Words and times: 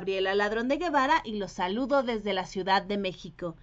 Gabriela 0.00 0.34
Ladrón 0.34 0.68
de 0.68 0.78
Guevara 0.78 1.20
y 1.24 1.36
los 1.36 1.52
saludo 1.52 2.02
desde 2.02 2.32
la 2.32 2.46
Ciudad 2.46 2.80
de 2.80 2.96
México. 2.96 3.54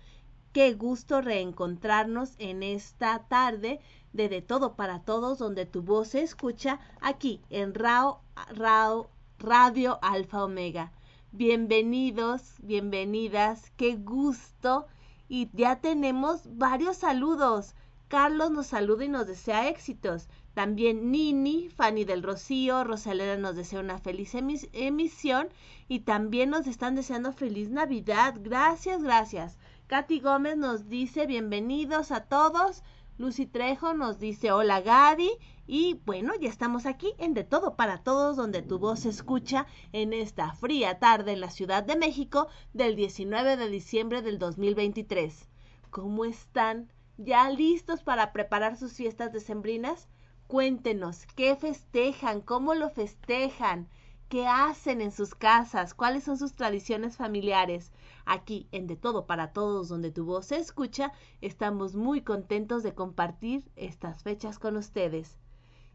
Qué 0.53 0.75
gusto 0.75 1.19
reencontrarnos 1.19 2.35
en 2.37 2.61
esta 2.61 3.27
tarde 3.27 3.79
de 4.13 4.29
De 4.29 4.43
Todo 4.43 4.75
para 4.75 4.99
Todos, 4.99 5.39
donde 5.39 5.65
tu 5.65 5.81
voz 5.81 6.09
se 6.09 6.21
escucha 6.21 6.79
aquí 7.01 7.41
en 7.49 7.73
Rao, 7.73 8.21
Rao, 8.49 9.09
Radio 9.39 9.97
Alfa 10.03 10.43
Omega. 10.43 10.91
Bienvenidos, 11.31 12.43
bienvenidas, 12.61 13.71
qué 13.75 13.95
gusto. 13.95 14.85
Y 15.27 15.49
ya 15.53 15.81
tenemos 15.81 16.41
varios 16.45 16.97
saludos. 16.97 17.73
Carlos 18.09 18.51
nos 18.51 18.67
saluda 18.67 19.05
y 19.05 19.09
nos 19.09 19.25
desea 19.25 19.69
éxitos. 19.69 20.27
También 20.57 21.11
Nini, 21.11 21.69
Fanny 21.69 22.03
del 22.03 22.23
Rocío, 22.23 22.83
Rosalena 22.83 23.37
nos 23.37 23.55
desea 23.55 23.79
una 23.79 23.99
feliz 23.99 24.33
emisión 24.33 25.49
y 25.87 25.99
también 25.99 26.49
nos 26.49 26.65
están 26.65 26.95
deseando 26.95 27.31
feliz 27.31 27.69
Navidad. 27.69 28.33
Gracias, 28.39 29.03
gracias. 29.03 29.59
Katy 29.85 30.19
Gómez 30.19 30.57
nos 30.57 30.89
dice 30.89 31.27
bienvenidos 31.27 32.11
a 32.11 32.21
todos. 32.21 32.81
Lucy 33.19 33.45
Trejo 33.45 33.93
nos 33.93 34.17
dice 34.17 34.51
hola 34.51 34.81
Gaby. 34.81 35.29
Y 35.67 35.99
bueno, 36.07 36.33
ya 36.41 36.49
estamos 36.49 36.87
aquí 36.87 37.13
en 37.19 37.35
De 37.35 37.43
Todo 37.43 37.75
para 37.75 37.99
Todos, 37.99 38.35
donde 38.35 38.63
tu 38.63 38.79
voz 38.79 39.01
se 39.01 39.09
escucha 39.09 39.67
en 39.93 40.11
esta 40.11 40.53
fría 40.53 40.97
tarde 40.97 41.33
en 41.33 41.41
la 41.41 41.51
Ciudad 41.51 41.83
de 41.83 41.97
México 41.97 42.47
del 42.73 42.95
19 42.95 43.57
de 43.57 43.69
diciembre 43.69 44.23
del 44.23 44.39
2023. 44.39 45.49
¿Cómo 45.91 46.25
están? 46.25 46.91
¿Ya 47.19 47.47
listos 47.51 48.01
para 48.01 48.33
preparar 48.33 48.75
sus 48.75 48.93
fiestas 48.93 49.31
decembrinas? 49.31 50.07
Cuéntenos, 50.47 51.25
¿qué 51.35 51.57
festejan? 51.57 52.39
¿Cómo 52.39 52.73
lo 52.73 52.89
festejan? 52.89 53.89
¿Qué 54.29 54.47
hacen 54.47 55.01
en 55.01 55.11
sus 55.11 55.35
casas? 55.35 55.93
¿Cuáles 55.93 56.23
son 56.23 56.37
sus 56.37 56.53
tradiciones 56.53 57.17
familiares? 57.17 57.91
Aquí 58.25 58.69
en 58.71 58.87
De 58.87 58.95
Todo 58.95 59.25
para 59.25 59.51
Todos, 59.51 59.89
donde 59.89 60.09
tu 60.09 60.23
voz 60.23 60.45
se 60.45 60.55
escucha, 60.55 61.11
estamos 61.41 61.95
muy 61.95 62.21
contentos 62.21 62.81
de 62.81 62.93
compartir 62.93 63.69
estas 63.75 64.23
fechas 64.23 64.57
con 64.57 64.77
ustedes. 64.77 65.37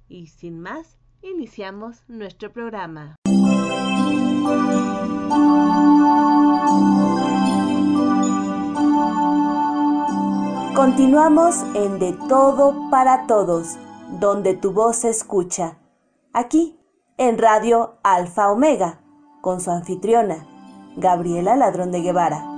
Y 0.06 0.26
sin 0.26 0.60
más, 0.60 0.98
iniciamos 1.22 2.02
nuestro 2.06 2.52
programa. 2.52 3.16
Continuamos 10.74 11.62
en 11.74 11.98
De 11.98 12.12
Todo 12.28 12.90
para 12.90 13.26
Todos 13.26 13.78
donde 14.20 14.54
tu 14.54 14.72
voz 14.72 14.96
se 14.96 15.08
escucha, 15.08 15.78
aquí 16.32 16.78
en 17.16 17.38
Radio 17.38 17.98
Alfa 18.02 18.50
Omega, 18.50 19.00
con 19.40 19.60
su 19.60 19.70
anfitriona, 19.70 20.46
Gabriela 20.96 21.56
Ladrón 21.56 21.92
de 21.92 22.02
Guevara. 22.02 22.48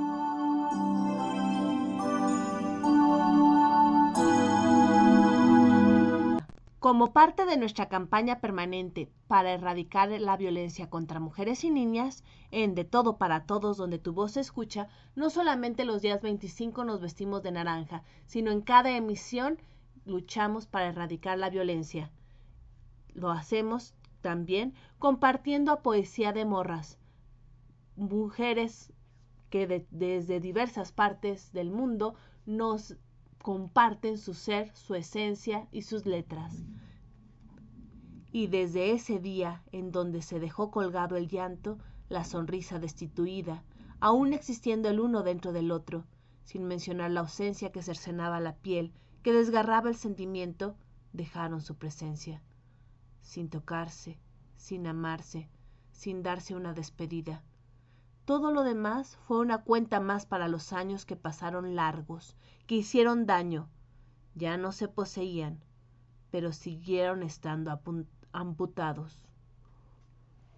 Como 6.80 7.12
parte 7.12 7.46
de 7.46 7.56
nuestra 7.56 7.88
campaña 7.88 8.40
permanente 8.40 9.08
para 9.26 9.52
erradicar 9.52 10.10
la 10.10 10.36
violencia 10.36 10.90
contra 10.90 11.18
mujeres 11.18 11.64
y 11.64 11.70
niñas, 11.70 12.24
en 12.50 12.74
De 12.74 12.84
Todo 12.84 13.16
para 13.16 13.46
Todos, 13.46 13.76
donde 13.76 13.98
tu 13.98 14.12
voz 14.12 14.32
se 14.32 14.40
escucha, 14.40 14.88
no 15.14 15.30
solamente 15.30 15.84
los 15.84 16.02
días 16.02 16.20
25 16.20 16.84
nos 16.84 17.00
vestimos 17.00 17.42
de 17.42 17.52
naranja, 17.52 18.02
sino 18.26 18.50
en 18.50 18.60
cada 18.60 18.90
emisión 18.90 19.58
luchamos 20.04 20.66
para 20.66 20.88
erradicar 20.88 21.38
la 21.38 21.50
violencia. 21.50 22.10
Lo 23.14 23.30
hacemos 23.30 23.94
también 24.20 24.74
compartiendo 24.98 25.72
a 25.72 25.82
poesía 25.82 26.32
de 26.32 26.44
morras, 26.44 26.98
mujeres 27.96 28.92
que 29.50 29.86
desde 29.90 30.40
diversas 30.40 30.92
partes 30.92 31.52
del 31.52 31.70
mundo 31.70 32.14
nos 32.46 32.96
comparten 33.40 34.18
su 34.18 34.34
ser, 34.34 34.74
su 34.74 34.94
esencia 34.94 35.68
y 35.70 35.82
sus 35.82 36.06
letras. 36.06 36.64
Y 38.32 38.48
desde 38.48 38.92
ese 38.92 39.20
día 39.20 39.62
en 39.70 39.92
donde 39.92 40.22
se 40.22 40.40
dejó 40.40 40.70
colgado 40.70 41.16
el 41.16 41.28
llanto, 41.28 41.78
la 42.08 42.24
sonrisa 42.24 42.78
destituida, 42.78 43.62
aún 44.00 44.32
existiendo 44.32 44.88
el 44.88 44.98
uno 44.98 45.22
dentro 45.22 45.52
del 45.52 45.70
otro, 45.70 46.04
sin 46.42 46.64
mencionar 46.64 47.10
la 47.10 47.20
ausencia 47.20 47.70
que 47.70 47.82
cercenaba 47.82 48.40
la 48.40 48.56
piel 48.56 48.92
que 49.24 49.32
desgarraba 49.32 49.88
el 49.88 49.96
sentimiento, 49.96 50.76
dejaron 51.14 51.62
su 51.62 51.76
presencia, 51.76 52.42
sin 53.22 53.48
tocarse, 53.48 54.18
sin 54.58 54.86
amarse, 54.86 55.48
sin 55.92 56.22
darse 56.22 56.54
una 56.54 56.74
despedida. 56.74 57.42
Todo 58.26 58.52
lo 58.52 58.64
demás 58.64 59.16
fue 59.16 59.38
una 59.38 59.62
cuenta 59.62 59.98
más 59.98 60.26
para 60.26 60.46
los 60.46 60.74
años 60.74 61.06
que 61.06 61.16
pasaron 61.16 61.74
largos, 61.74 62.36
que 62.66 62.74
hicieron 62.74 63.24
daño. 63.24 63.70
Ya 64.34 64.58
no 64.58 64.72
se 64.72 64.88
poseían, 64.88 65.58
pero 66.30 66.52
siguieron 66.52 67.22
estando 67.22 67.80
amputados. 68.32 69.24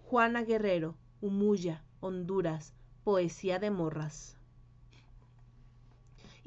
Juana 0.03 0.43
Guerrero, 0.43 0.97
Humuya, 1.21 1.85
Honduras, 2.01 2.73
Poesía 3.05 3.59
de 3.59 3.71
Morras. 3.71 4.36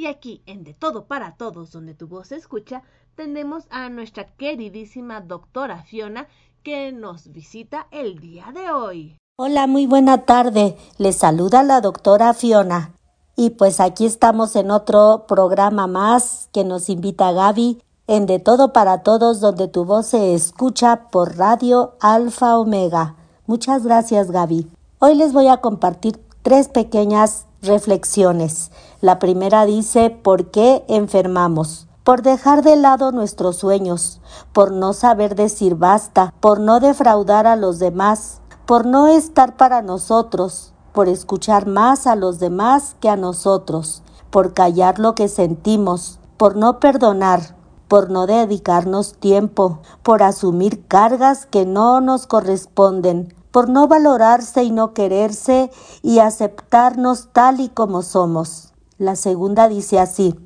Y 0.01 0.07
aquí, 0.07 0.41
en 0.47 0.65
De 0.65 0.73
Todo 0.73 1.05
para 1.05 1.37
Todos, 1.37 1.73
donde 1.73 1.93
tu 1.93 2.09
voz 2.09 2.29
se 2.29 2.37
escucha, 2.37 2.83
tenemos 3.17 3.65
a 3.69 3.91
nuestra 3.91 4.25
queridísima 4.25 5.21
doctora 5.21 5.83
Fiona 5.83 6.27
que 6.63 6.91
nos 6.91 7.31
visita 7.33 7.87
el 7.91 8.19
día 8.19 8.47
de 8.55 8.71
hoy. 8.71 9.19
Hola, 9.37 9.67
muy 9.67 9.85
buena 9.85 10.25
tarde. 10.25 10.79
Les 10.97 11.17
saluda 11.17 11.63
la 11.63 11.83
doctora 11.83 12.33
Fiona. 12.33 12.95
Y 13.37 13.51
pues 13.51 13.79
aquí 13.79 14.07
estamos 14.07 14.57
en 14.57 14.71
otro 14.71 15.27
programa 15.29 15.87
más 15.87 16.49
que 16.51 16.65
nos 16.65 16.89
invita 16.89 17.33
Gaby 17.33 17.83
en 18.07 18.25
De 18.25 18.39
Todo 18.39 18.73
para 18.73 19.03
Todos, 19.03 19.41
donde 19.41 19.69
tu 19.69 19.85
voz 19.85 20.07
se 20.07 20.33
escucha 20.33 21.11
por 21.11 21.37
Radio 21.37 21.97
Alfa 22.01 22.59
Omega. 22.59 23.17
Muchas 23.47 23.85
gracias, 23.85 24.31
Gaby. 24.31 24.67
Hoy 24.99 25.15
les 25.15 25.35
voy 25.35 25.49
a 25.49 25.59
compartir 25.59 26.19
tres 26.41 26.69
pequeñas 26.69 27.45
reflexiones. 27.63 28.71
La 29.01 29.19
primera 29.19 29.65
dice, 29.67 30.11
¿por 30.11 30.51
qué 30.51 30.85
enfermamos? 30.89 31.87
Por 32.05 32.23
dejar 32.23 32.63
de 32.63 32.77
lado 32.77 33.13
nuestros 33.13 33.57
sueños, 33.57 34.21
por 34.53 34.73
no 34.73 34.93
saber 34.93 35.35
decir 35.35 35.75
basta, 35.75 36.35
por 36.41 36.61
no 36.61 36.81
defraudar 36.81 37.47
a 37.47 37.57
los 37.57 37.79
demás, 37.79 38.41
por 38.67 38.87
no 38.87 39.07
estar 39.07 39.57
para 39.57 39.83
nosotros, 39.83 40.73
por 40.93 41.09
escuchar 41.09 41.67
más 41.67 42.07
a 42.07 42.17
los 42.17 42.39
demás 42.39 42.97
que 43.01 43.09
a 43.09 43.17
nosotros, 43.17 44.03
por 44.31 44.55
callar 44.55 44.99
lo 44.99 45.15
que 45.15 45.29
sentimos, 45.29 46.19
por 46.37 46.57
no 46.57 46.81
perdonar, 46.81 47.57
por 47.89 48.11
no 48.11 48.27
dedicarnos 48.27 49.15
tiempo, 49.15 49.81
por 50.03 50.23
asumir 50.23 50.87
cargas 50.87 51.45
que 51.47 51.67
no 51.67 52.01
nos 52.01 52.27
corresponden, 52.27 53.35
por 53.51 53.69
no 53.69 53.89
valorarse 53.89 54.63
y 54.63 54.71
no 54.71 54.95
quererse 54.95 55.71
y 56.03 56.19
aceptarnos 56.19 57.29
tal 57.33 57.61
y 57.61 57.69
como 57.69 58.03
somos. 58.03 58.73
La 58.99 59.17
segunda 59.17 59.69
dice 59.69 59.99
así, 59.99 60.39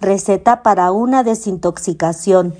receta 0.00 0.62
para 0.62 0.92
una 0.92 1.22
desintoxicación. 1.22 2.54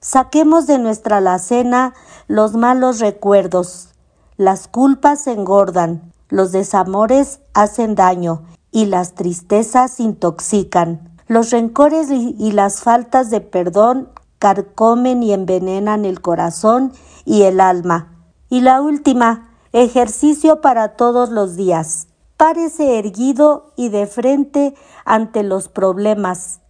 Saquemos 0.00 0.66
de 0.66 0.78
nuestra 0.78 1.18
alacena 1.18 1.94
los 2.26 2.54
malos 2.54 3.00
recuerdos. 3.00 3.90
Las 4.36 4.68
culpas 4.68 5.26
engordan, 5.26 6.12
los 6.28 6.52
desamores 6.52 7.40
hacen 7.52 7.94
daño 7.94 8.44
y 8.70 8.86
las 8.86 9.14
tristezas 9.14 10.00
intoxican. 10.00 11.18
Los 11.26 11.50
rencores 11.50 12.10
y 12.10 12.52
las 12.52 12.80
faltas 12.80 13.30
de 13.30 13.40
perdón 13.40 14.08
carcomen 14.40 15.22
y 15.22 15.32
envenenan 15.32 16.04
el 16.04 16.20
corazón 16.20 16.92
y 17.24 17.42
el 17.42 17.60
alma. 17.60 18.19
Y 18.52 18.62
la 18.62 18.82
última, 18.82 19.48
ejercicio 19.72 20.60
para 20.60 20.96
todos 20.96 21.30
los 21.30 21.54
días. 21.54 22.08
Párese 22.36 22.98
erguido 22.98 23.72
y 23.76 23.90
de 23.90 24.08
frente 24.08 24.74
ante 25.04 25.44
los 25.44 25.68
problemas, 25.68 26.60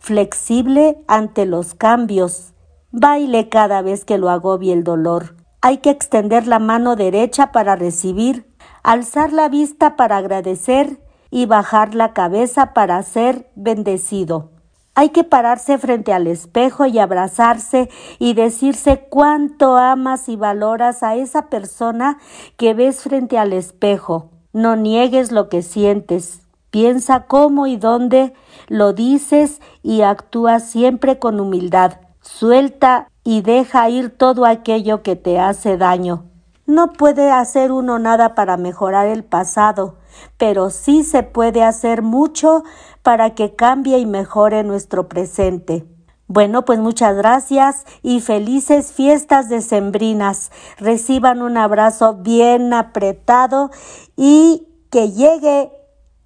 flexible 0.00 1.02
ante 1.08 1.46
los 1.46 1.74
cambios. 1.74 2.52
Baile 2.90 3.48
cada 3.48 3.80
vez 3.80 4.04
que 4.04 4.18
lo 4.18 4.28
agobie 4.28 4.74
el 4.74 4.84
dolor. 4.84 5.34
Hay 5.62 5.78
que 5.78 5.88
extender 5.88 6.46
la 6.46 6.58
mano 6.58 6.94
derecha 6.94 7.52
para 7.52 7.74
recibir, 7.74 8.54
alzar 8.82 9.32
la 9.32 9.48
vista 9.48 9.96
para 9.96 10.18
agradecer 10.18 11.02
y 11.30 11.46
bajar 11.46 11.94
la 11.94 12.12
cabeza 12.12 12.74
para 12.74 13.02
ser 13.02 13.50
bendecido. 13.54 14.50
Hay 14.94 15.10
que 15.10 15.24
pararse 15.24 15.78
frente 15.78 16.12
al 16.12 16.26
espejo 16.26 16.86
y 16.86 16.98
abrazarse 16.98 17.88
y 18.18 18.34
decirse 18.34 19.06
cuánto 19.08 19.76
amas 19.76 20.28
y 20.28 20.36
valoras 20.36 21.02
a 21.02 21.14
esa 21.14 21.46
persona 21.46 22.18
que 22.56 22.74
ves 22.74 23.02
frente 23.02 23.38
al 23.38 23.52
espejo. 23.52 24.30
No 24.52 24.76
niegues 24.76 25.30
lo 25.30 25.48
que 25.48 25.62
sientes. 25.62 26.42
Piensa 26.70 27.26
cómo 27.26 27.66
y 27.66 27.76
dónde 27.76 28.32
lo 28.68 28.92
dices 28.92 29.60
y 29.82 30.02
actúa 30.02 30.60
siempre 30.60 31.18
con 31.18 31.40
humildad. 31.40 32.00
Suelta 32.20 33.08
y 33.24 33.42
deja 33.42 33.88
ir 33.88 34.10
todo 34.10 34.44
aquello 34.44 35.02
que 35.02 35.16
te 35.16 35.38
hace 35.38 35.76
daño. 35.76 36.24
No 36.66 36.92
puede 36.92 37.30
hacer 37.30 37.72
uno 37.72 37.98
nada 37.98 38.34
para 38.34 38.56
mejorar 38.56 39.06
el 39.06 39.24
pasado, 39.24 39.96
pero 40.36 40.70
sí 40.70 41.04
se 41.04 41.22
puede 41.22 41.62
hacer 41.62 42.02
mucho 42.02 42.64
para 43.02 43.34
que 43.34 43.54
cambie 43.54 43.98
y 43.98 44.06
mejore 44.06 44.62
nuestro 44.62 45.08
presente. 45.08 45.84
Bueno, 46.26 46.64
pues 46.64 46.78
muchas 46.78 47.16
gracias 47.16 47.84
y 48.02 48.20
felices 48.20 48.92
fiestas 48.92 49.48
decembrinas. 49.48 50.52
Reciban 50.78 51.42
un 51.42 51.56
abrazo 51.56 52.14
bien 52.14 52.72
apretado 52.72 53.70
y 54.16 54.68
que 54.90 55.10
llegue 55.10 55.72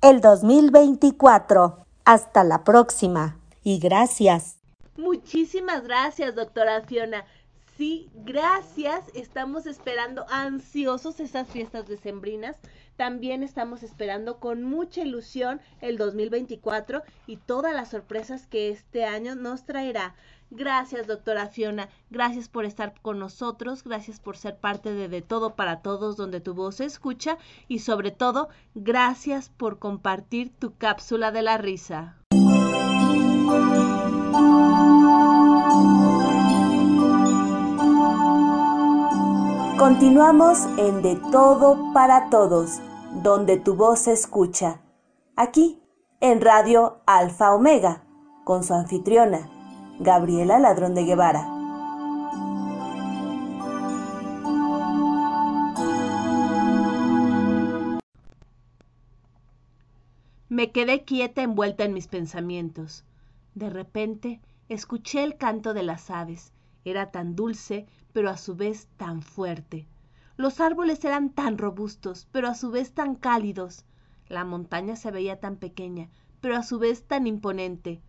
el 0.02 0.20
2024. 0.20 1.86
Hasta 2.04 2.44
la 2.44 2.64
próxima 2.64 3.38
y 3.62 3.78
gracias. 3.78 4.58
Muchísimas 4.98 5.82
gracias, 5.84 6.34
doctora 6.34 6.82
Fiona. 6.82 7.24
Sí, 7.78 8.10
gracias. 8.14 9.06
Estamos 9.14 9.66
esperando 9.66 10.26
ansiosos 10.28 11.18
esas 11.18 11.48
fiestas 11.48 11.88
decembrinas. 11.88 12.56
También 12.96 13.42
estamos 13.42 13.82
esperando 13.82 14.38
con 14.38 14.62
mucha 14.62 15.02
ilusión 15.02 15.60
el 15.80 15.98
2024 15.98 17.02
y 17.26 17.36
todas 17.38 17.74
las 17.74 17.90
sorpresas 17.90 18.46
que 18.46 18.70
este 18.70 19.04
año 19.04 19.34
nos 19.34 19.64
traerá. 19.64 20.14
Gracias, 20.50 21.08
doctora 21.08 21.48
Fiona. 21.48 21.88
Gracias 22.10 22.48
por 22.48 22.64
estar 22.64 22.94
con 23.02 23.18
nosotros. 23.18 23.82
Gracias 23.82 24.20
por 24.20 24.36
ser 24.36 24.56
parte 24.56 24.92
de 24.92 25.08
De 25.08 25.22
Todo 25.22 25.56
para 25.56 25.80
Todos, 25.80 26.16
donde 26.16 26.40
tu 26.40 26.54
voz 26.54 26.76
se 26.76 26.84
escucha. 26.84 27.38
Y 27.66 27.80
sobre 27.80 28.12
todo, 28.12 28.48
gracias 28.74 29.48
por 29.48 29.78
compartir 29.80 30.52
tu 30.56 30.76
cápsula 30.76 31.32
de 31.32 31.42
la 31.42 31.58
risa. 31.58 32.16
Continuamos 39.78 40.66
en 40.78 41.02
De 41.02 41.16
Todo 41.32 41.92
para 41.92 42.30
Todos, 42.30 42.80
donde 43.24 43.58
tu 43.58 43.74
voz 43.74 43.98
se 43.98 44.12
escucha. 44.12 44.80
Aquí, 45.34 45.82
en 46.20 46.40
Radio 46.40 47.00
Alfa 47.06 47.52
Omega, 47.52 48.04
con 48.44 48.62
su 48.62 48.72
anfitriona, 48.72 49.50
Gabriela 49.98 50.60
Ladrón 50.60 50.94
de 50.94 51.04
Guevara. 51.04 51.48
Me 60.48 60.70
quedé 60.70 61.02
quieta 61.02 61.42
envuelta 61.42 61.82
en 61.82 61.94
mis 61.94 62.06
pensamientos. 62.06 63.04
De 63.56 63.70
repente 63.70 64.40
escuché 64.68 65.24
el 65.24 65.36
canto 65.36 65.74
de 65.74 65.82
las 65.82 66.10
aves. 66.10 66.52
Era 66.84 67.10
tan 67.10 67.34
dulce 67.34 67.86
pero 68.14 68.30
a 68.30 68.36
su 68.36 68.54
vez 68.54 68.86
tan 68.96 69.22
fuerte. 69.22 69.88
Los 70.36 70.60
árboles 70.60 71.04
eran 71.04 71.30
tan 71.30 71.58
robustos, 71.58 72.28
pero 72.30 72.46
a 72.48 72.54
su 72.54 72.70
vez 72.70 72.92
tan 72.92 73.16
cálidos. 73.16 73.84
La 74.28 74.44
montaña 74.44 74.94
se 74.94 75.10
veía 75.10 75.40
tan 75.40 75.56
pequeña, 75.56 76.08
pero 76.40 76.56
a 76.56 76.62
su 76.62 76.78
vez 76.78 77.02
tan 77.02 77.26
imponente. 77.26 78.00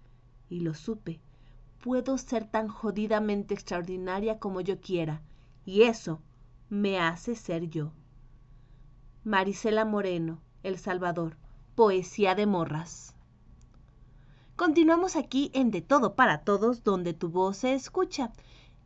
Y 0.48 0.60
lo 0.60 0.76
supe. 0.76 1.20
Puedo 1.84 2.20
ser 2.20 2.46
tan 2.46 2.68
jodidamente 2.68 3.56
extraordinaria 3.56 4.38
como 4.38 4.62
yo 4.62 4.80
quiera, 4.80 5.24
y 5.66 5.82
eso 5.82 6.22
me 6.70 7.00
hace 7.00 7.36
ser 7.36 7.68
yo. 7.68 7.92
Marisela 9.24 9.86
Moreno, 9.86 10.40
El 10.62 10.78
Salvador, 10.78 11.36
Poesía 11.74 12.36
de 12.36 12.46
Morras. 12.46 13.16
Continuamos 14.56 15.16
aquí 15.16 15.50
en 15.56 15.72
De 15.72 15.82
Todo 15.82 16.16
para 16.16 16.44
Todos, 16.44 16.84
donde 16.84 17.14
tu 17.14 17.30
voz 17.30 17.58
se 17.58 17.74
escucha 17.74 18.32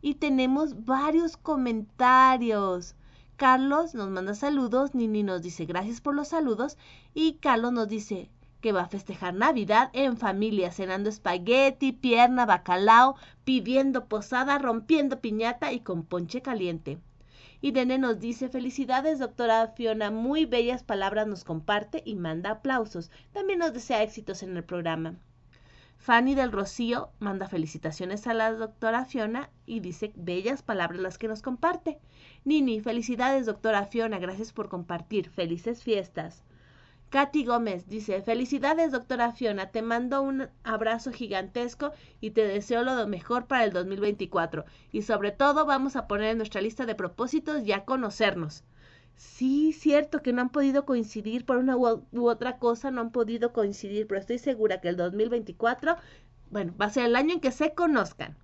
y 0.02 0.16
tenemos 0.16 0.86
varios 0.86 1.38
comentarios. 1.38 2.96
Carlos 3.36 3.96
nos 3.96 4.10
manda 4.10 4.34
saludos, 4.34 4.96
Nini 4.96 5.24
nos 5.24 5.42
dice 5.42 5.66
gracias 5.66 6.02
por 6.02 6.14
los 6.14 6.28
saludos 6.30 6.78
y 7.14 7.34
Carlos 7.36 7.72
nos 7.72 7.88
dice 7.88 8.30
que 8.62 8.72
va 8.74 8.82
a 8.82 8.90
festejar 8.90 9.34
Navidad 9.34 9.90
en 9.94 10.18
familia, 10.18 10.72
cenando 10.72 11.10
espagueti, 11.10 11.94
pierna, 11.94 12.46
bacalao, 12.46 13.16
pidiendo 13.46 14.08
posada, 14.08 14.58
rompiendo 14.58 15.22
piñata 15.22 15.72
y 15.72 15.80
con 15.80 16.04
ponche 16.04 16.42
caliente. 16.42 17.00
Y 17.62 17.72
Dene 17.72 17.98
nos 17.98 18.20
dice 18.20 18.50
felicidades 18.50 19.20
doctora 19.20 19.68
Fiona, 19.76 20.12
muy 20.12 20.46
bellas 20.46 20.84
palabras 20.84 21.28
nos 21.28 21.44
comparte 21.44 22.02
y 22.06 22.16
manda 22.16 22.52
aplausos. 22.52 23.12
También 23.34 23.60
nos 23.60 23.74
desea 23.74 24.04
éxitos 24.04 24.44
en 24.44 24.56
el 24.56 24.64
programa. 24.64 25.16
Fanny 26.02 26.34
del 26.34 26.54
Rocío 26.54 27.12
manda 27.20 27.50
felicitaciones 27.50 28.26
a 28.26 28.34
la 28.34 28.54
doctora 28.54 29.04
Fiona 29.04 29.50
y 29.66 29.82
dice 29.82 30.14
bellas 30.16 30.64
palabras 30.64 31.02
las 31.02 31.18
que 31.18 31.28
nos 31.28 31.42
comparte. 31.42 32.00
Nini, 32.46 32.80
felicidades 32.80 33.46
doctora 33.46 33.86
Fiona, 33.86 34.18
gracias 34.18 34.54
por 34.54 34.70
compartir. 34.70 35.30
Felices 35.30 35.84
fiestas. 35.84 36.46
Katy 37.10 37.44
Gómez 37.44 37.90
dice, 37.90 38.22
felicidades 38.22 38.94
doctora 38.94 39.34
Fiona, 39.34 39.72
te 39.72 39.82
mando 39.82 40.22
un 40.22 40.48
abrazo 40.64 41.12
gigantesco 41.12 41.92
y 42.22 42.32
te 42.32 42.48
deseo 42.48 42.84
lo 42.84 43.06
mejor 43.06 43.48
para 43.48 43.66
el 43.66 43.74
2024. 43.74 44.64
Y 44.94 45.02
sobre 45.02 45.32
todo 45.32 45.66
vamos 45.66 45.98
a 45.98 46.08
poner 46.08 46.30
en 46.30 46.38
nuestra 46.38 46.62
lista 46.62 46.86
de 46.86 46.96
propósitos 46.96 47.66
ya 47.66 47.84
conocernos 47.84 48.64
sí, 49.20 49.74
cierto 49.74 50.22
que 50.22 50.32
no 50.32 50.42
han 50.42 50.50
podido 50.50 50.86
coincidir 50.86 51.46
por 51.46 51.58
una 51.58 51.76
u, 51.76 52.06
otra 52.28 52.58
cosa, 52.58 52.90
no 52.90 53.02
han 53.02 53.12
podido 53.12 53.52
coincidir, 53.52 54.08
pero 54.08 54.22
estoy 54.22 54.40
segura 54.40 54.80
que 54.80 54.88
el 54.88 54.96
2024, 54.96 55.98
bueno, 56.50 56.74
va 56.80 56.86
a 56.86 56.90
ser 56.90 57.06
el 57.06 57.18
año 57.18 57.34
en 57.34 57.42
que 57.42 57.52
se 57.52 57.74
conozcan. 57.74 58.38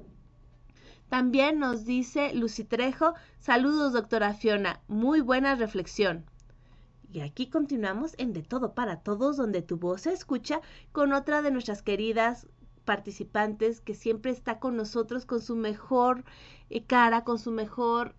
También 1.08 1.60
nos 1.60 1.86
dice 1.86 2.34
Lucy 2.34 2.66
Trejo, 2.66 3.14
saludos 3.40 3.94
doctora 3.94 4.34
Fiona, 4.34 4.82
muy 4.90 5.22
buena 5.22 5.56
reflexión. 5.56 6.26
Y 7.10 7.22
aquí 7.22 7.50
continuamos 7.50 8.14
en 8.18 8.34
De 8.34 8.44
Todo 8.44 8.74
para 8.74 9.00
Todos, 9.00 9.38
donde 9.38 9.62
tu 9.62 9.78
voz 9.78 10.02
se 10.02 10.12
escucha 10.12 10.60
con 10.92 11.14
otra 11.14 11.42
de 11.42 11.52
nuestras 11.52 11.84
queridas 11.84 12.48
participantes 12.84 13.80
que 13.80 13.96
siempre 13.96 14.32
está 14.32 14.60
con 14.60 14.76
nosotros 14.76 15.26
con 15.26 15.42
su 15.42 15.56
mejor 15.56 16.26
eh, 16.70 16.84
cara, 16.84 17.24
con 17.24 17.40
su 17.40 17.52
mejor, 17.52 18.14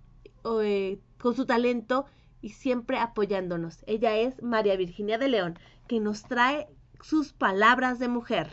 eh, 0.62 0.98
con 1.18 1.34
su 1.36 1.44
talento 1.44 2.06
y 2.46 2.50
siempre 2.50 2.96
apoyándonos. 3.00 3.78
Ella 3.86 4.16
es 4.18 4.40
María 4.40 4.76
Virginia 4.76 5.18
de 5.18 5.26
León, 5.26 5.58
que 5.88 5.98
nos 5.98 6.22
trae 6.22 6.68
sus 7.02 7.32
palabras 7.32 7.98
de 7.98 8.06
mujer. 8.06 8.52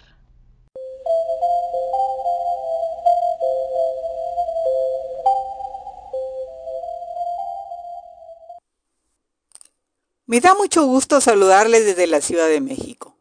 Me 10.25 10.41
da 10.41 10.55
mucho 10.55 10.85
gusto 10.85 11.21
saludarles 11.21 11.85
desde 11.85 12.07
la 12.07 12.19
Ciudad 12.19 12.47
de 12.47 12.62
México. 12.62 13.15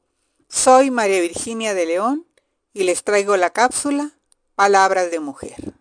Soy 0.48 0.90
María 0.90 1.20
Virginia 1.20 1.74
de 1.74 1.84
León 1.84 2.26
y 2.72 2.84
les 2.84 3.04
traigo 3.04 3.36
la 3.36 3.50
cápsula 3.50 4.12
Palabras 4.54 5.10
de 5.10 5.20
Mujer. 5.20 5.74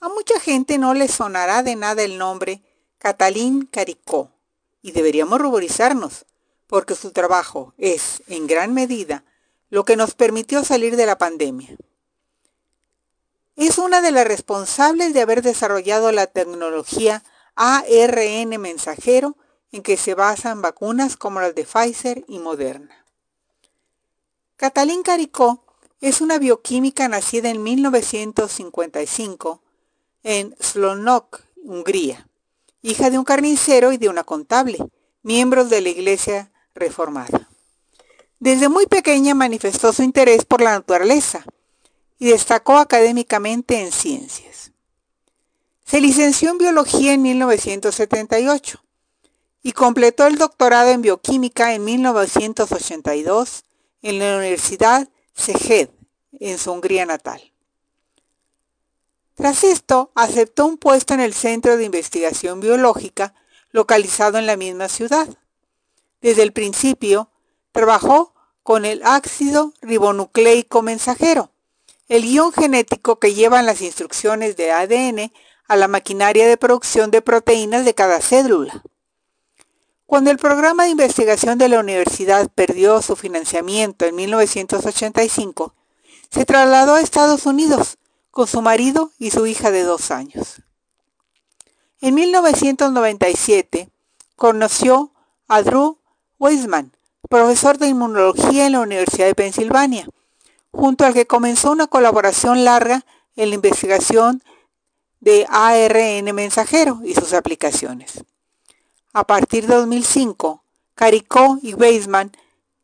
A 0.00 0.08
mucha 0.08 0.40
gente 0.40 0.78
no 0.78 0.94
le 0.94 1.08
sonará 1.08 1.62
de 1.62 1.76
nada 1.76 2.02
el 2.02 2.16
nombre 2.16 2.62
Catalín 2.98 3.66
Caricó, 3.66 4.32
y 4.82 4.90
deberíamos 4.90 5.40
ruborizarnos, 5.40 6.26
porque 6.66 6.96
su 6.96 7.12
trabajo 7.12 7.72
es, 7.78 8.24
en 8.26 8.48
gran 8.48 8.74
medida, 8.74 9.22
lo 9.70 9.84
que 9.84 9.96
nos 9.96 10.14
permitió 10.14 10.64
salir 10.64 10.96
de 10.96 11.06
la 11.06 11.16
pandemia. 11.16 11.76
Es 13.54 13.78
una 13.78 14.00
de 14.00 14.10
las 14.10 14.26
responsables 14.26 15.14
de 15.14 15.20
haber 15.20 15.42
desarrollado 15.42 16.10
la 16.10 16.26
tecnología 16.26 17.22
ARN 17.54 18.60
mensajero 18.60 19.36
en 19.70 19.82
que 19.82 19.96
se 19.96 20.14
basan 20.14 20.60
vacunas 20.60 21.16
como 21.16 21.40
las 21.40 21.54
de 21.54 21.64
Pfizer 21.64 22.24
y 22.26 22.40
Moderna. 22.40 23.04
Catalín 24.56 25.04
Caricó 25.04 25.64
es 26.00 26.20
una 26.20 26.38
bioquímica 26.38 27.06
nacida 27.08 27.50
en 27.50 27.62
1955 27.62 29.62
en 30.24 30.56
Slonok, 30.60 31.42
Hungría 31.62 32.27
hija 32.82 33.10
de 33.10 33.18
un 33.18 33.24
carnicero 33.24 33.92
y 33.92 33.96
de 33.98 34.08
una 34.08 34.24
contable, 34.24 34.78
miembros 35.22 35.70
de 35.70 35.80
la 35.80 35.88
Iglesia 35.88 36.50
Reformada. 36.74 37.48
Desde 38.38 38.68
muy 38.68 38.86
pequeña 38.86 39.34
manifestó 39.34 39.92
su 39.92 40.02
interés 40.02 40.44
por 40.44 40.60
la 40.60 40.72
naturaleza 40.72 41.44
y 42.18 42.26
destacó 42.26 42.76
académicamente 42.76 43.80
en 43.80 43.90
ciencias. 43.90 44.72
Se 45.84 46.00
licenció 46.00 46.50
en 46.50 46.58
biología 46.58 47.14
en 47.14 47.22
1978 47.22 48.80
y 49.62 49.72
completó 49.72 50.26
el 50.26 50.38
doctorado 50.38 50.90
en 50.90 51.02
bioquímica 51.02 51.74
en 51.74 51.84
1982 51.84 53.64
en 54.02 54.18
la 54.18 54.36
Universidad 54.36 55.08
Szeged, 55.34 55.88
en 56.40 56.58
su 56.58 56.72
Hungría 56.72 57.06
natal. 57.06 57.52
Tras 59.38 59.62
esto, 59.62 60.10
aceptó 60.16 60.66
un 60.66 60.78
puesto 60.78 61.14
en 61.14 61.20
el 61.20 61.32
Centro 61.32 61.76
de 61.76 61.84
Investigación 61.84 62.58
Biológica, 62.58 63.34
localizado 63.70 64.36
en 64.36 64.46
la 64.46 64.56
misma 64.56 64.88
ciudad. 64.88 65.28
Desde 66.20 66.42
el 66.42 66.52
principio, 66.52 67.30
trabajó 67.70 68.34
con 68.64 68.84
el 68.84 69.00
ácido 69.04 69.74
ribonucleico 69.80 70.82
mensajero, 70.82 71.52
el 72.08 72.22
guion 72.22 72.52
genético 72.52 73.20
que 73.20 73.32
llevan 73.32 73.64
las 73.64 73.80
instrucciones 73.80 74.56
de 74.56 74.72
ADN 74.72 75.32
a 75.68 75.76
la 75.76 75.86
maquinaria 75.86 76.48
de 76.48 76.56
producción 76.56 77.12
de 77.12 77.22
proteínas 77.22 77.84
de 77.84 77.94
cada 77.94 78.20
célula. 78.20 78.82
Cuando 80.06 80.32
el 80.32 80.38
programa 80.38 80.82
de 80.82 80.90
investigación 80.90 81.58
de 81.58 81.68
la 81.68 81.78
universidad 81.78 82.50
perdió 82.52 83.02
su 83.02 83.14
financiamiento 83.14 84.04
en 84.04 84.16
1985, 84.16 85.74
se 86.28 86.44
trasladó 86.44 86.96
a 86.96 87.02
Estados 87.02 87.46
Unidos 87.46 87.98
con 88.38 88.46
su 88.46 88.62
marido 88.62 89.10
y 89.18 89.32
su 89.32 89.46
hija 89.46 89.72
de 89.72 89.82
dos 89.82 90.12
años. 90.12 90.62
En 92.00 92.14
1997 92.14 93.88
conoció 94.36 95.10
a 95.48 95.62
Drew 95.62 95.98
Weissman, 96.38 96.92
profesor 97.28 97.78
de 97.78 97.88
inmunología 97.88 98.66
en 98.66 98.72
la 98.74 98.80
Universidad 98.80 99.26
de 99.26 99.34
Pensilvania, 99.34 100.08
junto 100.70 101.04
al 101.04 101.14
que 101.14 101.26
comenzó 101.26 101.72
una 101.72 101.88
colaboración 101.88 102.64
larga 102.64 103.04
en 103.34 103.48
la 103.48 103.56
investigación 103.56 104.40
de 105.18 105.44
ARN 105.48 106.32
mensajero 106.32 107.00
y 107.02 107.14
sus 107.14 107.32
aplicaciones. 107.32 108.22
A 109.14 109.24
partir 109.24 109.66
de 109.66 109.74
2005, 109.74 110.62
Caricó 110.94 111.58
y 111.60 111.74
Weisman 111.74 112.30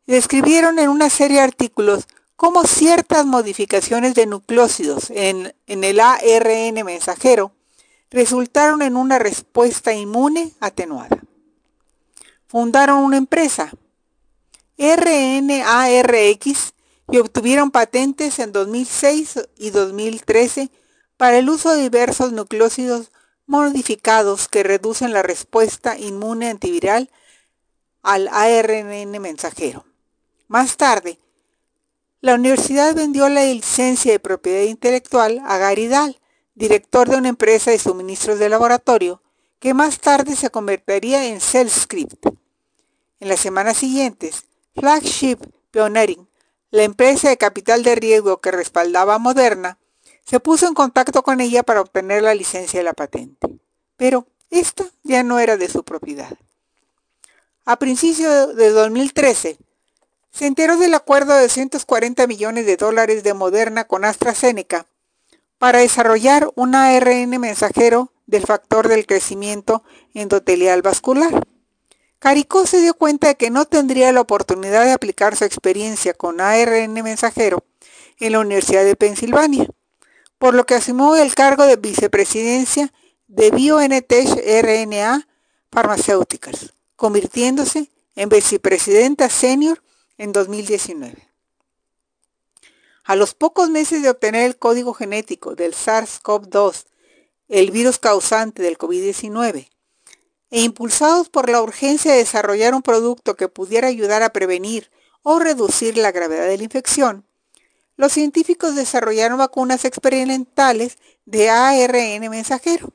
describieron 0.05 0.79
en 0.79 0.89
una 0.89 1.09
serie 1.09 1.37
de 1.37 1.43
artículos 1.43 2.09
cómo 2.35 2.63
ciertas 2.65 3.25
modificaciones 3.25 4.15
de 4.15 4.25
nucleócidos 4.25 5.09
en, 5.09 5.53
el 5.67 5.99
ARN 5.99 6.83
mensajero 6.85 7.51
resultaron 8.11 8.81
en 8.81 8.97
una 8.97 9.19
respuesta 9.19 9.93
inmune 9.93 10.53
atenuada. 10.59 11.17
Fundaron 12.47 12.99
una 12.99 13.17
empresa, 13.17 13.71
RNARX, 14.77 16.73
y 17.11 17.17
obtuvieron 17.17 17.71
patentes 17.71 18.39
en 18.39 18.51
2006 18.51 19.47
y 19.57 19.69
2013 19.69 20.71
para 21.17 21.37
el 21.37 21.49
uso 21.49 21.71
de 21.73 21.83
diversos 21.83 22.31
nucleócidos 22.31 23.11
modificados 23.45 24.47
que 24.47 24.63
reducen 24.63 25.13
la 25.13 25.21
respuesta 25.21 25.97
inmune 25.97 26.49
antiviral 26.49 27.11
al 28.01 28.27
ARN 28.27 29.11
mensajero. 29.21 29.85
Más 30.47 30.77
tarde, 30.77 31.19
la 32.25 32.33
universidad 32.33 32.95
vendió 32.95 33.29
la 33.29 33.43
licencia 33.43 34.11
de 34.11 34.19
propiedad 34.19 34.63
intelectual 34.63 35.43
a 35.45 35.59
Gary 35.59 35.87
Dahl, 35.87 36.19
director 36.55 37.07
de 37.07 37.17
una 37.17 37.29
empresa 37.29 37.69
de 37.69 37.77
suministros 37.77 38.39
de 38.39 38.49
laboratorio, 38.49 39.21
que 39.59 39.75
más 39.75 39.99
tarde 39.99 40.35
se 40.35 40.49
convertiría 40.49 41.27
en 41.27 41.39
CellScript. 41.39 42.25
En 43.19 43.29
las 43.29 43.39
semanas 43.39 43.77
siguientes, 43.77 44.45
Flagship 44.73 45.37
Pioneering, 45.69 46.27
la 46.71 46.81
empresa 46.81 47.29
de 47.29 47.37
capital 47.37 47.83
de 47.83 47.93
riesgo 47.93 48.41
que 48.41 48.49
respaldaba 48.49 49.13
a 49.13 49.19
Moderna, 49.19 49.77
se 50.25 50.39
puso 50.39 50.67
en 50.67 50.73
contacto 50.73 51.21
con 51.21 51.41
ella 51.41 51.61
para 51.61 51.81
obtener 51.81 52.23
la 52.23 52.33
licencia 52.33 52.79
de 52.79 52.85
la 52.85 52.93
patente. 52.93 53.47
Pero 53.97 54.25
esta 54.49 54.83
ya 55.03 55.21
no 55.21 55.37
era 55.37 55.57
de 55.57 55.69
su 55.69 55.83
propiedad. 55.83 56.35
A 57.65 57.77
principios 57.77 58.55
de 58.55 58.71
2013, 58.71 59.59
se 60.35 60.47
enteró 60.47 60.75
del 60.75 60.93
acuerdo 60.93 61.33
de 61.33 61.43
240 61.43 62.27
millones 62.27 62.65
de 62.65 62.75
dólares 62.75 63.23
de 63.23 63.33
Moderna 63.33 63.85
con 63.85 64.03
AstraZeneca 64.03 64.85
para 65.57 65.79
desarrollar 65.79 66.51
un 66.55 66.75
ARN 66.75 67.29
mensajero 67.39 68.11
del 68.25 68.45
factor 68.45 68.89
del 68.89 69.05
crecimiento 69.05 69.83
endotelial 70.13 70.81
vascular. 70.81 71.47
Caricó 72.19 72.67
se 72.67 72.81
dio 72.81 72.95
cuenta 72.95 73.27
de 73.27 73.35
que 73.35 73.49
no 73.49 73.63
tendría 73.63 74.11
la 74.11 74.19
oportunidad 74.19 74.83
de 74.83 74.91
aplicar 74.91 75.37
su 75.37 75.45
experiencia 75.45 76.13
con 76.13 76.41
ARN 76.41 76.93
mensajero 76.93 77.63
en 78.19 78.33
la 78.33 78.39
Universidad 78.39 78.83
de 78.83 78.97
Pensilvania, 78.97 79.69
por 80.37 80.53
lo 80.53 80.65
que 80.65 80.75
asumió 80.75 81.15
el 81.15 81.33
cargo 81.33 81.65
de 81.65 81.77
vicepresidencia 81.77 82.91
de 83.27 83.51
BioNTech 83.51 84.27
RNA 84.63 85.29
Pharmaceuticals, 85.71 86.73
convirtiéndose 86.97 87.89
en 88.15 88.27
vicepresidenta 88.27 89.29
senior 89.29 89.81
en 90.17 90.31
2019. 90.31 91.29
A 93.03 93.15
los 93.15 93.33
pocos 93.33 93.69
meses 93.69 94.01
de 94.01 94.09
obtener 94.09 94.45
el 94.45 94.57
código 94.57 94.93
genético 94.93 95.55
del 95.55 95.73
SARS-CoV-2, 95.73 96.85
el 97.49 97.71
virus 97.71 97.99
causante 97.99 98.63
del 98.63 98.77
COVID-19, 98.77 99.69
e 100.51 100.61
impulsados 100.61 101.29
por 101.29 101.49
la 101.49 101.61
urgencia 101.61 102.11
de 102.11 102.19
desarrollar 102.19 102.73
un 102.73 102.81
producto 102.81 103.35
que 103.35 103.47
pudiera 103.47 103.87
ayudar 103.87 104.23
a 104.23 104.31
prevenir 104.31 104.89
o 105.21 105.39
reducir 105.39 105.97
la 105.97 106.11
gravedad 106.11 106.47
de 106.47 106.57
la 106.57 106.63
infección, 106.63 107.25
los 107.97 108.11
científicos 108.11 108.75
desarrollaron 108.75 109.37
vacunas 109.37 109.85
experimentales 109.85 110.97
de 111.25 111.49
ARN 111.49 112.29
mensajero. 112.29 112.93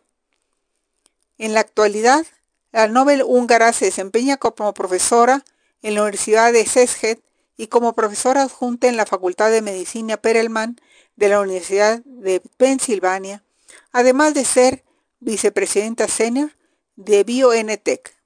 En 1.39 1.55
la 1.55 1.61
actualidad, 1.61 2.27
la 2.73 2.87
Nobel 2.87 3.23
húngara 3.23 3.73
se 3.73 3.87
desempeña 3.87 4.37
como 4.37 4.75
profesora 4.75 5.45
en 5.83 5.95
la 5.95 6.03
Universidad 6.03 6.53
de 6.53 6.65
Szeged 6.65 7.19
y 7.57 7.67
como 7.67 7.95
profesora 7.95 8.43
adjunta 8.43 8.89
en 8.89 8.97
la 8.97 9.07
Facultad 9.07 9.51
de 9.51 9.63
Medicina 9.63 10.17
Perelman 10.17 10.81
de 11.17 11.29
la 11.29 11.41
Universidad 11.41 12.03
de 12.05 12.41
Pensilvania, 12.57 13.45
además 13.93 14.35
de 14.35 14.45
ser 14.45 14.85
vicepresidenta 15.21 16.09
senior 16.09 16.51
de 16.97 17.25
BioNTech. 17.25 18.17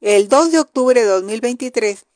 El 0.00 0.28
2 0.28 0.52
de 0.52 0.60
octubre 0.60 1.00
de 1.00 1.06
2023 1.06 2.06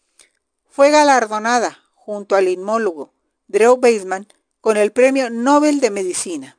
fue 0.70 0.90
galardonada 0.90 1.78
junto 1.94 2.36
al 2.36 2.48
inmólogo 2.48 3.12
Drew 3.48 3.78
Weissman 3.80 4.26
con 4.60 4.76
el 4.76 4.92
Premio 4.92 5.30
Nobel 5.30 5.80
de 5.80 5.90
Medicina. 5.90 6.58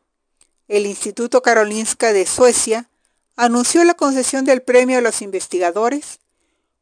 El 0.68 0.86
Instituto 0.86 1.42
Karolinska 1.42 2.14
de 2.14 2.26
Suecia 2.26 2.90
anunció 3.36 3.84
la 3.84 3.94
concesión 3.94 4.44
del 4.46 4.62
premio 4.62 4.98
a 4.98 5.02
los 5.02 5.22
investigadores 5.22 6.20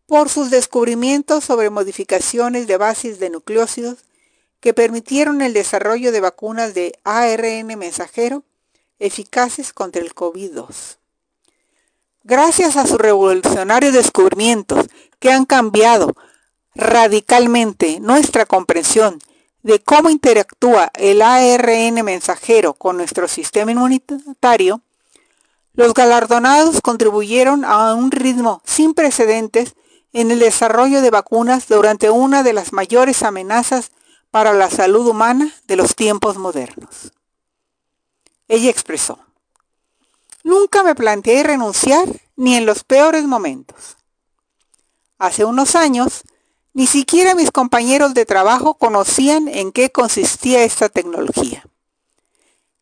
por 0.07 0.29
sus 0.29 0.49
descubrimientos 0.49 1.43
sobre 1.43 1.69
modificaciones 1.69 2.67
de 2.67 2.77
bases 2.77 3.19
de 3.19 3.29
nucleócidos 3.29 3.99
que 4.59 4.73
permitieron 4.73 5.41
el 5.41 5.53
desarrollo 5.53 6.11
de 6.11 6.21
vacunas 6.21 6.73
de 6.73 6.93
ARN 7.03 7.67
mensajero 7.77 8.43
eficaces 8.99 9.73
contra 9.73 10.01
el 10.01 10.13
COVID-2. 10.13 10.97
Gracias 12.23 12.75
a 12.75 12.87
sus 12.87 12.97
revolucionarios 12.97 13.93
descubrimientos 13.93 14.87
que 15.19 15.31
han 15.31 15.45
cambiado 15.45 16.15
radicalmente 16.73 17.99
nuestra 17.99 18.45
comprensión 18.45 19.19
de 19.61 19.79
cómo 19.79 20.09
interactúa 20.09 20.91
el 20.95 21.21
ARN 21.21 22.03
mensajero 22.03 22.73
con 22.73 22.97
nuestro 22.97 23.27
sistema 23.27 23.71
inmunitario, 23.71 24.81
los 25.73 25.93
galardonados 25.93 26.81
contribuyeron 26.81 27.65
a 27.65 27.93
un 27.95 28.11
ritmo 28.11 28.61
sin 28.63 28.93
precedentes 28.93 29.75
en 30.15 30.31
el 30.31 30.39
desarrollo 30.39 31.01
de 31.01 31.11
vacunas 31.11 31.67
durante 31.67 32.09
una 32.09 32.41
de 32.41 32.53
las 32.53 32.71
mayores 32.71 33.21
amenazas 33.21 33.91
para 34.31 34.53
la 34.53 34.69
salud 34.69 35.05
humana 35.05 35.53
de 35.67 35.75
los 35.75 35.93
tiempos 35.93 36.37
modernos. 36.37 37.11
Ella 38.47 38.69
expresó, 38.69 39.19
Nunca 40.41 40.83
me 40.83 40.95
planteé 40.95 41.43
renunciar 41.43 42.07
ni 42.37 42.55
en 42.55 42.65
los 42.65 42.85
peores 42.85 43.25
momentos. 43.25 43.97
Hace 45.17 45.43
unos 45.43 45.75
años, 45.75 46.21
ni 46.71 46.87
siquiera 46.87 47.35
mis 47.35 47.51
compañeros 47.51 48.13
de 48.13 48.25
trabajo 48.25 48.75
conocían 48.75 49.49
en 49.49 49.73
qué 49.73 49.91
consistía 49.91 50.63
esta 50.63 50.87
tecnología. 50.87 51.67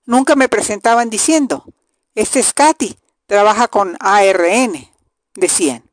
Nunca 0.06 0.36
me 0.36 0.50
presentaban 0.50 1.10
diciendo, 1.10 1.66
este 2.14 2.42
es 2.42 2.54
Katy, 2.54 2.96
trabaja 3.26 3.68
con 3.70 3.98
ARN, 4.00 4.88
decían. 5.34 5.93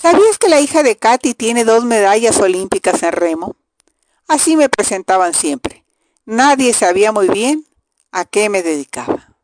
¿Sabías 0.00 0.38
que 0.38 0.48
la 0.48 0.62
hija 0.62 0.82
de 0.82 0.96
Katy 0.96 1.34
tiene 1.34 1.64
dos 1.66 1.84
medallas 1.84 2.40
olímpicas 2.40 3.02
en 3.02 3.12
remo? 3.12 3.56
Así 4.28 4.56
me 4.56 4.70
presentaban 4.70 5.34
siempre. 5.34 5.84
Nadie 6.24 6.72
sabía 6.72 7.12
muy 7.12 7.28
bien 7.28 7.66
a 8.10 8.24
qué 8.24 8.48
me 8.48 8.62
dedicaba. 8.62 9.36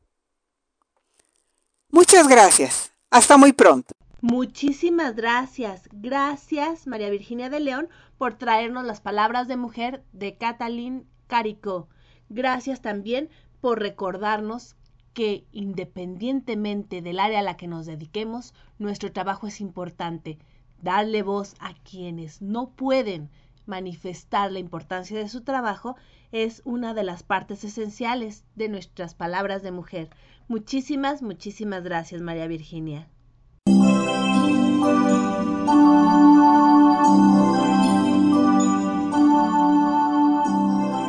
Muchas 1.91 2.27
gracias. 2.27 2.91
Hasta 3.11 3.37
muy 3.37 3.53
pronto. 3.53 3.93
Muchísimas 4.23 5.15
gracias. 5.15 5.83
Gracias, 5.93 6.87
María 6.87 7.11
Virginia 7.11 7.51
de 7.51 7.61
León, 7.61 7.91
por 8.17 8.39
traernos 8.39 8.87
las 8.87 9.03
palabras 9.03 9.49
de 9.49 9.59
mujer 9.59 10.05
de 10.13 10.39
Catalín 10.39 11.07
Caricó. 11.27 11.89
Gracias 12.31 12.81
también 12.81 13.29
por 13.61 13.79
recordarnos 13.79 14.75
que 15.17 15.47
independientemente 15.51 17.01
del 17.01 17.21
área 17.21 17.39
a 17.39 17.43
la 17.43 17.57
que 17.57 17.67
nos 17.67 17.87
dediquemos, 17.87 18.53
nuestro 18.79 19.13
trabajo 19.13 19.47
es 19.47 19.63
importante. 19.63 20.37
Darle 20.83 21.23
voz 21.23 21.55
a 21.59 21.73
quienes 21.73 22.43
no 22.43 22.69
pueden 22.69 23.31
manifestar 23.65 24.53
la 24.53 24.59
importancia 24.59 25.19
de 25.19 25.31
su 25.31 25.41
trabajo 25.41 25.97
es 26.33 26.61
una 26.67 26.93
de 26.93 27.03
las 27.03 27.23
partes 27.23 27.65
esenciales 27.65 28.45
de 28.57 28.69
nuestras 28.69 29.15
palabras 29.15 29.63
de 29.63 29.73
mujer. 29.73 30.11
Muchísimas, 30.49 31.23
muchísimas 31.23 31.83
gracias, 31.83 32.21
María 32.21 32.47
Virginia. 32.47 33.09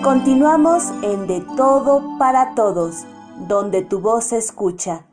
Continuamos 0.01 0.91
en 1.03 1.27
De 1.27 1.41
Todo 1.57 2.17
para 2.17 2.55
Todos, 2.55 3.05
donde 3.39 3.83
tu 3.83 3.99
voz 3.99 4.25
se 4.25 4.37
escucha. 4.37 5.05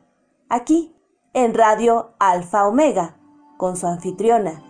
Aquí, 0.49 0.95
en 1.33 1.53
Radio 1.53 2.15
Alfa 2.19 2.67
Omega, 2.67 3.17
con 3.57 3.77
su 3.77 3.87
anfitriona, 3.87 4.63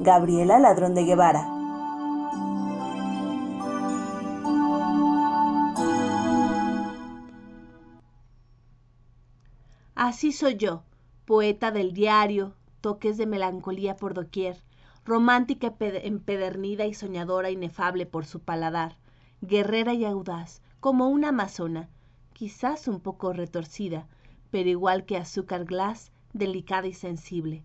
Gabriela 0.00 0.58
Ladrón 0.58 0.94
de 0.94 1.04
Guevara. 1.04 1.48
Así 9.94 10.32
soy 10.32 10.56
yo, 10.56 10.82
poeta 11.26 11.70
del 11.70 11.92
diario, 11.92 12.54
toques 12.80 13.16
de 13.18 13.26
melancolía 13.26 13.94
por 13.94 14.14
doquier, 14.14 14.62
romántica 15.04 15.74
empedernida 15.78 16.86
y 16.86 16.94
soñadora 16.94 17.50
inefable 17.50 18.06
por 18.06 18.24
su 18.24 18.40
paladar, 18.40 18.96
guerrera 19.40 19.94
y 19.94 20.04
audaz, 20.04 20.62
como 20.80 21.08
una 21.08 21.28
amazona, 21.28 21.88
quizás 22.42 22.88
un 22.88 22.98
poco 22.98 23.32
retorcida, 23.32 24.08
pero 24.50 24.68
igual 24.68 25.04
que 25.04 25.16
azúcar 25.16 25.64
glass, 25.64 26.10
delicada 26.32 26.88
y 26.88 26.92
sensible. 26.92 27.62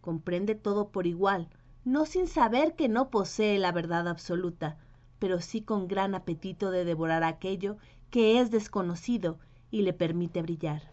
Comprende 0.00 0.54
todo 0.54 0.90
por 0.90 1.08
igual, 1.08 1.48
no 1.84 2.06
sin 2.06 2.28
saber 2.28 2.76
que 2.76 2.88
no 2.88 3.10
posee 3.10 3.58
la 3.58 3.72
verdad 3.72 4.06
absoluta, 4.06 4.78
pero 5.18 5.40
sí 5.40 5.62
con 5.62 5.88
gran 5.88 6.14
apetito 6.14 6.70
de 6.70 6.84
devorar 6.84 7.24
aquello 7.24 7.76
que 8.10 8.38
es 8.38 8.52
desconocido 8.52 9.40
y 9.72 9.82
le 9.82 9.92
permite 9.92 10.42
brillar. 10.42 10.92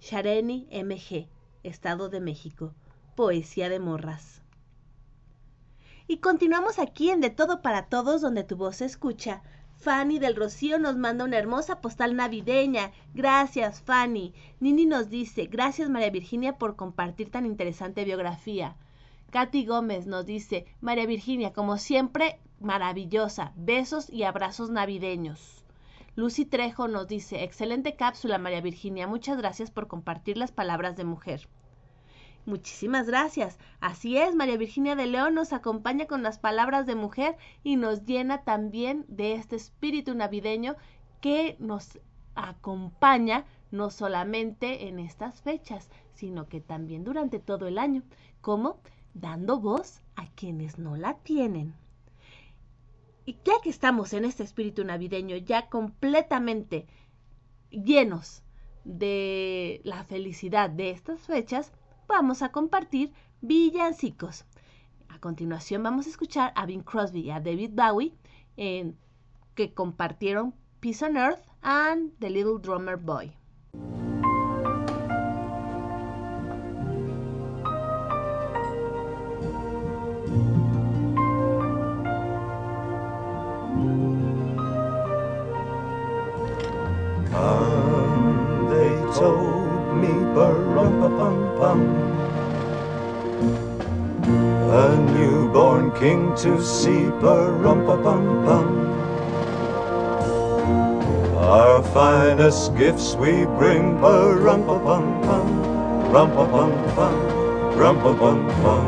Shareni 0.00 0.66
M.G., 0.70 1.28
Estado 1.64 2.08
de 2.08 2.20
México. 2.20 2.72
Poesía 3.14 3.68
de 3.68 3.78
morras. 3.78 4.40
Y 6.06 6.20
continuamos 6.20 6.78
aquí 6.78 7.10
en 7.10 7.20
De 7.20 7.28
Todo 7.28 7.60
para 7.60 7.90
Todos, 7.90 8.22
donde 8.22 8.42
tu 8.42 8.56
voz 8.56 8.76
se 8.76 8.86
escucha. 8.86 9.42
Fanny 9.80 10.18
del 10.18 10.34
Rocío 10.34 10.80
nos 10.80 10.96
manda 10.96 11.24
una 11.24 11.38
hermosa 11.38 11.80
postal 11.80 12.16
navideña. 12.16 12.90
Gracias, 13.14 13.80
Fanny. 13.80 14.34
Nini 14.58 14.86
nos 14.86 15.08
dice, 15.08 15.46
gracias 15.46 15.88
María 15.88 16.10
Virginia 16.10 16.58
por 16.58 16.74
compartir 16.74 17.30
tan 17.30 17.46
interesante 17.46 18.04
biografía. 18.04 18.74
Katy 19.30 19.66
Gómez 19.66 20.08
nos 20.08 20.26
dice, 20.26 20.66
María 20.80 21.06
Virginia, 21.06 21.52
como 21.52 21.78
siempre, 21.78 22.40
maravillosa. 22.58 23.52
Besos 23.54 24.10
y 24.10 24.24
abrazos 24.24 24.68
navideños. 24.68 25.64
Lucy 26.16 26.44
Trejo 26.44 26.88
nos 26.88 27.06
dice, 27.06 27.44
excelente 27.44 27.94
cápsula 27.94 28.38
María 28.38 28.60
Virginia, 28.60 29.06
muchas 29.06 29.38
gracias 29.38 29.70
por 29.70 29.86
compartir 29.86 30.36
las 30.36 30.50
palabras 30.50 30.96
de 30.96 31.04
mujer. 31.04 31.48
Muchísimas 32.48 33.06
gracias. 33.06 33.58
Así 33.78 34.16
es, 34.16 34.34
María 34.34 34.56
Virginia 34.56 34.96
de 34.96 35.04
León 35.04 35.34
nos 35.34 35.52
acompaña 35.52 36.06
con 36.06 36.22
las 36.22 36.38
palabras 36.38 36.86
de 36.86 36.94
mujer 36.94 37.36
y 37.62 37.76
nos 37.76 38.06
llena 38.06 38.42
también 38.42 39.04
de 39.06 39.34
este 39.34 39.54
espíritu 39.54 40.14
navideño 40.14 40.74
que 41.20 41.56
nos 41.58 41.98
acompaña 42.34 43.44
no 43.70 43.90
solamente 43.90 44.88
en 44.88 44.98
estas 44.98 45.42
fechas, 45.42 45.90
sino 46.14 46.48
que 46.48 46.62
también 46.62 47.04
durante 47.04 47.38
todo 47.38 47.66
el 47.66 47.76
año, 47.76 48.02
como 48.40 48.80
dando 49.12 49.60
voz 49.60 50.00
a 50.16 50.26
quienes 50.28 50.78
no 50.78 50.96
la 50.96 51.18
tienen. 51.18 51.74
Y 53.26 53.36
ya 53.44 53.60
que 53.62 53.68
estamos 53.68 54.14
en 54.14 54.24
este 54.24 54.42
espíritu 54.42 54.84
navideño, 54.84 55.36
ya 55.36 55.68
completamente 55.68 56.86
llenos 57.68 58.42
de 58.84 59.82
la 59.84 60.02
felicidad 60.04 60.70
de 60.70 60.92
estas 60.92 61.20
fechas, 61.20 61.72
vamos 62.08 62.42
a 62.42 62.48
compartir 62.50 63.12
villancicos. 63.42 64.44
A 65.08 65.20
continuación 65.20 65.82
vamos 65.82 66.06
a 66.06 66.10
escuchar 66.10 66.52
a 66.56 66.66
Bing 66.66 66.82
Crosby 66.82 67.20
y 67.20 67.30
a 67.30 67.40
David 67.40 67.70
Bowie 67.74 68.14
que 68.56 69.74
compartieron 69.74 70.54
Peace 70.80 71.04
on 71.04 71.16
Earth 71.16 71.44
and 71.62 72.12
The 72.18 72.30
Little 72.30 72.58
Drummer 72.60 72.96
Boy. 72.96 73.32
bum. 91.58 91.80
A 94.70 94.96
newborn 95.12 95.90
king 95.98 96.30
to 96.36 96.62
see, 96.62 97.10
perumpa 97.20 97.96
pum 98.02 98.22
pum. 98.46 98.68
Our 101.36 101.82
finest 101.82 102.76
gifts 102.76 103.16
we 103.16 103.44
bring, 103.58 103.98
perumpa 103.98 104.76
pum 104.86 105.04
pum, 105.26 105.48
rumpa 106.12 106.44
pum 106.52 106.72
pum, 106.94 107.16
rumpa 107.74 108.12
pum 108.20 108.40
pum. 108.62 108.86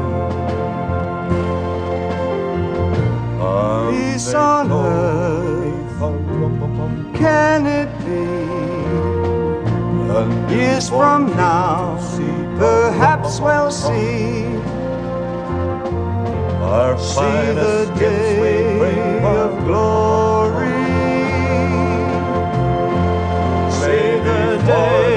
Peace 3.91 4.35
on 4.35 4.71
earth, 4.71 6.01
can 7.19 7.67
it 7.67 7.91
be? 8.05 8.31
years 10.51 10.89
from 10.89 11.27
now 11.37 11.97
perhaps 12.61 13.41
we'll 13.41 13.71
see. 13.71 14.45
Our 16.61 16.99
see 16.99 17.55
the 17.65 17.91
day 17.99 19.25
of 19.25 19.65
glory. 19.65 20.69
See 23.81 24.11
the 24.29 24.63
day 24.67 25.10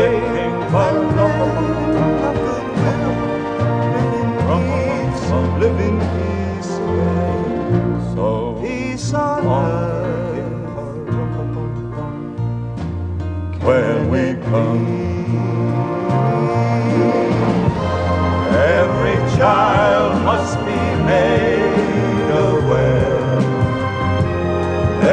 child 19.44 20.24
must 20.24 20.58
be 20.60 20.82
made 21.12 22.30
aware. 22.32 23.40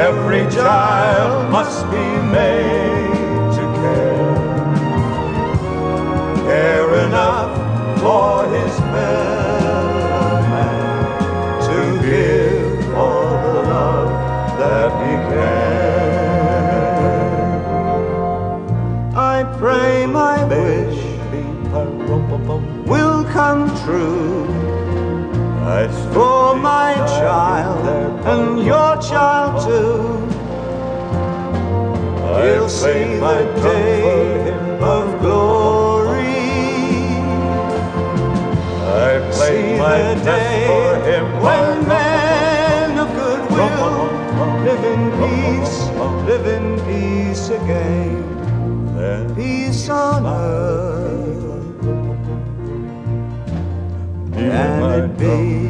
Every 0.07 0.43
child 0.55 1.51
must 1.51 1.83
be 1.91 2.05
made 2.37 2.60
and 28.25 28.63
your 28.65 28.97
child 29.01 29.63
too, 29.65 30.27
he'll 32.41 32.69
see 32.69 33.17
the 33.19 33.37
day 33.61 34.51
of 34.79 35.19
glory. 35.21 36.11
I 38.83 39.29
play 39.31 39.77
my 39.77 40.13
day 40.23 40.67
for 40.67 40.95
him 41.09 41.25
when 41.41 41.87
men 41.87 42.97
of 42.99 43.09
goodwill 43.15 44.09
live 44.63 44.83
in 44.93 45.03
peace, 45.21 45.75
live 46.27 46.45
in 46.47 46.65
peace 46.85 47.49
again. 47.49 48.21
Peace 49.35 49.89
on 49.89 50.25
earth. 50.25 51.81
Can 54.33 54.83
it 54.91 55.17
be? 55.17 55.60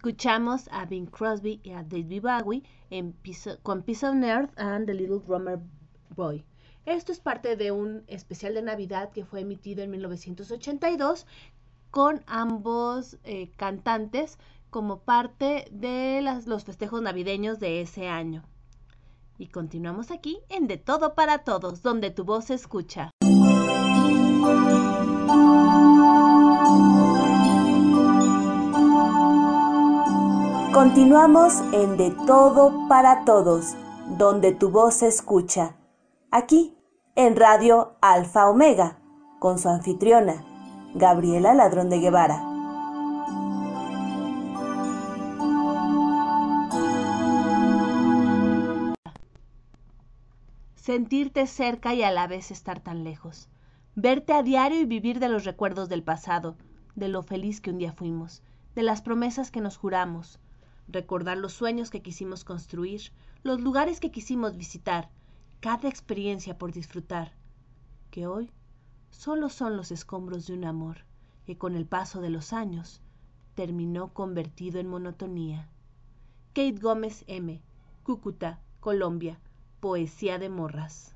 Escuchamos 0.00 0.68
a 0.72 0.84
Bing 0.84 1.06
Crosby 1.06 1.58
y 1.64 1.70
a 1.70 1.82
David 1.82 2.20
Bowie 2.20 2.62
en 2.90 3.14
Peace- 3.14 3.58
con 3.62 3.80
Peace 3.82 4.06
on 4.06 4.22
Earth 4.24 4.50
and 4.58 4.84
the 4.84 4.92
Little 4.92 5.20
Drummer 5.26 5.58
Boy. 6.14 6.44
Esto 6.84 7.12
es 7.12 7.18
parte 7.18 7.56
de 7.56 7.72
un 7.72 8.04
especial 8.06 8.52
de 8.52 8.60
Navidad 8.60 9.10
que 9.12 9.24
fue 9.24 9.40
emitido 9.40 9.82
en 9.82 9.90
1982 9.90 11.26
con 11.90 12.22
ambos 12.26 13.16
eh, 13.24 13.50
cantantes 13.56 14.38
como 14.68 14.98
parte 14.98 15.64
de 15.70 16.20
los 16.44 16.64
festejos 16.64 17.00
navideños 17.00 17.58
de 17.58 17.80
ese 17.80 18.06
año. 18.08 18.42
Y 19.38 19.46
continuamos 19.46 20.10
aquí 20.10 20.40
en 20.50 20.66
De 20.66 20.76
Todo 20.76 21.14
para 21.14 21.38
Todos, 21.38 21.80
donde 21.80 22.10
tu 22.10 22.24
voz 22.24 22.44
se 22.44 22.54
escucha. 22.54 23.12
Continuamos 30.76 31.62
en 31.72 31.96
De 31.96 32.10
Todo 32.26 32.86
para 32.86 33.24
Todos, 33.24 33.74
donde 34.18 34.52
tu 34.52 34.68
voz 34.68 34.96
se 34.96 35.06
escucha. 35.06 35.74
Aquí, 36.30 36.76
en 37.14 37.34
Radio 37.34 37.96
Alfa 38.02 38.50
Omega, 38.50 38.98
con 39.38 39.58
su 39.58 39.70
anfitriona, 39.70 40.44
Gabriela 40.94 41.54
Ladrón 41.54 41.88
de 41.88 41.98
Guevara. 42.00 42.42
Sentirte 50.74 51.46
cerca 51.46 51.94
y 51.94 52.02
a 52.02 52.10
la 52.10 52.26
vez 52.26 52.50
estar 52.50 52.80
tan 52.80 53.02
lejos. 53.02 53.48
Verte 53.94 54.34
a 54.34 54.42
diario 54.42 54.78
y 54.78 54.84
vivir 54.84 55.20
de 55.20 55.30
los 55.30 55.46
recuerdos 55.46 55.88
del 55.88 56.02
pasado, 56.02 56.54
de 56.96 57.08
lo 57.08 57.22
feliz 57.22 57.62
que 57.62 57.70
un 57.70 57.78
día 57.78 57.94
fuimos, 57.94 58.42
de 58.74 58.82
las 58.82 59.00
promesas 59.00 59.50
que 59.50 59.62
nos 59.62 59.78
juramos, 59.78 60.38
recordar 60.88 61.36
los 61.38 61.52
sueños 61.52 61.90
que 61.90 62.02
quisimos 62.02 62.44
construir, 62.44 63.12
los 63.42 63.60
lugares 63.60 64.00
que 64.00 64.10
quisimos 64.10 64.56
visitar, 64.56 65.10
cada 65.60 65.88
experiencia 65.88 66.58
por 66.58 66.72
disfrutar, 66.72 67.32
que 68.10 68.26
hoy 68.26 68.50
solo 69.10 69.48
son 69.48 69.76
los 69.76 69.90
escombros 69.90 70.46
de 70.46 70.54
un 70.54 70.64
amor 70.64 70.98
que 71.44 71.56
con 71.56 71.76
el 71.76 71.86
paso 71.86 72.20
de 72.20 72.30
los 72.30 72.52
años 72.52 73.00
terminó 73.54 74.12
convertido 74.12 74.78
en 74.78 74.88
monotonía. 74.88 75.68
Kate 76.52 76.78
Gómez 76.80 77.24
M., 77.26 77.60
Cúcuta, 78.02 78.60
Colombia, 78.80 79.38
Poesía 79.80 80.38
de 80.38 80.48
Morras. 80.48 81.14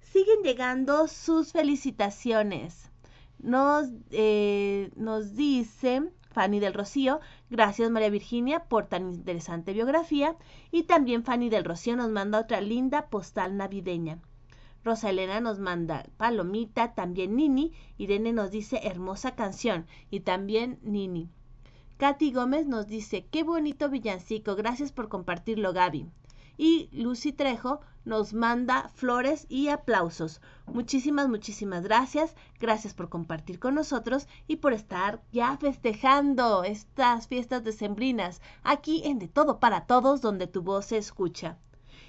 Siguen 0.00 0.42
llegando 0.42 1.08
sus 1.08 1.52
felicitaciones. 1.52 2.90
Nos, 3.38 3.88
eh, 4.10 4.90
nos 4.96 5.34
dice 5.34 6.10
Fanny 6.30 6.60
del 6.60 6.74
Rocío, 6.74 7.20
gracias 7.50 7.90
María 7.90 8.10
Virginia 8.10 8.64
por 8.64 8.86
tan 8.86 9.14
interesante 9.14 9.72
biografía. 9.72 10.36
Y 10.70 10.84
también 10.84 11.24
Fanny 11.24 11.48
del 11.48 11.64
Rocío 11.64 11.96
nos 11.96 12.10
manda 12.10 12.40
otra 12.40 12.60
linda 12.60 13.08
postal 13.08 13.56
navideña. 13.56 14.18
Rosa 14.84 15.10
Elena 15.10 15.40
nos 15.40 15.58
manda 15.58 16.06
Palomita, 16.16 16.94
también 16.94 17.34
Nini. 17.34 17.72
Irene 17.98 18.32
nos 18.32 18.50
dice 18.50 18.80
hermosa 18.84 19.34
canción 19.34 19.86
y 20.10 20.20
también 20.20 20.78
Nini. 20.82 21.28
Katy 21.96 22.30
Gómez 22.30 22.66
nos 22.66 22.86
dice 22.86 23.26
qué 23.30 23.42
bonito 23.42 23.88
villancico, 23.88 24.54
gracias 24.54 24.92
por 24.92 25.08
compartirlo 25.08 25.72
Gaby. 25.72 26.06
Y 26.56 26.88
Lucy 26.92 27.32
Trejo 27.32 27.80
nos 28.06 28.32
manda 28.32 28.88
flores 28.94 29.46
y 29.48 29.68
aplausos. 29.68 30.40
Muchísimas, 30.66 31.28
muchísimas 31.28 31.82
gracias. 31.82 32.34
Gracias 32.60 32.94
por 32.94 33.08
compartir 33.08 33.58
con 33.58 33.74
nosotros 33.74 34.28
y 34.46 34.56
por 34.56 34.72
estar 34.72 35.20
ya 35.32 35.56
festejando 35.58 36.64
estas 36.64 37.26
fiestas 37.26 37.64
decembrinas 37.64 38.40
aquí 38.62 39.02
en 39.04 39.18
De 39.18 39.28
Todo 39.28 39.58
para 39.58 39.86
Todos 39.86 40.22
donde 40.22 40.46
tu 40.46 40.62
voz 40.62 40.86
se 40.86 40.98
escucha. 40.98 41.58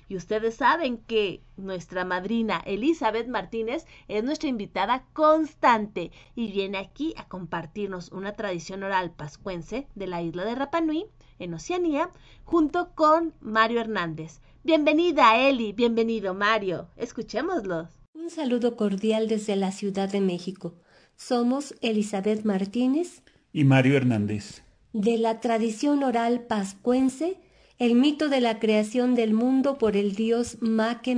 Y 0.09 0.15
ustedes 0.15 0.55
saben 0.55 0.99
que 0.99 1.41
nuestra 1.57 2.05
madrina 2.05 2.61
Elizabeth 2.65 3.27
Martínez 3.27 3.85
es 4.07 4.23
nuestra 4.23 4.47
invitada 4.47 5.03
constante 5.11 6.11
y 6.35 6.51
viene 6.51 6.77
aquí 6.77 7.13
a 7.17 7.27
compartirnos 7.27 8.11
una 8.11 8.33
tradición 8.33 8.83
oral 8.83 9.11
pascuense 9.11 9.87
de 9.95 10.07
la 10.07 10.21
isla 10.21 10.45
de 10.45 10.55
Rapanui, 10.55 11.07
en 11.39 11.53
Oceanía, 11.53 12.09
junto 12.45 12.93
con 12.95 13.33
Mario 13.41 13.81
Hernández. 13.81 14.41
Bienvenida 14.63 15.37
Eli, 15.37 15.71
bienvenido 15.71 16.33
Mario. 16.33 16.89
Escuchémoslos. 16.97 17.87
Un 18.13 18.29
saludo 18.29 18.75
cordial 18.75 19.27
desde 19.29 19.55
la 19.55 19.71
Ciudad 19.71 20.09
de 20.09 20.19
México. 20.19 20.75
Somos 21.15 21.73
Elizabeth 21.81 22.43
Martínez 22.43 23.21
y 23.53 23.63
Mario 23.63 23.95
Hernández. 23.95 24.63
De 24.91 25.17
la 25.17 25.39
tradición 25.39 26.03
oral 26.03 26.41
pascuense, 26.47 27.39
el 27.77 27.95
mito 27.95 28.27
de 28.27 28.41
la 28.41 28.59
creación 28.59 29.15
del 29.15 29.33
mundo 29.33 29.77
por 29.77 29.95
el 29.95 30.15
dios. 30.15 30.57
Make 30.61 31.15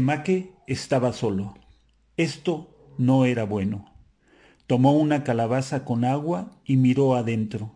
Make 0.00 0.52
estaba 0.68 1.12
solo. 1.12 1.54
Esto 2.16 2.92
no 2.98 3.24
era 3.24 3.44
bueno. 3.44 3.92
Tomó 4.68 4.92
una 4.92 5.24
calabaza 5.24 5.84
con 5.84 6.04
agua 6.04 6.52
y 6.64 6.76
miró 6.76 7.16
adentro 7.16 7.74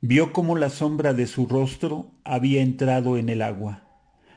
vio 0.00 0.32
cómo 0.32 0.56
la 0.56 0.70
sombra 0.70 1.12
de 1.12 1.26
su 1.26 1.46
rostro 1.46 2.12
había 2.24 2.62
entrado 2.62 3.16
en 3.16 3.28
el 3.28 3.42
agua. 3.42 3.84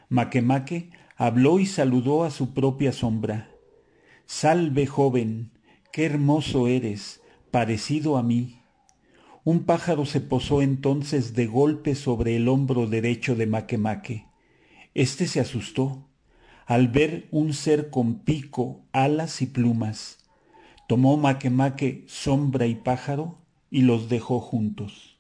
Maquemaque 0.10 0.90
habló 1.16 1.60
y 1.60 1.66
saludó 1.66 2.24
a 2.24 2.32
su 2.32 2.54
propia 2.54 2.92
sombra. 2.92 3.52
Salve, 4.26 4.88
joven, 4.88 5.52
qué 5.92 6.06
hermoso 6.06 6.68
eres, 6.68 7.22
parecido 7.52 8.18
a 8.18 8.24
mí. 8.24 8.62
Un 9.44 9.64
pájaro 9.64 10.06
se 10.06 10.22
posó 10.22 10.62
entonces 10.62 11.34
de 11.34 11.48
golpe 11.48 11.96
sobre 11.96 12.36
el 12.36 12.48
hombro 12.48 12.88
derecho 12.88 13.36
de 13.36 13.48
Maquemaque. 13.48 14.26
Este 14.94 15.28
se 15.28 15.40
asustó 15.40 16.08
al 16.66 16.88
ver 16.88 17.28
un 17.32 17.54
ser 17.54 17.90
con 17.90 18.20
pico, 18.20 18.86
alas 18.94 19.42
y 19.42 19.48
plumas. 19.48 20.20
Tomó 20.88 21.18
Maquemaque 21.18 22.04
sombra 22.08 22.66
y 22.66 22.76
pájaro 22.76 23.40
y 23.70 23.82
los 23.82 24.10
dejó 24.10 24.40
juntos. 24.40 25.11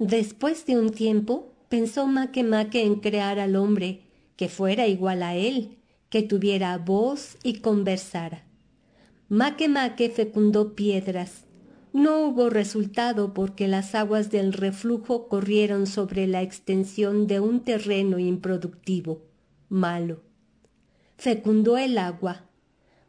Después 0.00 0.66
de 0.66 0.76
un 0.76 0.90
tiempo, 0.90 1.52
pensó 1.68 2.08
Make 2.08 2.40
en 2.82 2.96
crear 2.96 3.38
al 3.38 3.54
hombre 3.54 4.00
que 4.36 4.48
fuera 4.48 4.88
igual 4.88 5.22
a 5.22 5.36
él, 5.36 5.78
que 6.10 6.22
tuviera 6.22 6.76
voz 6.78 7.36
y 7.44 7.60
conversara. 7.60 8.44
Make 9.28 10.10
fecundó 10.10 10.74
piedras. 10.74 11.44
No 11.92 12.26
hubo 12.26 12.50
resultado 12.50 13.34
porque 13.34 13.68
las 13.68 13.94
aguas 13.94 14.32
del 14.32 14.52
reflujo 14.52 15.28
corrieron 15.28 15.86
sobre 15.86 16.26
la 16.26 16.42
extensión 16.42 17.28
de 17.28 17.38
un 17.38 17.60
terreno 17.60 18.18
improductivo, 18.18 19.22
malo. 19.68 20.22
Fecundó 21.16 21.78
el 21.78 21.98
agua. 21.98 22.46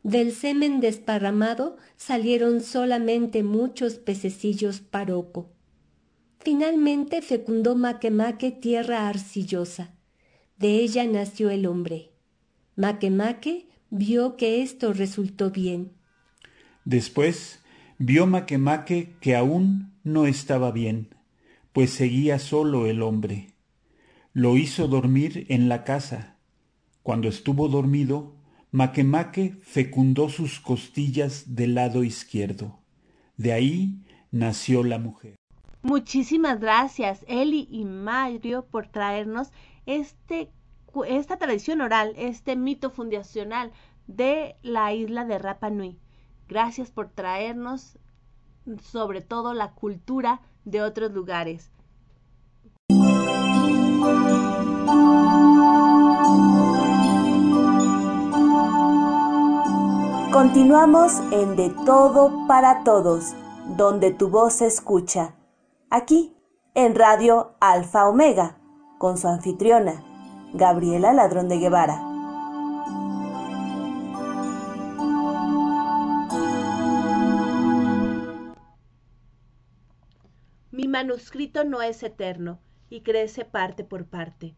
Del 0.04 0.32
semen 0.32 0.82
desparramado 0.82 1.78
salieron 1.98 2.62
solamente 2.62 3.42
muchos 3.42 3.96
pececillos 3.96 4.82
paroco 4.82 5.55
Finalmente 6.46 7.24
fecundó 7.24 7.76
Maquemaque 7.76 8.52
tierra 8.52 9.10
arcillosa. 9.10 9.96
De 10.60 10.76
ella 10.78 11.04
nació 11.04 11.50
el 11.50 11.66
hombre. 11.66 12.12
Maquemaque 12.76 13.68
vio 13.90 14.38
que 14.38 14.62
esto 14.62 14.94
resultó 14.94 15.50
bien. 15.50 15.94
Después 16.84 17.64
vio 17.98 18.28
Maquemaque 18.28 19.16
que 19.22 19.36
aún 19.36 19.96
no 20.04 20.28
estaba 20.28 20.72
bien, 20.72 21.16
pues 21.74 21.90
seguía 21.90 22.38
solo 22.38 22.86
el 22.86 23.02
hombre. 23.02 23.56
Lo 24.32 24.56
hizo 24.56 24.88
dormir 24.88 25.48
en 25.50 25.68
la 25.68 25.84
casa. 25.84 26.38
Cuando 27.02 27.28
estuvo 27.28 27.70
dormido, 27.70 28.36
Maquemaque 28.70 29.58
fecundó 29.64 30.30
sus 30.30 30.60
costillas 30.60 31.56
del 31.56 31.74
lado 31.74 32.04
izquierdo. 32.04 32.84
De 33.36 33.52
ahí 33.52 34.04
nació 34.30 34.84
la 34.84 35.00
mujer. 35.00 35.38
Muchísimas 35.86 36.60
gracias, 36.60 37.24
Eli 37.28 37.68
y 37.70 37.86
Mario, 37.86 38.66
por 38.66 38.88
traernos 38.88 39.52
este, 39.86 40.52
esta 41.08 41.38
tradición 41.38 41.80
oral, 41.82 42.16
este 42.18 42.56
mito 42.56 42.90
fundacional 42.90 43.72
de 44.08 44.56
la 44.64 44.96
isla 44.96 45.26
de 45.26 45.38
Rapa 45.38 45.70
Nui. 45.70 46.00
Gracias 46.48 46.90
por 46.90 47.10
traernos 47.10 48.00
sobre 48.82 49.22
todo 49.22 49.54
la 49.54 49.74
cultura 49.74 50.42
de 50.64 50.82
otros 50.82 51.12
lugares. 51.12 51.70
Continuamos 60.34 61.20
en 61.30 61.56
De 61.56 61.70
Todo 61.86 62.48
para 62.48 62.84
Todos, 62.84 63.36
donde 63.78 64.10
tu 64.10 64.30
voz 64.30 64.54
se 64.54 64.66
escucha 64.66 65.35
aquí 65.96 66.36
en 66.74 66.94
Radio 66.94 67.56
Alfa 67.62 68.10
Omega, 68.10 68.58
con 68.98 69.18
su 69.18 69.30
anfitriona, 69.30 70.04
Gabriela 70.54 71.14
Ladrón 71.14 71.48
de 71.48 71.58
Guevara. 71.58 72.02
Mi 80.72 80.90
manuscrito 80.90 81.64
no 81.64 81.82
es 81.82 82.04
eterno 82.04 82.60
y 82.90 83.00
crece 83.00 83.46
parte 83.46 83.86
por 83.86 84.06
parte. 84.06 84.54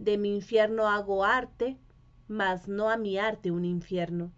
De 0.00 0.18
mi 0.18 0.34
infierno 0.34 0.88
hago 0.88 1.24
arte, 1.24 1.78
mas 2.26 2.66
no 2.66 2.90
a 2.90 2.96
mi 2.96 3.18
arte 3.18 3.52
un 3.52 3.64
infierno. 3.64 4.32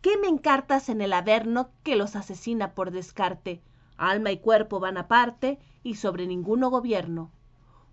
¿Qué 0.00 0.16
me 0.16 0.28
encartas 0.28 0.88
en 0.88 1.02
el 1.02 1.12
averno 1.12 1.72
que 1.82 1.94
los 1.94 2.16
asesina 2.16 2.74
por 2.74 2.90
descarte? 2.90 3.60
Alma 3.98 4.30
y 4.30 4.38
cuerpo 4.38 4.80
van 4.80 4.96
aparte 4.96 5.58
y 5.82 5.96
sobre 5.96 6.26
ninguno 6.26 6.70
gobierno. 6.70 7.30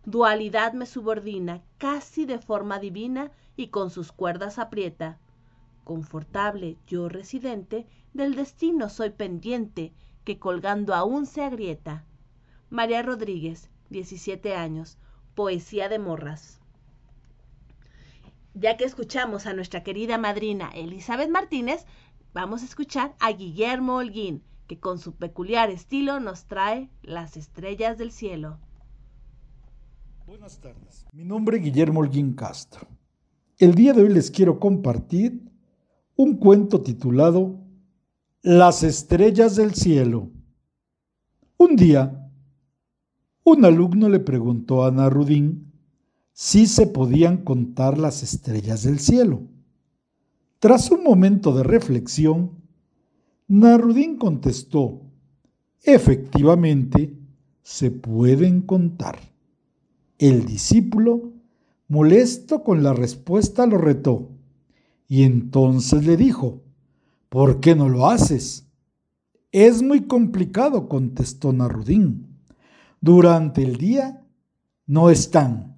Dualidad 0.05 0.73
me 0.73 0.85
subordina, 0.85 1.63
casi 1.77 2.25
de 2.25 2.37
forma 2.37 2.79
divina, 2.79 3.31
y 3.57 3.67
con 3.67 3.89
sus 3.89 4.11
cuerdas 4.11 4.59
aprieta. 4.59 5.17
Confortable 5.83 6.77
yo 6.87 7.09
residente, 7.09 7.87
del 8.13 8.35
destino 8.35 8.89
soy 8.89 9.09
pendiente, 9.09 9.93
que 10.23 10.39
colgando 10.39 10.93
aún 10.93 11.25
se 11.25 11.43
agrieta. 11.43 12.05
María 12.69 13.01
Rodríguez, 13.01 13.69
17 13.89 14.55
años, 14.55 14.97
Poesía 15.35 15.89
de 15.89 15.99
Morras. 15.99 16.59
Ya 18.53 18.77
que 18.77 18.85
escuchamos 18.85 19.45
a 19.45 19.53
nuestra 19.53 19.83
querida 19.83 20.17
madrina 20.17 20.69
Elizabeth 20.73 21.29
Martínez, 21.29 21.85
vamos 22.33 22.61
a 22.61 22.65
escuchar 22.65 23.15
a 23.19 23.31
Guillermo 23.31 23.97
Holguín, 23.97 24.43
que 24.67 24.79
con 24.79 24.99
su 24.99 25.13
peculiar 25.13 25.69
estilo 25.69 26.19
nos 26.19 26.45
trae 26.45 26.89
las 27.03 27.37
estrellas 27.37 27.97
del 27.97 28.11
cielo. 28.11 28.57
Buenas 30.25 30.59
tardes, 30.59 31.05
mi 31.13 31.23
nombre 31.23 31.57
es 31.57 31.63
Guillermo 31.63 31.99
Holguín 31.99 32.33
Castro. 32.33 32.87
El 33.57 33.75
día 33.75 33.93
de 33.93 34.01
hoy 34.01 34.09
les 34.09 34.31
quiero 34.31 34.59
compartir 34.59 35.41
un 36.15 36.37
cuento 36.37 36.81
titulado 36.81 37.59
Las 38.41 38.83
estrellas 38.83 39.55
del 39.55 39.75
cielo. 39.75 40.29
Un 41.57 41.75
día, 41.75 42.31
un 43.43 43.63
alumno 43.63 44.09
le 44.09 44.19
preguntó 44.19 44.83
a 44.83 44.87
Ana 44.87 45.09
Rudín 45.09 45.71
si 46.33 46.67
se 46.67 46.87
podían 46.87 47.37
contar 47.43 47.97
las 47.97 48.23
estrellas 48.23 48.83
del 48.83 48.99
cielo. 48.99 49.43
Tras 50.59 50.89
un 50.89 51.03
momento 51.03 51.55
de 51.55 51.63
reflexión, 51.63 52.64
Narudín 53.47 54.17
contestó, 54.17 55.01
efectivamente, 55.83 57.15
se 57.61 57.91
pueden 57.91 58.61
contar. 58.61 59.19
El 60.17 60.45
discípulo, 60.45 61.31
molesto 61.87 62.63
con 62.63 62.81
la 62.81 62.93
respuesta, 62.93 63.67
lo 63.67 63.77
retó, 63.77 64.29
y 65.07 65.23
entonces 65.23 66.07
le 66.07 66.17
dijo, 66.17 66.63
¿por 67.29 67.59
qué 67.59 67.75
no 67.75 67.87
lo 67.87 68.07
haces? 68.07 68.65
Es 69.51 69.83
muy 69.83 70.01
complicado, 70.01 70.89
contestó 70.89 71.53
Narudín. 71.53 72.27
Durante 72.99 73.61
el 73.61 73.77
día 73.77 74.25
no 74.87 75.11
están 75.11 75.75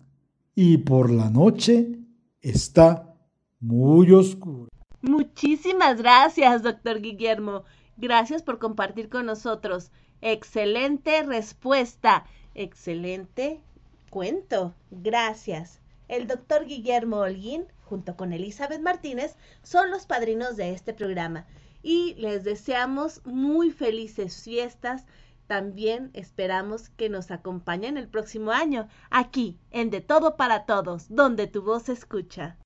y 0.55 0.77
por 0.77 1.11
la 1.11 1.29
noche 1.29 1.99
está 2.41 3.13
muy 3.59 4.11
oscuro. 4.13 4.69
Muchísimas 5.01 5.97
gracias, 5.97 6.63
doctor 6.63 7.01
Guillermo. 7.01 7.63
Gracias 7.97 8.43
por 8.43 8.59
compartir 8.59 9.09
con 9.09 9.25
nosotros. 9.25 9.91
Excelente 10.21 11.23
respuesta. 11.23 12.25
Excelente 12.55 13.61
cuento. 14.09 14.73
Gracias. 14.91 15.79
El 16.07 16.27
doctor 16.27 16.65
Guillermo 16.65 17.17
Holguín, 17.17 17.65
junto 17.83 18.15
con 18.15 18.33
Elizabeth 18.33 18.81
Martínez, 18.81 19.35
son 19.63 19.91
los 19.91 20.05
padrinos 20.05 20.57
de 20.57 20.71
este 20.73 20.93
programa. 20.93 21.45
Y 21.83 22.15
les 22.15 22.43
deseamos 22.43 23.21
muy 23.25 23.71
felices 23.71 24.43
fiestas 24.43 25.05
también 25.47 26.11
esperamos 26.13 26.89
que 26.89 27.09
nos 27.09 27.31
acompañen 27.31 27.97
el 27.97 28.09
próximo 28.09 28.51
año, 28.51 28.89
aquí, 29.09 29.57
en 29.71 29.89
De 29.89 30.01
Todo 30.01 30.35
para 30.35 30.65
Todos, 30.65 31.05
donde 31.07 31.47
tu 31.47 31.61
voz 31.61 31.87
escucha. 31.87 32.57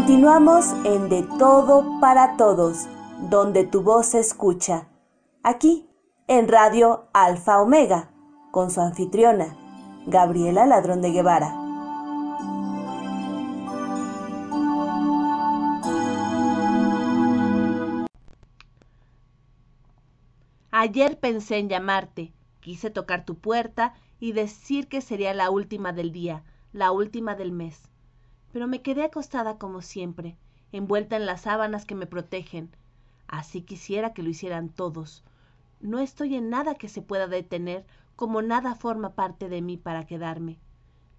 Continuamos 0.00 0.72
en 0.86 1.10
De 1.10 1.24
Todo 1.38 2.00
para 2.00 2.38
Todos, 2.38 2.88
donde 3.28 3.64
tu 3.64 3.82
voz 3.82 4.06
se 4.06 4.18
escucha, 4.18 4.88
aquí, 5.42 5.90
en 6.26 6.48
Radio 6.48 7.10
Alfa 7.12 7.60
Omega, 7.60 8.10
con 8.50 8.70
su 8.70 8.80
anfitriona, 8.80 9.58
Gabriela 10.06 10.64
Ladrón 10.64 11.02
de 11.02 11.10
Guevara. 11.12 11.54
Ayer 20.70 21.20
pensé 21.20 21.58
en 21.58 21.68
llamarte, 21.68 22.32
quise 22.60 22.88
tocar 22.88 23.26
tu 23.26 23.38
puerta 23.38 23.92
y 24.18 24.32
decir 24.32 24.88
que 24.88 25.02
sería 25.02 25.34
la 25.34 25.50
última 25.50 25.92
del 25.92 26.10
día, 26.10 26.42
la 26.72 26.90
última 26.90 27.34
del 27.34 27.52
mes. 27.52 27.89
Pero 28.52 28.66
me 28.66 28.82
quedé 28.82 29.04
acostada 29.04 29.58
como 29.58 29.82
siempre, 29.82 30.36
envuelta 30.72 31.16
en 31.16 31.26
las 31.26 31.42
sábanas 31.42 31.86
que 31.86 31.94
me 31.94 32.06
protegen. 32.06 32.70
Así 33.28 33.62
quisiera 33.62 34.12
que 34.12 34.22
lo 34.22 34.30
hicieran 34.30 34.68
todos. 34.68 35.24
No 35.80 35.98
estoy 35.98 36.34
en 36.34 36.50
nada 36.50 36.74
que 36.74 36.88
se 36.88 37.00
pueda 37.00 37.26
detener, 37.26 37.86
como 38.16 38.42
nada 38.42 38.74
forma 38.74 39.14
parte 39.14 39.48
de 39.48 39.62
mí 39.62 39.76
para 39.76 40.06
quedarme. 40.06 40.58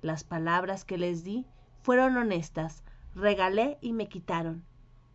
Las 0.02 0.24
palabras 0.24 0.86
que 0.86 0.98
les 0.98 1.24
di 1.24 1.46
fueron 1.82 2.18
honestas, 2.18 2.84
regalé 3.16 3.78
y 3.82 3.94
me 3.94 4.08
quitaron. 4.08 4.64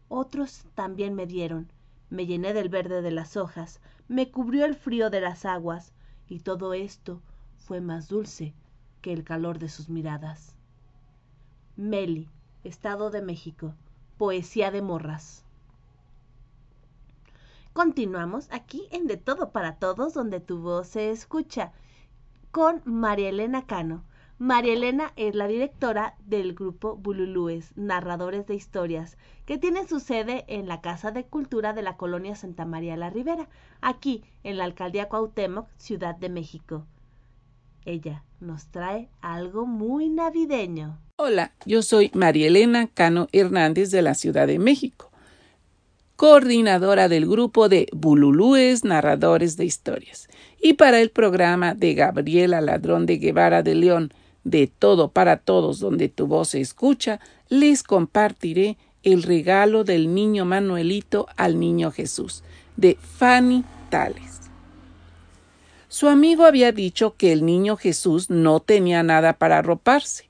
Otros 0.09 0.64
también 0.74 1.14
me 1.14 1.26
dieron. 1.26 1.70
Me 2.09 2.26
llené 2.26 2.52
del 2.52 2.68
verde 2.68 3.02
de 3.02 3.11
las 3.11 3.37
hojas, 3.37 3.81
me 4.09 4.31
cubrió 4.31 4.64
el 4.64 4.74
frío 4.74 5.11
de 5.11 5.20
las 5.20 5.44
aguas, 5.44 5.92
y 6.29 6.40
todo 6.40 6.72
esto 6.72 7.20
fue 7.57 7.81
más 7.81 8.09
dulce 8.09 8.55
que 9.00 9.12
el 9.12 9.24
calor 9.24 9.59
de 9.59 9.68
sus 9.68 9.88
miradas. 9.88 10.56
Meli, 11.79 12.27
Estado 12.65 13.11
de 13.11 13.21
México, 13.21 13.75
Poesía 14.17 14.71
de 14.71 14.81
Morras. 14.81 15.45
Continuamos 17.75 18.49
aquí 18.51 18.89
en 18.91 19.07
De 19.07 19.19
Todo 19.19 19.51
para 19.51 19.77
Todos, 19.77 20.15
donde 20.15 20.41
tu 20.41 20.57
voz 20.59 20.87
se 20.87 21.11
escucha, 21.11 21.73
con 22.51 22.81
María 22.87 23.29
Elena 23.29 23.67
Cano. 23.67 24.05
María 24.39 24.73
Elena 24.73 25.12
es 25.17 25.35
la 25.35 25.49
directora 25.49 26.15
del 26.25 26.55
grupo 26.55 26.97
Bululúes, 26.97 27.77
Narradores 27.77 28.47
de 28.47 28.55
Historias, 28.55 29.19
que 29.45 29.59
tiene 29.59 29.87
su 29.87 30.01
sede 30.01 30.47
en 30.49 30.69
la 30.69 30.81
Casa 30.81 31.11
de 31.11 31.27
Cultura 31.27 31.75
de 31.75 31.83
la 31.83 31.99
Colonia 31.99 32.37
Santa 32.37 32.65
María 32.65 32.97
la 32.97 33.11
Ribera, 33.11 33.51
aquí 33.83 34.25
en 34.45 34.57
la 34.57 34.65
Alcaldía 34.65 35.11
Cuauhtémoc, 35.11 35.69
Ciudad 35.77 36.15
de 36.15 36.31
México. 36.31 36.87
Ella 37.87 38.25
nos 38.40 38.66
trae 38.66 39.09
algo 39.20 39.64
muy 39.64 40.09
navideño. 40.09 40.99
Hola, 41.14 41.53
yo 41.64 41.83
soy 41.83 42.11
María 42.14 42.49
Elena 42.49 42.88
Cano 42.88 43.29
Hernández 43.33 43.92
de 43.92 44.03
la 44.03 44.14
Ciudad 44.14 44.49
de 44.49 44.59
México, 44.59 45.11
coordinadora 46.16 47.09
del 47.09 47.27
grupo 47.27 47.68
de 47.68 47.87
Bululúes 47.92 48.85
Narradores 48.85 49.57
de 49.57 49.66
Historias, 49.66 50.29
y 50.61 50.75
para 50.75 51.01
el 51.01 51.11
programa 51.11 51.75
de 51.75 51.94
Gabriela 51.94 52.61
Ladrón 52.61 53.07
de 53.07 53.18
Guevara 53.18 53.62
de 53.62 53.77
León, 53.77 54.12
de 54.42 54.66
todo 54.66 55.12
para 55.12 55.37
todos 55.37 55.79
donde 55.79 56.09
tu 56.09 56.27
voz 56.27 56.49
se 56.49 56.61
escucha, 56.61 57.20
les 57.49 57.85
compartiré 57.85 58.79
el 59.05 59.22
regalo 59.22 59.85
del 59.85 60.12
niño 60.12 60.44
Manuelito 60.44 61.29
al 61.37 61.61
niño 61.61 61.92
Jesús, 61.92 62.42
de 62.77 62.99
Fanny 63.01 63.64
Tales. 63.90 64.36
Su 65.96 66.09
amigo 66.09 66.44
había 66.44 66.72
dicho 66.72 67.16
que 67.16 67.32
el 67.32 67.46
niño 67.46 67.78
Jesús 67.78 68.28
no 68.28 68.61
tenía 68.61 69.02
nada 69.02 69.38
para 69.38 69.56
arroparse. 69.56 70.28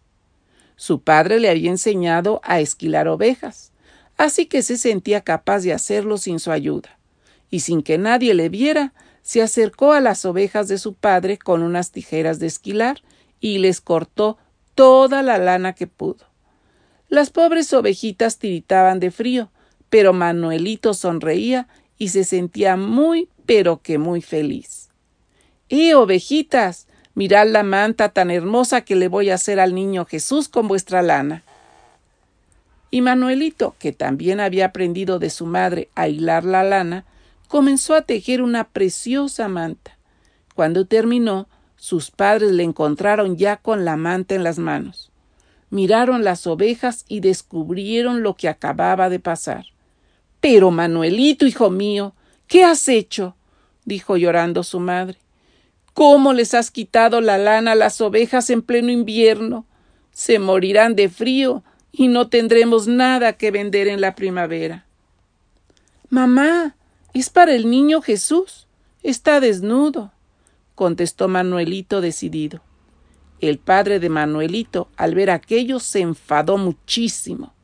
Su 0.76 1.00
padre 1.00 1.40
le 1.40 1.50
había 1.50 1.72
enseñado 1.72 2.40
a 2.44 2.60
esquilar 2.60 3.08
ovejas, 3.08 3.72
así 4.16 4.46
que 4.46 4.62
se 4.62 4.78
sentía 4.78 5.22
capaz 5.22 5.62
de 5.62 5.72
hacerlo 5.72 6.18
sin 6.18 6.38
su 6.38 6.52
ayuda. 6.52 7.00
Y 7.50 7.58
sin 7.58 7.82
que 7.82 7.98
nadie 7.98 8.32
le 8.32 8.48
viera, 8.48 8.92
se 9.22 9.42
acercó 9.42 9.92
a 9.92 10.00
las 10.00 10.24
ovejas 10.24 10.68
de 10.68 10.78
su 10.78 10.94
padre 10.94 11.36
con 11.36 11.64
unas 11.64 11.90
tijeras 11.90 12.38
de 12.38 12.46
esquilar 12.46 13.02
y 13.40 13.58
les 13.58 13.80
cortó 13.80 14.38
toda 14.76 15.24
la 15.24 15.36
lana 15.36 15.72
que 15.72 15.88
pudo. 15.88 16.26
Las 17.08 17.30
pobres 17.30 17.72
ovejitas 17.72 18.38
tiritaban 18.38 19.00
de 19.00 19.10
frío, 19.10 19.50
pero 19.90 20.12
Manuelito 20.12 20.94
sonreía 20.94 21.66
y 21.98 22.10
se 22.10 22.22
sentía 22.22 22.76
muy, 22.76 23.30
pero 23.46 23.82
que 23.82 23.98
muy 23.98 24.22
feliz. 24.22 24.85
¡Eh, 25.68 25.94
ovejitas! 25.94 26.86
Mirad 27.14 27.48
la 27.48 27.62
manta 27.62 28.10
tan 28.10 28.30
hermosa 28.30 28.82
que 28.82 28.94
le 28.94 29.08
voy 29.08 29.30
a 29.30 29.34
hacer 29.34 29.58
al 29.58 29.74
niño 29.74 30.04
Jesús 30.04 30.48
con 30.48 30.68
vuestra 30.68 31.00
lana. 31.02 31.42
Y 32.90 33.00
Manuelito, 33.00 33.74
que 33.78 33.92
también 33.92 34.38
había 34.38 34.66
aprendido 34.66 35.18
de 35.18 35.30
su 35.30 35.46
madre 35.46 35.88
a 35.94 36.08
hilar 36.08 36.44
la 36.44 36.62
lana, 36.62 37.04
comenzó 37.48 37.94
a 37.94 38.02
tejer 38.02 38.42
una 38.42 38.64
preciosa 38.64 39.48
manta. 39.48 39.96
Cuando 40.54 40.86
terminó, 40.86 41.48
sus 41.76 42.10
padres 42.10 42.52
le 42.52 42.62
encontraron 42.62 43.36
ya 43.36 43.56
con 43.56 43.84
la 43.84 43.96
manta 43.96 44.34
en 44.34 44.44
las 44.44 44.58
manos. 44.58 45.10
Miraron 45.70 46.22
las 46.22 46.46
ovejas 46.46 47.04
y 47.08 47.20
descubrieron 47.20 48.22
lo 48.22 48.34
que 48.34 48.48
acababa 48.48 49.08
de 49.08 49.20
pasar. 49.20 49.64
Pero, 50.40 50.70
Manuelito, 50.70 51.46
hijo 51.46 51.70
mío, 51.70 52.14
¿qué 52.46 52.64
has 52.64 52.88
hecho? 52.88 53.36
dijo 53.84 54.16
llorando 54.16 54.62
su 54.62 54.80
madre. 54.80 55.18
¿Cómo 55.96 56.32
les 56.32 56.54
has 56.54 56.70
quitado 56.70 57.20
la 57.20 57.38
lana 57.38 57.72
a 57.72 57.74
las 57.74 58.00
ovejas 58.00 58.50
en 58.50 58.62
pleno 58.62 58.92
invierno? 58.92 59.66
Se 60.12 60.38
morirán 60.38 60.94
de 60.94 61.08
frío 61.08 61.64
y 61.90 62.06
no 62.06 62.28
tendremos 62.28 62.86
nada 62.86 63.32
que 63.32 63.50
vender 63.50 63.88
en 63.88 64.00
la 64.00 64.14
primavera. 64.14 64.86
Mamá, 66.08 66.76
es 67.14 67.30
para 67.30 67.54
el 67.54 67.68
niño 67.68 68.00
Jesús. 68.00 68.68
Está 69.02 69.40
desnudo 69.40 70.12
contestó 70.76 71.26
Manuelito 71.26 72.00
decidido. 72.00 72.60
El 73.40 73.58
padre 73.58 73.98
de 73.98 74.08
Manuelito, 74.08 74.88
al 74.96 75.14
ver 75.16 75.30
aquello, 75.30 75.80
se 75.80 76.00
enfadó 76.00 76.58
muchísimo. 76.58 77.54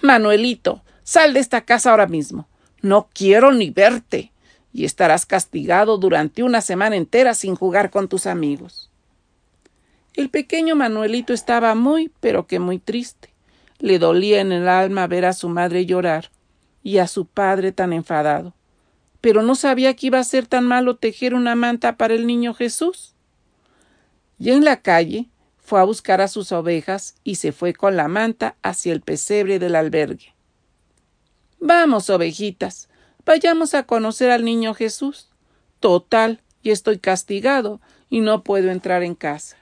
Manuelito, 0.00 0.82
Sal 1.04 1.34
de 1.34 1.40
esta 1.40 1.66
casa 1.66 1.90
ahora 1.90 2.06
mismo. 2.06 2.48
No 2.80 3.10
quiero 3.12 3.52
ni 3.52 3.68
verte. 3.68 4.32
Y 4.74 4.84
estarás 4.84 5.24
castigado 5.24 5.96
durante 5.96 6.42
una 6.42 6.60
semana 6.60 6.96
entera 6.96 7.32
sin 7.32 7.54
jugar 7.54 7.90
con 7.90 8.08
tus 8.08 8.26
amigos. 8.26 8.90
El 10.14 10.28
pequeño 10.28 10.76
Manuelito 10.76 11.32
estaba 11.32 11.74
muy, 11.74 12.12
pero 12.20 12.46
que 12.46 12.58
muy 12.58 12.78
triste. 12.78 13.32
Le 13.78 13.98
dolía 13.98 14.40
en 14.40 14.52
el 14.52 14.68
alma 14.68 15.06
ver 15.06 15.24
a 15.24 15.32
su 15.32 15.48
madre 15.48 15.86
llorar 15.86 16.30
y 16.82 16.98
a 16.98 17.06
su 17.06 17.24
padre 17.24 17.72
tan 17.72 17.92
enfadado. 17.92 18.52
Pero 19.20 19.42
no 19.42 19.54
sabía 19.54 19.94
que 19.94 20.08
iba 20.08 20.18
a 20.18 20.24
ser 20.24 20.46
tan 20.46 20.66
malo 20.66 20.96
tejer 20.96 21.34
una 21.34 21.54
manta 21.54 21.96
para 21.96 22.14
el 22.14 22.26
niño 22.26 22.52
Jesús. 22.52 23.14
Y 24.38 24.50
en 24.50 24.64
la 24.64 24.82
calle 24.82 25.28
fue 25.58 25.80
a 25.80 25.84
buscar 25.84 26.20
a 26.20 26.28
sus 26.28 26.52
ovejas 26.52 27.14
y 27.24 27.36
se 27.36 27.52
fue 27.52 27.72
con 27.72 27.96
la 27.96 28.06
manta 28.06 28.56
hacia 28.62 28.92
el 28.92 29.00
pesebre 29.00 29.58
del 29.58 29.76
albergue. 29.76 30.34
Vamos, 31.58 32.10
ovejitas, 32.10 32.88
vayamos 33.24 33.74
a 33.74 33.84
conocer 33.84 34.30
al 34.30 34.44
niño 34.44 34.74
Jesús. 34.74 35.28
Total, 35.80 36.40
y 36.62 36.70
estoy 36.70 36.98
castigado 36.98 37.80
y 38.08 38.20
no 38.20 38.42
puedo 38.42 38.70
entrar 38.70 39.02
en 39.02 39.14
casa. 39.14 39.56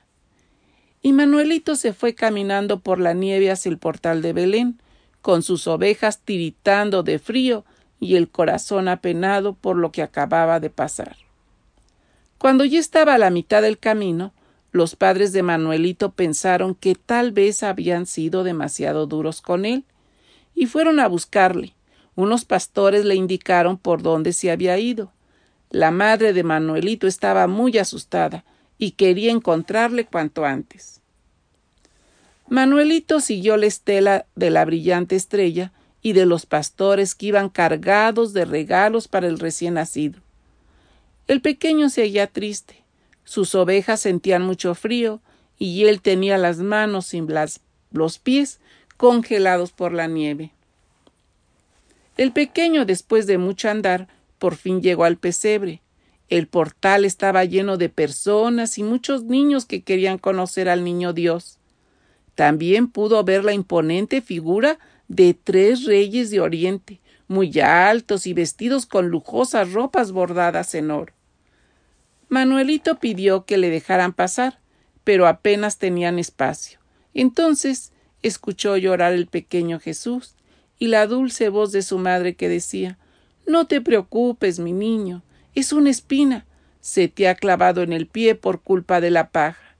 Y 1.02 1.12
Manuelito 1.12 1.74
se 1.74 1.92
fue 1.92 2.14
caminando 2.14 2.80
por 2.80 3.00
la 3.00 3.12
nieve 3.12 3.50
hacia 3.50 3.70
el 3.70 3.78
portal 3.78 4.22
de 4.22 4.32
Belén, 4.32 4.80
con 5.20 5.42
sus 5.42 5.66
ovejas 5.66 6.20
tiritando 6.20 7.02
de 7.02 7.18
frío 7.18 7.64
y 7.98 8.16
el 8.16 8.28
corazón 8.28 8.88
apenado 8.88 9.54
por 9.54 9.76
lo 9.76 9.92
que 9.92 10.02
acababa 10.02 10.60
de 10.60 10.70
pasar. 10.70 11.16
Cuando 12.38 12.64
ya 12.64 12.80
estaba 12.80 13.14
a 13.14 13.18
la 13.18 13.30
mitad 13.30 13.62
del 13.62 13.78
camino, 13.78 14.32
los 14.72 14.96
padres 14.96 15.32
de 15.32 15.42
Manuelito 15.42 16.12
pensaron 16.12 16.74
que 16.74 16.94
tal 16.94 17.30
vez 17.30 17.62
habían 17.62 18.06
sido 18.06 18.42
demasiado 18.42 19.06
duros 19.06 19.40
con 19.40 19.64
él, 19.64 19.84
y 20.54 20.66
fueron 20.66 20.98
a 20.98 21.08
buscarle. 21.08 21.74
Unos 22.14 22.44
pastores 22.44 23.04
le 23.04 23.14
indicaron 23.14 23.78
por 23.78 24.02
dónde 24.02 24.32
se 24.32 24.50
había 24.50 24.78
ido. 24.78 25.12
La 25.70 25.90
madre 25.90 26.32
de 26.32 26.42
Manuelito 26.42 27.06
estaba 27.06 27.46
muy 27.46 27.78
asustada 27.78 28.44
y 28.78 28.92
quería 28.92 29.32
encontrarle 29.32 30.04
cuanto 30.04 30.44
antes. 30.44 31.00
Manuelito 32.48 33.20
siguió 33.20 33.56
la 33.56 33.66
estela 33.66 34.26
de 34.34 34.50
la 34.50 34.64
brillante 34.64 35.16
estrella 35.16 35.72
y 36.02 36.12
de 36.12 36.26
los 36.26 36.44
pastores 36.44 37.14
que 37.14 37.26
iban 37.26 37.48
cargados 37.48 38.34
de 38.34 38.44
regalos 38.44 39.08
para 39.08 39.28
el 39.28 39.38
recién 39.38 39.74
nacido. 39.74 40.20
El 41.28 41.40
pequeño 41.40 41.88
seguía 41.88 42.26
triste. 42.26 42.82
Sus 43.24 43.54
ovejas 43.54 44.00
sentían 44.00 44.42
mucho 44.42 44.74
frío 44.74 45.22
y 45.58 45.84
él 45.84 46.02
tenía 46.02 46.36
las 46.36 46.58
manos 46.58 47.14
y 47.14 47.22
los 47.92 48.18
pies 48.18 48.60
congelados 48.96 49.72
por 49.72 49.92
la 49.92 50.08
nieve. 50.08 50.52
El 52.16 52.32
pequeño, 52.32 52.84
después 52.84 53.26
de 53.26 53.38
mucho 53.38 53.70
andar, 53.70 54.08
por 54.38 54.56
fin 54.56 54.82
llegó 54.82 55.04
al 55.04 55.16
pesebre. 55.16 55.82
El 56.28 56.46
portal 56.46 57.04
estaba 57.04 57.44
lleno 57.44 57.76
de 57.76 57.88
personas 57.88 58.78
y 58.78 58.82
muchos 58.82 59.24
niños 59.24 59.66
que 59.66 59.82
querían 59.82 60.18
conocer 60.18 60.68
al 60.68 60.84
niño 60.84 61.12
Dios. 61.12 61.58
También 62.34 62.88
pudo 62.88 63.22
ver 63.24 63.44
la 63.44 63.52
imponente 63.52 64.20
figura 64.20 64.78
de 65.08 65.34
tres 65.34 65.84
reyes 65.84 66.30
de 66.30 66.40
Oriente, 66.40 67.00
muy 67.28 67.60
altos 67.60 68.26
y 68.26 68.32
vestidos 68.32 68.86
con 68.86 69.08
lujosas 69.08 69.72
ropas 69.72 70.12
bordadas 70.12 70.74
en 70.74 70.90
oro. 70.90 71.12
Manuelito 72.28 72.98
pidió 72.98 73.44
que 73.44 73.58
le 73.58 73.68
dejaran 73.68 74.12
pasar, 74.14 74.58
pero 75.04 75.26
apenas 75.26 75.78
tenían 75.78 76.18
espacio. 76.18 76.78
Entonces 77.14 77.92
escuchó 78.22 78.76
llorar 78.76 79.12
el 79.12 79.26
pequeño 79.26 79.80
Jesús 79.80 80.34
y 80.82 80.88
la 80.88 81.06
dulce 81.06 81.48
voz 81.48 81.70
de 81.70 81.80
su 81.80 81.96
madre 81.96 82.34
que 82.34 82.48
decía 82.48 82.98
No 83.46 83.68
te 83.68 83.80
preocupes, 83.80 84.58
mi 84.58 84.72
niño, 84.72 85.22
es 85.54 85.72
una 85.72 85.90
espina. 85.90 86.44
Se 86.80 87.06
te 87.06 87.28
ha 87.28 87.36
clavado 87.36 87.82
en 87.82 87.92
el 87.92 88.08
pie 88.08 88.34
por 88.34 88.62
culpa 88.62 89.00
de 89.00 89.12
la 89.12 89.30
paja. 89.30 89.76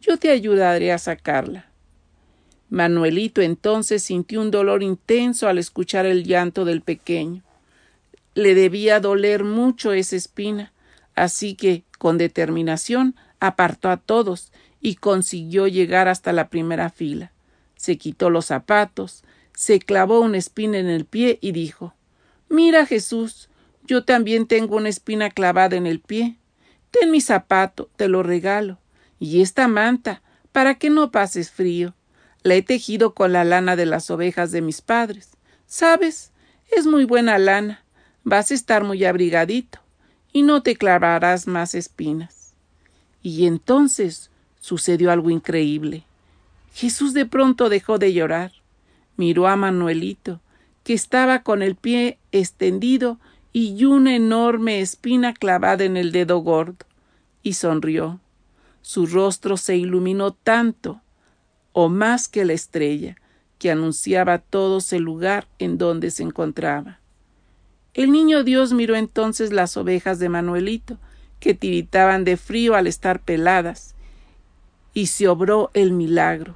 Yo 0.00 0.16
te 0.16 0.30
ayudaré 0.30 0.92
a 0.92 0.98
sacarla. 0.98 1.66
Manuelito 2.70 3.42
entonces 3.42 4.02
sintió 4.02 4.40
un 4.40 4.50
dolor 4.50 4.82
intenso 4.82 5.46
al 5.46 5.58
escuchar 5.58 6.06
el 6.06 6.24
llanto 6.24 6.64
del 6.64 6.80
pequeño. 6.80 7.42
Le 8.32 8.54
debía 8.54 8.98
doler 8.98 9.44
mucho 9.44 9.92
esa 9.92 10.16
espina, 10.16 10.72
así 11.14 11.54
que 11.54 11.84
con 11.98 12.16
determinación 12.16 13.14
apartó 13.40 13.90
a 13.90 13.98
todos 13.98 14.52
y 14.80 14.94
consiguió 14.94 15.66
llegar 15.66 16.08
hasta 16.08 16.32
la 16.32 16.48
primera 16.48 16.88
fila. 16.88 17.30
Se 17.76 17.98
quitó 17.98 18.30
los 18.30 18.46
zapatos, 18.46 19.22
se 19.56 19.78
clavó 19.78 20.20
una 20.20 20.36
espina 20.36 20.76
en 20.76 20.86
el 20.86 21.06
pie 21.06 21.38
y 21.40 21.52
dijo 21.52 21.94
Mira, 22.50 22.84
Jesús, 22.84 23.48
yo 23.84 24.04
también 24.04 24.46
tengo 24.46 24.76
una 24.76 24.90
espina 24.90 25.30
clavada 25.30 25.76
en 25.76 25.86
el 25.86 25.98
pie. 25.98 26.36
Ten 26.90 27.10
mi 27.10 27.22
zapato, 27.22 27.88
te 27.96 28.06
lo 28.06 28.22
regalo, 28.22 28.78
y 29.18 29.40
esta 29.40 29.66
manta, 29.66 30.20
para 30.52 30.74
que 30.74 30.90
no 30.90 31.10
pases 31.10 31.50
frío. 31.50 31.94
La 32.42 32.54
he 32.54 32.62
tejido 32.62 33.14
con 33.14 33.32
la 33.32 33.44
lana 33.44 33.76
de 33.76 33.86
las 33.86 34.10
ovejas 34.10 34.52
de 34.52 34.60
mis 34.60 34.82
padres. 34.82 35.30
¿Sabes? 35.66 36.32
Es 36.70 36.86
muy 36.86 37.06
buena 37.06 37.38
lana. 37.38 37.82
Vas 38.24 38.50
a 38.50 38.54
estar 38.54 38.84
muy 38.84 39.06
abrigadito 39.06 39.78
y 40.34 40.42
no 40.42 40.62
te 40.62 40.76
clavarás 40.76 41.46
más 41.46 41.74
espinas. 41.74 42.52
Y 43.22 43.46
entonces 43.46 44.30
sucedió 44.60 45.10
algo 45.10 45.30
increíble. 45.30 46.04
Jesús 46.74 47.14
de 47.14 47.24
pronto 47.24 47.70
dejó 47.70 47.98
de 47.98 48.12
llorar, 48.12 48.52
miró 49.16 49.46
a 49.48 49.56
Manuelito, 49.56 50.40
que 50.84 50.94
estaba 50.94 51.42
con 51.42 51.62
el 51.62 51.74
pie 51.74 52.18
extendido 52.32 53.18
y 53.52 53.84
una 53.84 54.14
enorme 54.14 54.80
espina 54.80 55.32
clavada 55.32 55.84
en 55.84 55.96
el 55.96 56.12
dedo 56.12 56.38
gordo, 56.38 56.86
y 57.42 57.54
sonrió. 57.54 58.20
Su 58.82 59.06
rostro 59.06 59.56
se 59.56 59.76
iluminó 59.76 60.32
tanto, 60.32 61.00
o 61.72 61.88
más 61.88 62.28
que 62.28 62.44
la 62.44 62.52
estrella, 62.52 63.16
que 63.58 63.70
anunciaba 63.70 64.34
a 64.34 64.38
todos 64.38 64.92
el 64.92 65.02
lugar 65.02 65.48
en 65.58 65.78
donde 65.78 66.10
se 66.10 66.22
encontraba. 66.22 67.00
El 67.94 68.12
niño 68.12 68.44
Dios 68.44 68.74
miró 68.74 68.94
entonces 68.94 69.52
las 69.52 69.76
ovejas 69.76 70.18
de 70.18 70.28
Manuelito, 70.28 70.98
que 71.40 71.54
tiritaban 71.54 72.24
de 72.24 72.36
frío 72.36 72.74
al 72.74 72.86
estar 72.86 73.20
peladas, 73.20 73.94
y 74.92 75.06
se 75.06 75.28
obró 75.28 75.70
el 75.74 75.92
milagro. 75.92 76.54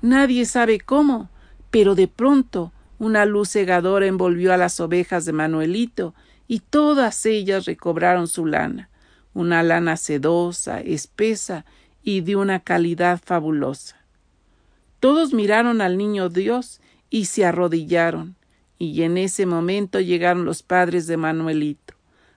Nadie 0.00 0.46
sabe 0.46 0.80
cómo, 0.80 1.28
pero 1.70 1.94
de 1.94 2.08
pronto 2.08 2.72
una 2.98 3.24
luz 3.24 3.50
cegadora 3.50 4.06
envolvió 4.06 4.52
a 4.52 4.56
las 4.56 4.80
ovejas 4.80 5.24
de 5.24 5.32
Manuelito, 5.32 6.14
y 6.46 6.60
todas 6.60 7.26
ellas 7.26 7.66
recobraron 7.66 8.26
su 8.26 8.46
lana, 8.46 8.88
una 9.34 9.62
lana 9.62 9.96
sedosa, 9.96 10.80
espesa 10.80 11.66
y 12.02 12.22
de 12.22 12.36
una 12.36 12.60
calidad 12.60 13.20
fabulosa. 13.22 13.96
Todos 14.98 15.34
miraron 15.34 15.80
al 15.80 15.98
niño 15.98 16.30
Dios 16.30 16.80
y 17.10 17.26
se 17.26 17.44
arrodillaron 17.44 18.38
y 18.78 19.02
en 19.02 19.18
ese 19.18 19.44
momento 19.44 20.00
llegaron 20.00 20.44
los 20.44 20.62
padres 20.62 21.06
de 21.06 21.16
Manuelito, 21.16 21.94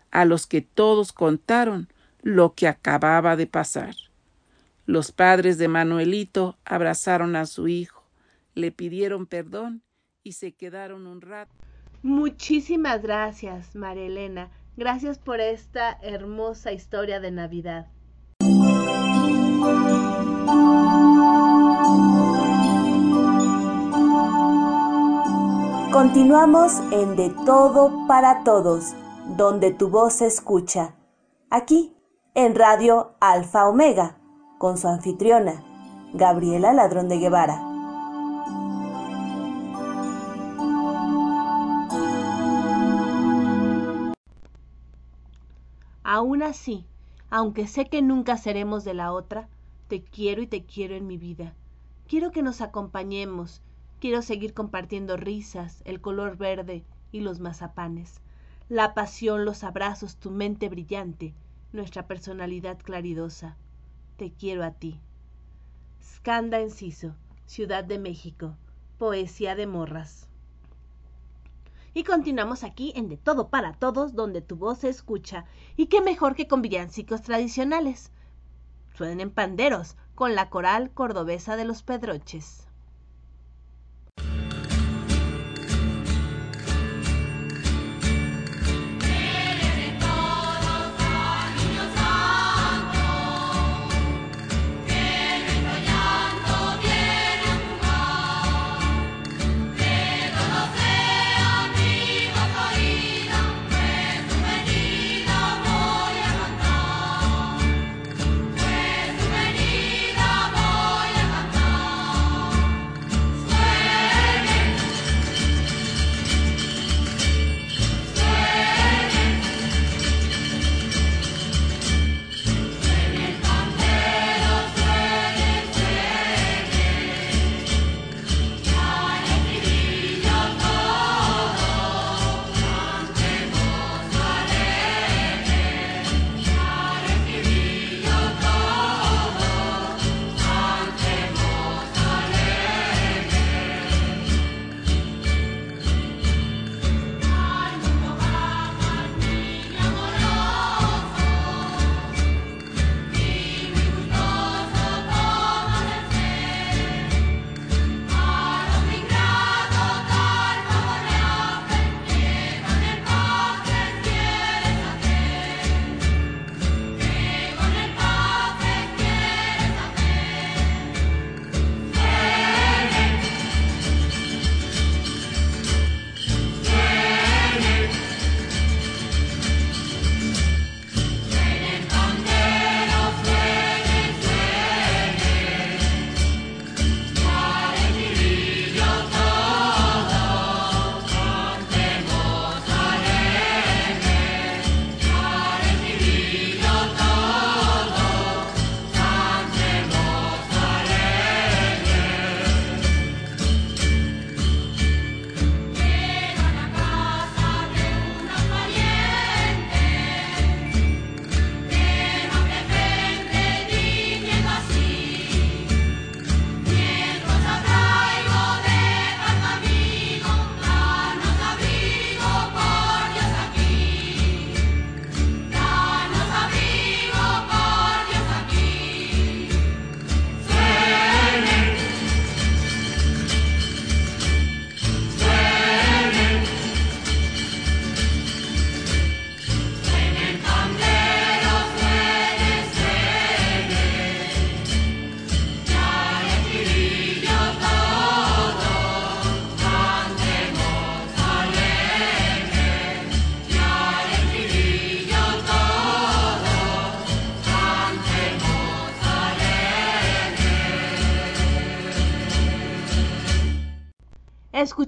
a 0.10 0.26
los 0.26 0.48
que 0.48 0.62
todos 0.62 1.14
contaron 1.14 1.88
lo 2.24 2.54
que 2.54 2.68
acababa 2.68 3.36
de 3.36 3.48
pasar. 3.48 3.96
Los 4.86 5.12
padres 5.12 5.58
de 5.58 5.68
Manuelito 5.68 6.58
abrazaron 6.66 7.36
a 7.36 7.46
su 7.46 7.68
hijo, 7.68 8.01
le 8.54 8.72
pidieron 8.72 9.26
perdón 9.26 9.84
y 10.24 10.34
se 10.34 10.54
quedaron 10.54 11.08
un 11.08 11.22
rato. 11.22 11.54
Muchísimas 12.04 13.02
gracias, 13.02 13.76
María 13.76 14.06
Elena. 14.06 14.52
Gracias 14.78 15.20
por 15.20 15.40
esta 15.40 15.98
hermosa 16.02 16.72
historia 16.72 17.20
de 17.20 17.32
Navidad. 17.32 17.88
Continuamos 25.92 26.80
en 26.92 27.16
De 27.16 27.30
Todo 27.46 28.08
para 28.08 28.44
Todos, 28.44 28.96
donde 29.38 29.72
tu 29.72 29.90
voz 29.90 30.14
se 30.14 30.26
escucha. 30.26 30.96
Aquí, 31.50 31.96
en 32.34 32.56
Radio 32.56 33.16
Alfa 33.20 33.68
Omega, 33.68 34.18
con 34.58 34.78
su 34.78 34.88
anfitriona, 34.88 35.64
Gabriela 36.14 36.74
Ladrón 36.74 37.10
de 37.10 37.20
Guevara. 37.20 37.71
Aún 46.14 46.44
así, 46.44 46.86
aunque 47.30 47.68
sé 47.68 47.86
que 47.86 48.02
nunca 48.02 48.36
seremos 48.36 48.84
de 48.84 48.94
la 48.94 49.14
otra, 49.14 49.48
te 49.88 50.04
quiero 50.04 50.42
y 50.42 50.48
te 50.48 50.66
quiero 50.66 50.96
en 50.96 51.08
mi 51.08 51.16
vida. 51.16 51.54
Quiero 52.06 52.32
que 52.32 52.44
nos 52.44 52.60
acompañemos 52.60 53.62
Quiero 54.02 54.22
seguir 54.22 54.54
compartiendo 54.54 55.16
risas, 55.16 55.82
el 55.86 56.02
color 56.02 56.36
verde 56.36 56.84
y 57.14 57.22
los 57.22 57.40
mazapanes, 57.40 58.20
la 58.68 58.94
pasión, 58.94 59.46
los 59.46 59.64
abrazos, 59.64 60.18
tu 60.18 60.32
mente 60.32 60.68
brillante, 60.68 61.34
nuestra 61.72 62.08
personalidad 62.08 62.78
claridosa. 62.80 63.56
Te 64.18 64.34
quiero 64.34 64.66
a 64.66 64.72
ti. 64.72 65.00
Skanda 66.04 66.60
Enciso, 66.60 67.16
Ciudad 67.46 67.86
de 67.86 68.00
México, 68.00 68.58
Poesía 68.98 69.56
de 69.56 69.66
Morras. 69.66 70.28
Y 71.94 72.06
continuamos 72.06 72.64
aquí 72.64 72.94
en 72.96 73.10
De 73.10 73.18
Todo 73.18 73.50
para 73.50 73.74
Todos, 73.74 74.16
donde 74.16 74.42
tu 74.42 74.56
voz 74.56 74.80
se 74.80 74.90
escucha. 74.90 75.44
Y 75.76 75.88
qué 75.88 76.02
mejor 76.02 76.36
que 76.36 76.48
con 76.48 76.62
villancicos 76.62 77.22
tradicionales. 77.22 78.12
Suenen 78.96 79.30
panderos, 79.30 79.98
con 80.16 80.34
la 80.34 80.50
coral 80.50 80.92
cordobesa 80.92 81.58
de 81.58 81.66
los 81.66 81.84
Pedroches. 81.84 82.68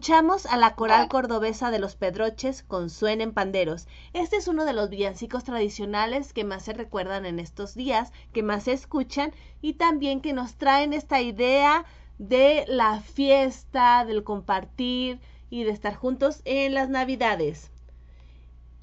Escuchamos 0.03 0.45
a 0.47 0.57
la 0.57 0.75
coral 0.75 1.07
cordobesa 1.07 1.71
de 1.71 1.79
los 1.79 1.95
Pedroches 1.95 2.61
con 2.61 2.89
Suenen 2.89 3.31
Panderos. 3.31 3.87
Este 4.11 4.35
es 4.35 4.49
uno 4.49 4.65
de 4.65 4.73
los 4.73 4.89
villancicos 4.89 5.45
tradicionales 5.45 6.33
que 6.33 6.43
más 6.43 6.63
se 6.63 6.73
recuerdan 6.73 7.25
en 7.25 7.39
estos 7.39 7.73
días, 7.73 8.11
que 8.33 8.43
más 8.43 8.65
se 8.65 8.73
escuchan 8.73 9.31
y 9.61 9.75
también 9.75 10.19
que 10.19 10.33
nos 10.33 10.55
traen 10.55 10.91
esta 10.91 11.21
idea 11.21 11.85
de 12.17 12.65
la 12.67 12.99
fiesta, 12.99 14.03
del 14.03 14.25
compartir 14.25 15.21
y 15.49 15.63
de 15.63 15.71
estar 15.71 15.95
juntos 15.95 16.41
en 16.43 16.73
las 16.73 16.89
Navidades. 16.89 17.71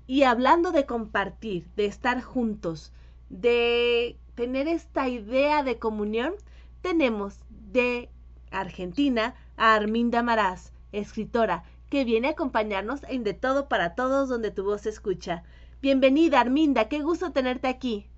Y 0.07 0.23
hablando 0.23 0.73
de 0.73 0.87
compartir, 0.87 1.69
de 1.77 1.85
estar 1.85 2.23
juntos, 2.23 2.95
de 3.29 4.17
tener 4.37 4.69
esta 4.69 5.07
idea 5.07 5.65
de 5.65 5.79
comunión, 5.79 6.33
tenemos 6.81 7.41
de 7.51 8.09
Argentina 8.51 9.35
a 9.59 9.75
Arminda 9.75 10.23
Maraz 10.23 10.73
escritora, 10.93 11.65
que 11.91 12.05
viene 12.05 12.29
a 12.29 12.33
acompañarnos 12.33 13.03
en 13.09 13.25
De 13.25 13.35
Todo 13.35 13.69
para 13.69 13.95
Todos 13.95 14.29
donde 14.29 14.51
tu 14.51 14.65
voz 14.65 14.83
se 14.83 14.91
escucha. 14.91 15.43
Bienvenida, 15.81 16.41
Arminda, 16.41 16.89
qué 16.89 17.01
gusto 17.01 17.33
tenerte 17.33 17.69
aquí. 17.69 18.09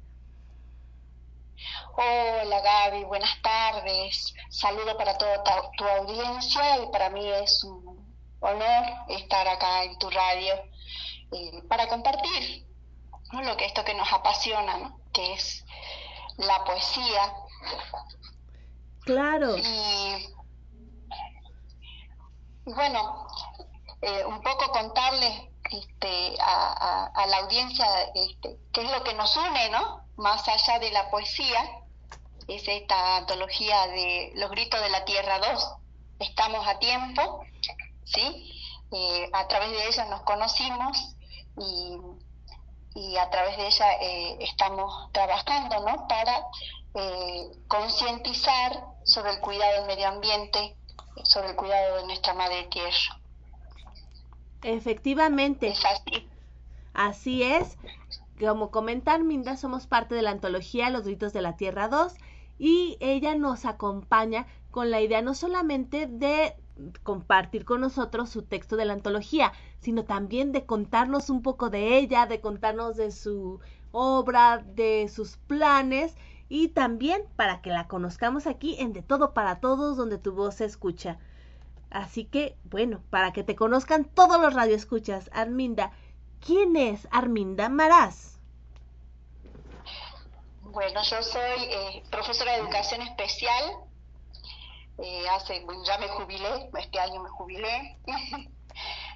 Hola 1.95 2.61
Gaby, 2.61 3.05
buenas 3.05 3.41
tardes. 3.43 4.35
Saludo 4.51 4.97
para 4.97 5.17
toda 5.17 5.43
tu 5.77 5.85
audiencia 5.85 6.83
y 6.83 6.91
para 6.91 7.11
mí 7.11 7.27
es 7.29 7.63
un 7.65 8.03
honor 8.41 8.85
estar 9.09 9.47
acá 9.47 9.85
en 9.85 9.99
tu 9.99 10.11
radio 10.11 10.55
eh, 11.33 11.63
para 11.69 11.89
compartir 11.89 12.67
lo 13.33 13.57
que 13.57 13.67
esto 13.67 13.85
que 13.85 13.95
nos 13.95 14.13
apasiona, 14.13 14.95
que 15.13 15.33
es 15.33 15.65
la 16.37 16.65
poesía. 16.65 17.35
Claro. 19.05 19.57
Y 19.57 20.32
bueno, 22.65 23.27
eh, 24.01 24.25
un 24.25 24.41
poco 24.41 24.71
contarles 24.71 25.49
este, 25.71 26.37
a, 26.41 27.27
la 27.27 27.39
audiencia 27.39 27.87
este, 28.15 28.59
qué 28.73 28.83
es 28.83 28.91
lo 28.91 29.03
que 29.03 29.15
nos 29.15 29.37
une, 29.37 29.71
¿no? 29.71 30.05
Más 30.17 30.47
allá 30.49 30.79
de 30.79 30.91
la 30.91 31.11
poesía, 31.11 31.61
es 32.49 32.67
esta 32.67 33.19
antología 33.19 33.87
de 33.89 34.33
Los 34.35 34.51
Gritos 34.51 34.81
de 34.81 34.91
la 34.91 35.05
Tierra 35.05 35.39
2. 35.39 35.75
Estamos 36.21 36.67
a 36.67 36.79
tiempo, 36.79 37.45
¿sí? 38.05 38.53
Eh, 38.93 39.31
a 39.33 39.49
través 39.49 39.71
de 39.71 39.89
ella 39.89 40.05
nos 40.07 40.23
conocimos 40.23 41.17
y, 41.59 41.97
y 42.95 43.17
a 43.17 43.31
través 43.31 43.57
de 43.57 43.67
ella 43.67 43.93
eh, 44.01 44.37
estamos 44.41 45.11
trabajando, 45.13 45.81
¿no? 45.81 46.07
Para 46.07 46.47
concientizar 47.69 48.85
sobre 49.05 49.31
el 49.31 49.41
cuidado 49.41 49.79
del 49.79 49.87
medio 49.87 50.09
ambiente 50.09 50.77
sobre 51.25 51.51
el 51.51 51.57
cuidado 51.57 51.97
de 51.99 52.07
nuestra 52.07 52.35
madre 52.35 52.69
tierra. 52.71 53.21
Efectivamente. 54.63 55.69
Es 55.69 55.85
así. 55.85 56.29
Así 56.95 57.43
es. 57.43 57.79
Como 58.39 58.71
comentan 58.71 59.27
Minda, 59.27 59.57
somos 59.57 59.87
parte 59.87 60.15
de 60.15 60.23
la 60.23 60.31
antología 60.31 60.91
Los 60.91 61.05
Gritos 61.05 61.33
de 61.33 61.43
la 61.43 61.57
Tierra 61.57 61.89
2 61.89 62.15
y 62.59 62.97
ella 63.01 63.35
nos 63.35 63.65
acompaña 63.65 64.47
con 64.71 64.91
la 64.91 65.01
idea 65.01 65.23
no 65.23 65.35
solamente 65.35 66.07
de 66.07 66.55
compartir 67.03 67.65
con 67.65 67.81
nosotros 67.81 68.31
su 68.31 68.43
texto 68.43 68.77
de 68.77 68.85
la 68.85 68.95
antología, 68.95 69.53
sino 69.81 70.05
también 70.05 70.53
de 70.53 70.65
contarnos 70.65 71.31
un 71.31 71.43
poco 71.43 71.71
de 71.71 71.99
ella, 71.99 72.27
de 72.27 72.41
contarnos 72.41 72.97
de 72.97 73.11
su 73.11 73.61
obra, 73.93 74.59
de 74.59 75.09
sus 75.09 75.37
planes 75.37 76.17
y 76.55 76.69
también 76.69 77.25
para 77.35 77.63
que 77.63 77.71
la 77.71 77.89
conozcamos 77.89 78.47
aquí 78.47 78.77
en 78.79 78.93
De 78.93 79.01
Todo 79.01 79.33
para 79.33 79.59
Todos, 79.61 79.97
donde 79.97 80.19
tu 80.19 80.33
voz 80.33 80.57
se 80.57 80.67
escucha. 80.67 81.17
Así 81.89 82.27
que, 82.27 82.59
bueno, 82.65 83.03
para 83.09 83.33
que 83.33 83.43
te 83.43 83.57
conozcan 83.57 84.05
todos 84.05 84.39
los 84.39 84.53
radioescuchas, 84.53 85.31
Arminda, 85.33 85.93
¿quién 86.45 86.77
es 86.77 87.09
Arminda 87.11 87.71
Marás? 87.71 88.39
Bueno, 90.61 91.01
yo 91.03 91.23
soy 91.23 91.65
eh, 91.71 92.03
profesora 92.11 92.53
de 92.53 92.59
educación 92.59 93.01
especial. 93.01 93.73
Eh, 94.99 95.25
hace, 95.31 95.65
ya 95.87 95.97
me 95.97 96.09
jubilé, 96.09 96.69
este 96.79 97.01
año 97.01 97.23
me 97.23 97.31
jubilé. 97.31 97.97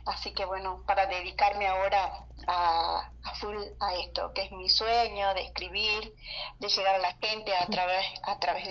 Así 0.06 0.32
que 0.32 0.44
bueno, 0.44 0.84
para 0.86 1.06
dedicarme 1.06 1.66
ahora 1.66 2.26
a, 2.46 3.10
full 3.40 3.56
a 3.80 3.94
esto, 3.96 4.32
que 4.32 4.42
es 4.42 4.52
mi 4.52 4.68
sueño 4.68 5.34
de 5.34 5.42
escribir, 5.42 6.14
de 6.60 6.68
llegar 6.68 6.94
a 6.94 6.98
la 6.98 7.12
gente 7.14 7.54
a 7.56 7.66
través, 7.66 8.06
a 8.22 8.38
través 8.38 8.64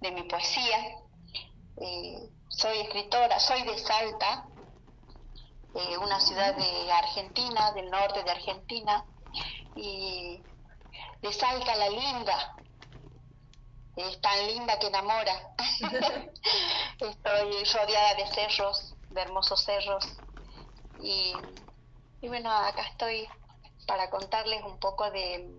de, 0.00 0.10
mi 0.10 0.22
poesía. 0.22 0.96
Eh, 1.76 2.28
soy 2.48 2.80
escritora, 2.80 3.38
soy 3.38 3.62
de 3.62 3.78
Salta, 3.78 4.46
una 6.00 6.20
ciudad 6.20 6.54
de 6.54 6.92
Argentina, 6.92 7.72
del 7.72 7.90
norte 7.90 8.22
de 8.22 8.30
Argentina, 8.30 9.04
y 9.76 10.42
de 11.20 11.32
Salta 11.32 11.76
la 11.76 11.88
linda, 11.90 12.56
es 13.96 14.20
tan 14.22 14.46
linda 14.46 14.78
que 14.78 14.86
enamora. 14.86 15.54
Estoy 16.98 17.64
rodeada 17.64 18.14
de 18.14 18.26
cerros, 18.28 18.94
de 19.10 19.20
hermosos 19.20 19.62
cerros. 19.64 20.04
Y, 21.02 21.34
bueno, 22.28 22.50
acá 22.50 22.82
estoy 22.82 23.28
para 23.86 24.10
contarles 24.10 24.62
un 24.64 24.78
poco 24.78 25.10
de, 25.10 25.50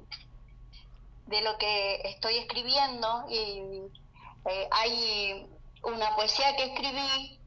de 1.28 1.42
lo 1.42 1.58
que 1.58 2.02
estoy 2.06 2.38
escribiendo. 2.38 3.26
Y 3.30 3.62
eh, 4.50 4.68
hay 4.72 5.48
una 5.84 6.16
poesía 6.16 6.56
que 6.56 6.66
escribí 6.66 7.40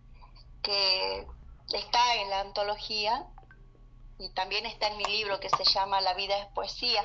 que 0.63 1.27
está 1.73 2.15
en 2.17 2.31
la 2.31 2.41
antología 2.41 3.27
y 4.19 4.29
también 4.31 4.67
está 4.67 4.89
en 4.89 4.99
mi 4.99 5.05
libro 5.05 5.41
que 5.41 5.51
se 5.51 5.65
llama 5.65 6.01
La 6.01 6.15
vida 6.15 6.39
es 6.39 6.47
poesía 6.49 7.05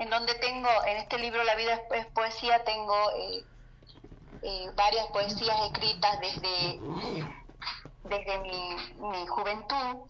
en 0.00 0.08
donde 0.08 0.34
tengo, 0.36 0.68
en 0.86 0.96
este 0.96 1.18
libro 1.18 1.44
La 1.44 1.54
vida 1.56 1.78
es 1.94 2.06
poesía, 2.06 2.64
tengo 2.64 2.94
eh, 3.18 3.44
eh, 4.42 4.70
varias 4.74 5.06
poesías 5.08 5.56
escritas 5.66 6.18
desde, 6.20 6.80
desde 8.04 8.38
mi, 8.40 9.26
juventud 9.26 10.08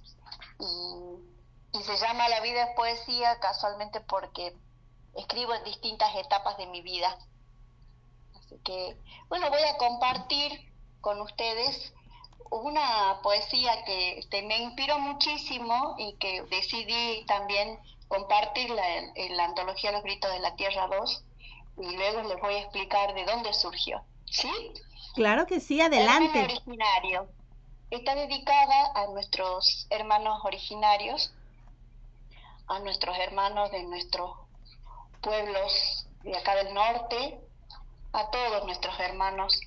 y, 0.59 1.83
se 1.83 1.97
llama 1.97 2.29
La 2.29 2.41
vida 2.41 2.65
es 2.65 2.77
poesía 2.77 3.39
casualmente 3.41 4.01
porque 4.01 4.55
escribo 5.17 5.55
en 5.55 5.65
distintas 5.65 6.15
etapas 6.17 6.57
de 6.59 6.67
mi 6.67 6.83
vida. 6.83 7.17
Así 8.39 8.59
que, 8.65 8.97
bueno, 9.29 9.49
voy 9.51 9.63
a 9.63 9.77
compartir 9.79 10.73
con 11.01 11.21
ustedes 11.21 11.93
una 12.51 13.21
poesía 13.23 13.85
que 13.85 14.19
este, 14.19 14.43
me 14.43 14.59
inspiró 14.59 14.99
muchísimo 14.99 15.95
y 15.99 16.15
que 16.15 16.43
decidí 16.43 17.25
también 17.27 17.79
compartirla 18.09 18.83
en, 19.15 19.37
la 19.37 19.45
antología 19.45 19.93
Los 19.93 20.03
Gritos 20.03 20.33
de 20.33 20.41
la 20.41 20.57
Tierra 20.57 20.89
2 20.89 21.25
y 21.79 21.97
luego 21.97 22.23
les 22.23 22.41
voy 22.41 22.55
a 22.55 22.61
explicar 22.61 23.15
de 23.15 23.25
dónde 23.25 23.55
surgió. 23.55 24.03
¿Sí? 24.27 24.51
Claro 25.15 25.47
que 25.47 25.61
sí, 25.61 25.81
adelante. 25.81 26.43
originario. 26.43 27.29
Está 27.91 28.15
dedicada 28.15 28.93
a 28.95 29.09
nuestros 29.09 29.89
hermanos 29.91 30.45
originarios, 30.45 31.33
a 32.69 32.79
nuestros 32.79 33.19
hermanos 33.19 33.73
de 33.73 33.83
nuestros 33.83 34.31
pueblos 35.21 36.07
de 36.23 36.37
acá 36.37 36.55
del 36.55 36.73
norte, 36.73 37.41
a 38.13 38.31
todos 38.31 38.65
nuestros 38.65 38.99
hermanos 39.01 39.61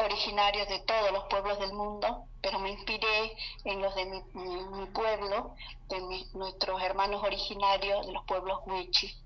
originarios 0.00 0.68
de 0.68 0.80
todos 0.80 1.12
los 1.12 1.24
pueblos 1.24 1.60
del 1.60 1.72
mundo, 1.72 2.24
pero 2.40 2.58
me 2.58 2.70
inspiré 2.70 3.36
en 3.64 3.80
los 3.80 3.94
de 3.94 4.06
mi, 4.06 4.86
pueblo, 4.86 5.54
de 5.88 6.26
nuestros 6.34 6.82
hermanos 6.82 7.22
originarios 7.22 8.04
de 8.04 8.12
los 8.12 8.24
pueblos 8.24 8.60
Wichi. 8.66 9.16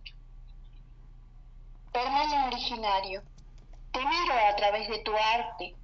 Hermano 1.94 2.48
originario, 2.48 3.22
te 3.90 4.00
miro 4.00 4.34
a 4.34 4.54
través 4.56 4.86
de 4.88 4.98
tu 4.98 5.16
arte, 5.16 5.74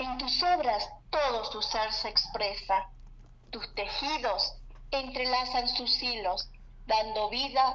en 0.00 0.16
tus 0.18 0.42
obras 0.42 0.88
todo 1.10 1.44
su 1.44 1.60
ser 1.62 1.92
se 1.92 2.08
expresa, 2.08 2.90
tus 3.50 3.74
tejidos 3.74 4.54
entrelazan 4.90 5.68
sus 5.68 6.02
hilos, 6.02 6.48
dando 6.86 7.28
vida 7.28 7.74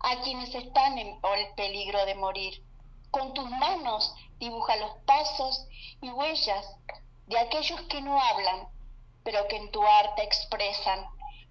a 0.00 0.20
quienes 0.22 0.54
están 0.54 0.98
en 0.98 1.18
el 1.22 1.54
peligro 1.54 2.04
de 2.06 2.14
morir. 2.14 2.62
Con 3.10 3.34
tus 3.34 3.48
manos 3.50 4.14
dibuja 4.38 4.76
los 4.76 4.94
pasos 5.04 5.66
y 6.00 6.10
huellas 6.10 6.66
de 7.26 7.38
aquellos 7.38 7.80
que 7.82 8.00
no 8.00 8.20
hablan, 8.20 8.68
pero 9.22 9.46
que 9.48 9.56
en 9.56 9.70
tu 9.70 9.84
arte 9.84 10.22
expresan. 10.22 11.04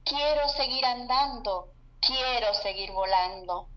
Quiero 0.04 0.50
seguir 0.50 0.86
andando, 0.86 1.70
quiero 2.00 2.54
seguir 2.56 2.92
volando. 2.92 3.68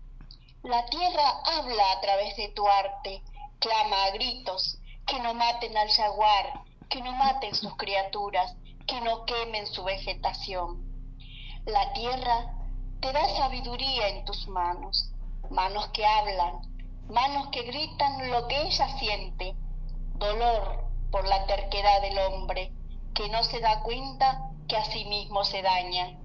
La 0.63 0.85
tierra 0.87 1.41
habla 1.45 1.91
a 1.91 2.01
través 2.01 2.35
de 2.37 2.49
tu 2.49 2.67
arte, 2.67 3.21
clama 3.59 4.05
a 4.05 4.11
gritos, 4.11 4.78
que 5.09 5.19
no 5.19 5.33
maten 5.33 5.75
al 5.75 5.89
jaguar, 5.89 6.63
que 6.87 7.01
no 7.01 7.11
maten 7.13 7.55
sus 7.55 7.75
criaturas, 7.77 8.55
que 8.85 9.01
no 9.01 9.25
quemen 9.25 9.65
su 9.67 9.83
vegetación. 9.83 10.83
La 11.65 11.93
tierra 11.93 12.53
te 13.01 13.11
da 13.11 13.27
sabiduría 13.35 14.09
en 14.09 14.25
tus 14.25 14.47
manos, 14.47 15.11
manos 15.49 15.87
que 15.89 16.05
hablan, 16.05 16.61
manos 17.09 17.47
que 17.51 17.63
gritan 17.63 18.29
lo 18.29 18.47
que 18.47 18.61
ella 18.61 18.99
siente, 18.99 19.55
dolor 20.15 20.85
por 21.11 21.27
la 21.27 21.45
terquedad 21.47 22.01
del 22.01 22.17
hombre, 22.19 22.71
que 23.15 23.29
no 23.29 23.43
se 23.43 23.59
da 23.59 23.81
cuenta 23.81 24.51
que 24.67 24.77
a 24.77 24.85
sí 24.85 25.05
mismo 25.05 25.43
se 25.43 25.61
daña, 25.61 26.19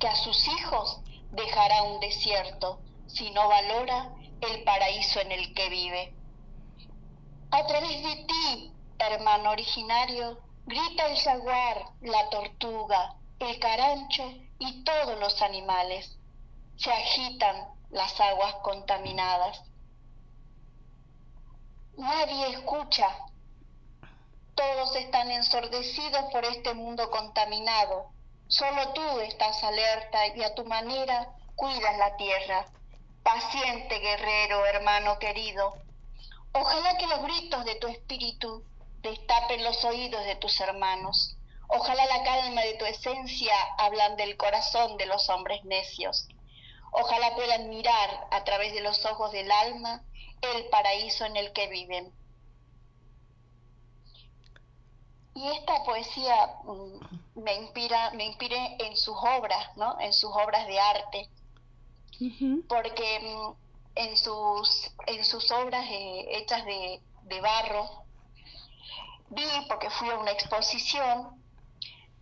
que 0.00 0.08
a 0.08 0.16
sus 0.16 0.48
hijos 0.48 1.00
dejará 1.30 1.82
un 1.82 2.00
desierto 2.00 2.80
si 3.06 3.30
no 3.32 3.48
valora 3.48 4.14
el 4.40 4.64
paraíso 4.64 5.20
en 5.20 5.32
el 5.32 5.52
que 5.52 5.68
vive. 5.68 6.14
A 7.56 7.64
través 7.68 8.02
de 8.02 8.16
ti, 8.24 8.72
hermano 8.98 9.50
originario, 9.50 10.40
grita 10.66 11.06
el 11.06 11.16
jaguar, 11.16 11.84
la 12.00 12.28
tortuga, 12.28 13.14
el 13.38 13.60
carancho 13.60 14.24
y 14.58 14.82
todos 14.82 15.20
los 15.20 15.40
animales. 15.40 16.18
Se 16.76 16.90
agitan 16.90 17.68
las 17.90 18.20
aguas 18.20 18.56
contaminadas 18.64 19.62
Nadie 21.96 22.48
escucha. 22.54 23.06
Todos 24.56 24.96
están 24.96 25.30
ensordecidos 25.30 26.24
por 26.32 26.44
este 26.44 26.74
mundo 26.74 27.08
contaminado. 27.08 28.10
Solo 28.48 28.92
tú 28.94 29.20
estás 29.20 29.62
alerta 29.62 30.26
y 30.34 30.42
a 30.42 30.56
tu 30.56 30.64
manera 30.64 31.28
cuidas 31.54 31.98
la 31.98 32.16
tierra. 32.16 32.66
Paciente 33.22 34.00
guerrero, 34.00 34.66
hermano 34.66 35.20
querido. 35.20 35.83
Ojalá 36.54 36.96
que 36.96 37.06
los 37.08 37.22
gritos 37.22 37.64
de 37.64 37.74
tu 37.76 37.88
espíritu 37.88 38.64
destapen 39.02 39.64
los 39.64 39.84
oídos 39.84 40.24
de 40.24 40.36
tus 40.36 40.60
hermanos. 40.60 41.36
Ojalá 41.66 42.06
la 42.06 42.22
calma 42.22 42.62
de 42.62 42.74
tu 42.74 42.84
esencia 42.84 43.54
hablan 43.76 44.16
del 44.16 44.36
corazón 44.36 44.96
de 44.96 45.06
los 45.06 45.28
hombres 45.30 45.64
necios. 45.64 46.28
Ojalá 46.92 47.34
puedan 47.34 47.68
mirar 47.70 48.28
a 48.30 48.44
través 48.44 48.72
de 48.72 48.82
los 48.82 49.04
ojos 49.04 49.32
del 49.32 49.50
alma 49.50 50.04
el 50.42 50.66
paraíso 50.66 51.24
en 51.24 51.36
el 51.36 51.52
que 51.52 51.66
viven. 51.66 52.12
Y 55.34 55.48
esta 55.48 55.82
poesía 55.82 56.54
mm, 56.62 57.40
me 57.42 57.54
inspira, 57.56 58.12
me 58.12 58.26
inspiré 58.26 58.76
en 58.78 58.96
sus 58.96 59.16
obras, 59.16 59.76
¿no? 59.76 59.98
En 59.98 60.12
sus 60.12 60.30
obras 60.30 60.68
de 60.68 60.78
arte. 60.78 61.28
Porque 62.68 63.20
mm, 63.20 63.63
en 63.94 64.16
sus, 64.16 64.90
en 65.06 65.24
sus 65.24 65.50
obras 65.50 65.84
eh, 65.88 66.26
hechas 66.36 66.64
de, 66.64 67.00
barro, 67.40 68.04
vi, 69.30 69.42
porque 69.68 69.90
fui 69.90 70.08
a 70.10 70.18
una 70.18 70.30
exposición, 70.30 71.42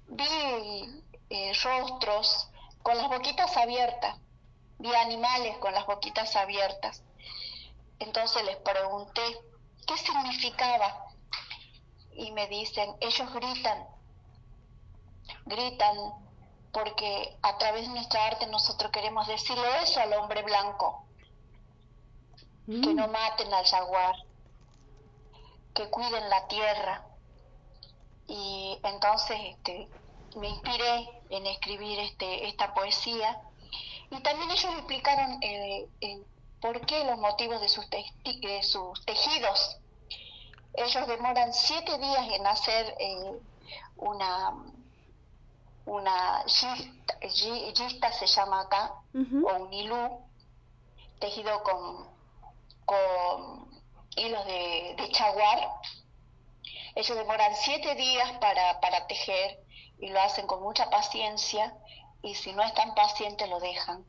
vi 0.09 1.05
eh, 1.31 1.53
rostros 1.63 2.51
con 2.83 2.97
las 2.97 3.09
boquitas 3.09 3.57
abiertas, 3.57 4.17
vi 4.79 4.95
animales 4.95 5.57
con 5.59 5.73
las 5.73 5.87
boquitas 5.87 6.35
abiertas. 6.37 7.03
Entonces 7.99 8.45
les 8.45 8.57
pregunté 8.57 9.23
qué 9.87 9.97
significaba 9.97 11.07
y 12.15 12.33
me 12.33 12.47
dicen, 12.49 12.95
ellos 13.01 13.33
gritan, 13.33 13.87
gritan 15.47 15.97
porque 16.73 17.37
a 17.43 17.59
través 17.59 17.83
de 17.83 17.95
nuestra 17.95 18.27
arte 18.27 18.47
nosotros 18.47 18.91
queremos 18.91 19.27
decirle 19.27 19.83
eso 19.83 20.01
al 20.01 20.13
hombre 20.15 20.43
blanco, 20.43 21.07
que 22.67 22.73
mm. 22.73 22.97
no 22.97 23.09
maten 23.09 23.53
al 23.53 23.65
jaguar, 23.65 24.15
que 25.75 25.89
cuiden 25.91 26.29
la 26.31 26.47
tierra, 26.49 27.07
y 28.29 28.79
entonces 28.83 29.39
este, 29.43 29.89
me 30.37 30.49
inspiré 30.49 31.23
en 31.31 31.47
escribir 31.47 31.99
este, 32.01 32.49
esta 32.49 32.73
poesía 32.73 33.41
y 34.11 34.21
también 34.21 34.51
ellos 34.51 34.73
explicaron 34.77 35.39
eh, 35.43 35.89
por 36.61 36.81
qué 36.87 37.05
los 37.05 37.19
motivos 37.19 37.61
de 37.61 37.69
sus, 37.69 37.89
de 37.91 38.63
sus 38.63 39.05
tejidos. 39.05 39.79
Ellos 40.75 41.07
demoran 41.07 41.53
siete 41.53 41.99
días 41.99 42.29
en 42.33 42.47
hacer 42.47 42.95
eh, 42.99 43.41
una 43.97 44.55
una 45.85 46.45
gista, 46.47 48.13
se 48.13 48.27
llama 48.27 48.61
acá, 48.61 48.95
o 49.15 49.57
un 49.65 49.73
hilú, 49.73 50.21
tejido 51.19 51.63
con, 51.65 52.07
con 52.93 53.83
hilos 54.17 54.45
de, 54.47 55.09
chaguar. 55.13 55.69
Ellos 56.95 57.17
demoran 57.17 57.55
siete 57.57 57.95
días 57.95 58.33
para, 58.33 58.81
para 58.81 59.07
tejer 59.07 59.61
y 59.99 60.09
lo 60.09 60.21
hacen 60.21 60.47
con 60.47 60.63
mucha 60.63 60.91
paciencia 60.91 61.75
y 62.23 62.35
si 62.35 62.53
no 62.53 62.63
están 62.63 62.95
pacientes 62.95 63.49
lo 63.49 63.61
dejan 63.61 64.05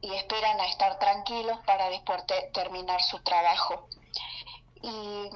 y 0.00 0.12
esperan 0.14 0.60
a 0.60 0.66
estar 0.66 0.98
tranquilos 0.98 1.58
para 1.64 1.88
después 1.90 2.22
terminar 2.52 3.00
su 3.02 3.20
trabajo. 3.20 3.88
Y, 4.82 5.30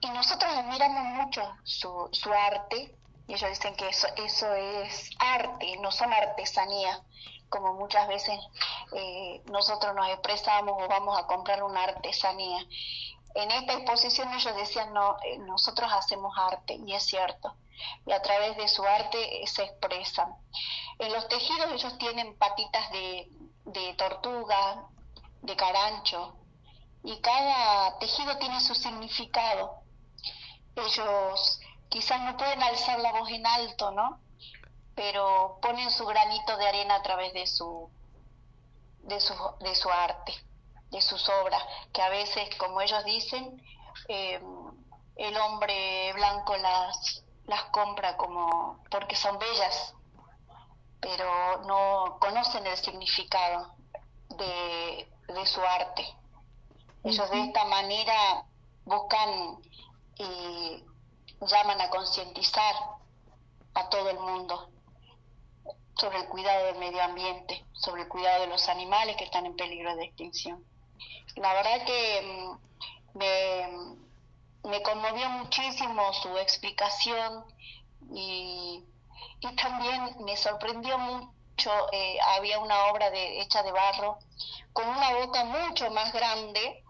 y, 0.00 0.10
nosotros 0.10 0.52
admiramos 0.52 1.04
mucho 1.24 1.42
su, 1.64 2.08
su 2.12 2.32
arte 2.32 2.94
y 3.26 3.34
ellos 3.34 3.50
dicen 3.50 3.74
que 3.74 3.88
eso, 3.88 4.06
eso 4.16 4.54
es 4.54 5.10
arte, 5.18 5.76
no 5.78 5.90
son 5.90 6.12
artesanía, 6.12 7.02
como 7.52 7.74
muchas 7.74 8.08
veces 8.08 8.40
eh, 8.92 9.42
nosotros 9.44 9.94
nos 9.94 10.08
expresamos 10.08 10.82
o 10.82 10.88
vamos 10.88 11.16
a 11.18 11.26
comprar 11.26 11.62
una 11.62 11.84
artesanía. 11.84 12.66
En 13.34 13.50
esta 13.50 13.74
exposición 13.74 14.32
ellos 14.32 14.56
decían, 14.56 14.92
no, 14.92 15.16
eh, 15.22 15.38
nosotros 15.38 15.92
hacemos 15.92 16.36
arte, 16.36 16.80
y 16.84 16.94
es 16.94 17.04
cierto, 17.04 17.54
y 18.06 18.12
a 18.12 18.22
través 18.22 18.56
de 18.56 18.68
su 18.68 18.82
arte 18.82 19.18
se 19.46 19.64
expresan. 19.64 20.34
En 20.98 21.12
los 21.12 21.28
tejidos 21.28 21.70
ellos 21.72 21.96
tienen 21.98 22.36
patitas 22.38 22.90
de, 22.90 23.28
de 23.66 23.94
tortuga, 23.94 24.86
de 25.42 25.54
carancho, 25.56 26.34
y 27.04 27.20
cada 27.20 27.98
tejido 27.98 28.38
tiene 28.38 28.60
su 28.60 28.74
significado. 28.74 29.82
Ellos 30.76 31.60
quizás 31.88 32.20
no 32.22 32.36
pueden 32.36 32.62
alzar 32.62 32.98
la 33.00 33.12
voz 33.12 33.28
en 33.30 33.46
alto, 33.46 33.90
¿no? 33.90 34.20
Pero 34.94 35.58
ponen 35.62 35.90
su 35.90 36.04
granito 36.04 36.56
de 36.56 36.68
arena 36.68 36.96
a 36.96 37.02
través 37.02 37.32
de 37.32 37.46
su, 37.46 37.90
de 39.00 39.20
su, 39.20 39.34
de 39.60 39.74
su 39.74 39.90
arte, 39.90 40.34
de 40.90 41.00
sus 41.00 41.28
obras, 41.28 41.62
que 41.92 42.02
a 42.02 42.08
veces, 42.10 42.54
como 42.56 42.80
ellos 42.80 43.04
dicen, 43.04 43.62
eh, 44.08 44.40
el 45.16 45.36
hombre 45.38 46.12
blanco 46.14 46.56
las, 46.56 47.24
las 47.46 47.64
compra 47.64 48.16
como 48.16 48.82
porque 48.90 49.16
son 49.16 49.38
bellas, 49.38 49.94
pero 51.00 51.62
no 51.62 52.18
conocen 52.20 52.66
el 52.66 52.76
significado 52.76 53.74
de, 54.30 55.10
de 55.28 55.46
su 55.46 55.60
arte. 55.60 56.06
Ellos 57.04 57.30
de 57.30 57.40
esta 57.44 57.64
manera 57.64 58.44
buscan 58.84 59.58
y 60.16 60.84
llaman 61.40 61.80
a 61.80 61.90
concientizar 61.90 62.74
a 63.74 63.88
todo 63.88 64.10
el 64.10 64.18
mundo 64.18 64.68
sobre 65.96 66.18
el 66.18 66.26
cuidado 66.26 66.66
del 66.66 66.78
medio 66.78 67.02
ambiente, 67.02 67.64
sobre 67.72 68.02
el 68.02 68.08
cuidado 68.08 68.42
de 68.42 68.46
los 68.48 68.68
animales 68.68 69.16
que 69.16 69.24
están 69.24 69.46
en 69.46 69.56
peligro 69.56 69.94
de 69.96 70.04
extinción. 70.04 70.64
La 71.36 71.52
verdad 71.54 71.84
que 71.84 72.22
mm, 72.22 73.18
me, 73.18 74.70
me 74.70 74.82
conmovió 74.82 75.28
muchísimo 75.30 76.12
su 76.14 76.36
explicación 76.38 77.44
y, 78.12 78.84
y 79.40 79.56
también 79.56 80.24
me 80.24 80.36
sorprendió 80.36 80.98
mucho, 80.98 81.70
eh, 81.92 82.18
había 82.36 82.58
una 82.58 82.86
obra 82.86 83.10
de, 83.10 83.40
hecha 83.40 83.62
de 83.62 83.72
barro 83.72 84.18
con 84.72 84.88
una 84.88 85.14
boca 85.14 85.44
mucho 85.44 85.90
más 85.90 86.12
grande 86.12 86.82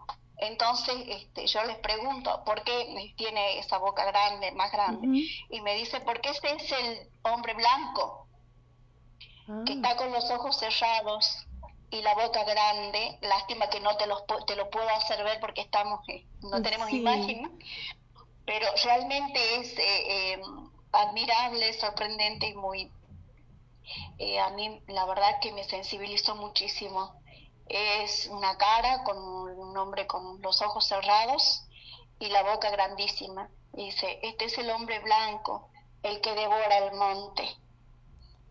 entonces 0.43 0.95
este, 1.07 1.47
yo 1.47 1.63
les 1.63 1.77
pregunto, 1.77 2.43
¿por 2.43 2.63
qué 2.63 3.13
tiene 3.15 3.59
esa 3.59 3.77
boca 3.77 4.03
grande, 4.05 4.51
más 4.51 4.71
grande? 4.71 5.07
Y 5.49 5.61
me 5.61 5.75
dice, 5.75 6.01
porque 6.01 6.29
ese 6.29 6.53
es 6.53 6.71
el 6.71 7.09
hombre 7.21 7.53
blanco, 7.53 8.27
que 9.45 9.73
ah. 9.73 9.75
está 9.75 9.95
con 9.97 10.11
los 10.11 10.29
ojos 10.31 10.57
cerrados 10.57 11.47
y 11.91 12.01
la 12.01 12.15
boca 12.15 12.43
grande. 12.43 13.17
Lástima 13.21 13.69
que 13.69 13.79
no 13.79 13.95
te, 13.97 14.07
los, 14.07 14.23
te 14.47 14.55
lo 14.55 14.69
puedo 14.69 14.89
hacer 14.89 15.23
ver 15.23 15.39
porque 15.39 15.61
estamos 15.61 16.07
eh, 16.09 16.25
no 16.41 16.61
tenemos 16.61 16.89
imagen, 16.91 17.59
pero 18.45 18.67
realmente 18.83 19.55
es 19.59 19.77
eh, 19.77 20.33
eh, 20.33 20.41
admirable, 20.91 21.73
sorprendente 21.79 22.47
y 22.47 22.55
muy... 22.55 22.91
a 24.41 24.49
mí 24.51 24.81
la 24.87 25.05
verdad 25.05 25.39
que 25.41 25.51
me 25.51 25.63
sensibilizó 25.63 26.35
muchísimo 26.35 27.21
es 27.67 28.27
una 28.27 28.57
cara 28.57 29.03
con 29.03 29.17
un 29.17 29.77
hombre 29.77 30.05
con 30.05 30.41
los 30.41 30.61
ojos 30.61 30.85
cerrados 30.87 31.63
y 32.19 32.27
la 32.27 32.43
boca 32.43 32.69
grandísima. 32.69 33.49
dice, 33.71 34.19
este 34.21 34.45
es 34.45 34.57
el 34.57 34.69
hombre 34.69 34.99
blanco, 34.99 35.69
el 36.03 36.21
que 36.21 36.33
devora 36.33 36.77
el 36.79 36.95
monte. 36.95 37.57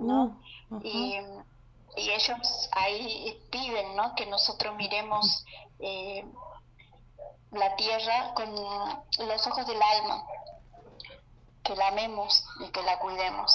¿No? 0.02 0.40
Uh, 0.70 0.80
y, 0.82 1.16
y, 1.96 2.10
ellos 2.10 2.68
ahí 2.72 3.40
piden 3.50 3.96
¿no? 3.96 4.14
que 4.14 4.26
nosotros 4.26 4.74
miremos 4.76 5.44
eh, 5.78 6.24
la 7.52 7.76
tierra 7.76 8.32
con 8.34 8.54
los 8.54 9.46
ojos 9.46 9.66
del 9.66 9.80
alma, 9.82 10.24
que 11.62 11.76
la 11.76 11.88
amemos 11.88 12.44
y 12.60 12.68
que 12.70 12.82
la 12.82 12.98
cuidemos. 12.98 13.54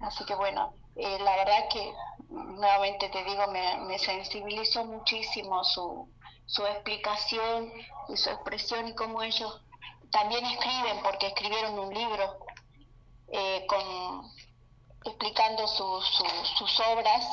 Así 0.00 0.24
que 0.24 0.34
bueno, 0.34 0.74
eh, 0.96 1.18
la 1.20 1.36
verdad 1.36 1.68
que 1.70 1.94
nuevamente 2.28 3.08
te 3.08 3.24
digo, 3.24 3.46
me, 3.48 3.98
sensibilizó 3.98 4.84
muchísimo 4.84 5.64
su, 5.64 6.08
su 6.46 6.66
explicación 6.66 7.72
y 8.08 8.16
su 8.16 8.30
expresión 8.30 8.88
y 8.88 8.94
cómo 8.94 9.22
ellos 9.22 9.60
también 10.10 10.44
escriben, 10.44 11.02
porque 11.02 11.28
escribieron 11.28 11.78
un 11.78 11.94
libro 11.94 12.36
eh, 13.28 13.66
con, 13.66 14.30
explicando 15.04 15.66
sus 15.66 16.80
obras 16.80 17.24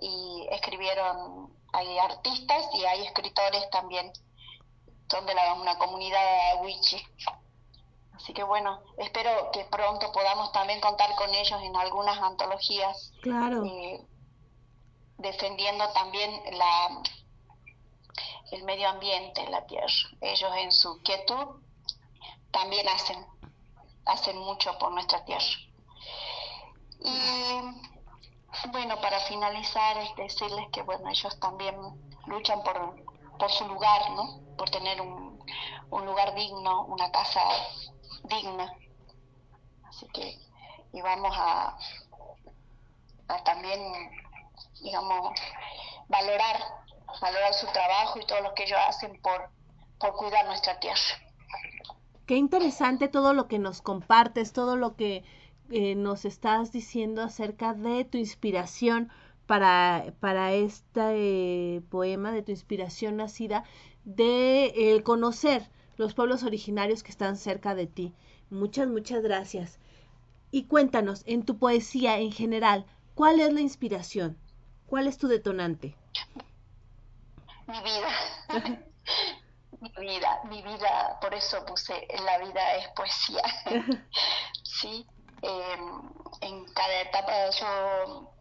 y 0.00 0.46
escribieron, 0.50 1.52
hay 1.72 1.98
artistas 1.98 2.66
y 2.74 2.84
hay 2.84 3.06
escritores 3.06 3.68
también, 3.70 4.12
son 5.10 5.26
de 5.26 5.34
la, 5.34 5.54
una 5.54 5.78
comunidad 5.78 6.62
wichi. 6.62 7.02
Así 8.14 8.32
que 8.32 8.42
bueno, 8.42 8.80
espero 8.98 9.50
que 9.52 9.64
pronto 9.64 10.10
podamos 10.12 10.50
también 10.52 10.80
contar 10.80 11.14
con 11.14 11.32
ellos 11.34 11.60
en 11.62 11.76
algunas 11.76 12.18
antologías. 12.18 13.12
Claro. 13.22 13.64
Eh, 13.64 14.04
defendiendo 15.18 15.88
también 15.90 16.30
la, 16.52 17.02
el 18.52 18.64
medio 18.64 18.88
ambiente, 18.88 19.48
la 19.50 19.66
tierra. 19.66 19.86
Ellos 20.20 20.50
en 20.56 20.72
su 20.72 21.00
quietud 21.02 21.62
también 22.50 22.88
hacen, 22.88 23.24
hacen 24.06 24.38
mucho 24.38 24.76
por 24.78 24.92
nuestra 24.92 25.24
tierra. 25.24 25.44
Y 27.00 28.68
bueno, 28.72 29.00
para 29.00 29.20
finalizar, 29.20 29.96
es 29.98 30.16
decirles 30.16 30.66
que 30.72 30.82
bueno, 30.82 31.08
ellos 31.08 31.38
también 31.40 31.76
luchan 32.26 32.62
por, 32.62 33.04
por 33.38 33.50
su 33.50 33.66
lugar, 33.66 34.10
¿no? 34.10 34.40
Por 34.56 34.70
tener 34.70 35.00
un, 35.00 35.38
un 35.90 36.06
lugar 36.06 36.34
digno, 36.34 36.86
una 36.86 37.10
casa 37.10 37.40
digna. 38.24 38.72
Así 39.84 40.06
que, 40.12 40.38
y 40.92 41.00
vamos 41.00 41.34
a, 41.36 41.76
a 43.28 43.44
también, 43.44 43.80
digamos, 44.82 45.38
valorar, 46.08 46.56
valorar 47.20 47.54
su 47.54 47.66
trabajo 47.68 48.18
y 48.18 48.26
todo 48.26 48.40
lo 48.40 48.54
que 48.54 48.64
ellos 48.64 48.78
hacen 48.86 49.20
por, 49.22 49.50
por 49.98 50.16
cuidar 50.16 50.46
nuestra 50.46 50.78
tierra. 50.80 50.98
Qué 52.26 52.36
interesante 52.36 53.08
todo 53.08 53.32
lo 53.32 53.48
que 53.48 53.58
nos 53.58 53.80
compartes, 53.80 54.52
todo 54.52 54.76
lo 54.76 54.96
que 54.96 55.24
eh, 55.70 55.94
nos 55.94 56.24
estás 56.24 56.72
diciendo 56.72 57.22
acerca 57.22 57.74
de 57.74 58.04
tu 58.04 58.18
inspiración 58.18 59.10
para, 59.46 60.14
para 60.20 60.52
este 60.52 61.82
poema, 61.90 62.32
de 62.32 62.42
tu 62.42 62.52
inspiración 62.52 63.16
nacida 63.16 63.64
de 64.04 65.00
conocer 65.04 65.68
los 65.98 66.14
pueblos 66.14 66.42
originarios 66.42 67.02
que 67.02 67.10
están 67.10 67.36
cerca 67.36 67.74
de 67.74 67.86
ti. 67.86 68.14
Muchas, 68.50 68.88
muchas 68.88 69.22
gracias. 69.22 69.78
Y 70.50 70.64
cuéntanos, 70.64 71.22
en 71.26 71.44
tu 71.44 71.58
poesía 71.58 72.18
en 72.18 72.32
general, 72.32 72.86
¿cuál 73.14 73.40
es 73.40 73.52
la 73.52 73.60
inspiración? 73.60 74.38
¿Cuál 74.86 75.06
es 75.06 75.18
tu 75.18 75.28
detonante? 75.28 75.94
Mi 77.66 77.78
vida. 77.80 78.08
mi 79.80 79.92
vida, 79.98 80.40
mi 80.48 80.62
vida, 80.62 81.18
por 81.20 81.34
eso 81.34 81.64
puse 81.66 81.92
la 82.24 82.38
vida 82.38 82.76
es 82.76 82.88
poesía. 82.96 83.42
sí, 84.62 85.06
em, 85.42 86.02
en 86.40 86.64
cada 86.72 87.00
etapa 87.02 87.50
yo 87.50 88.32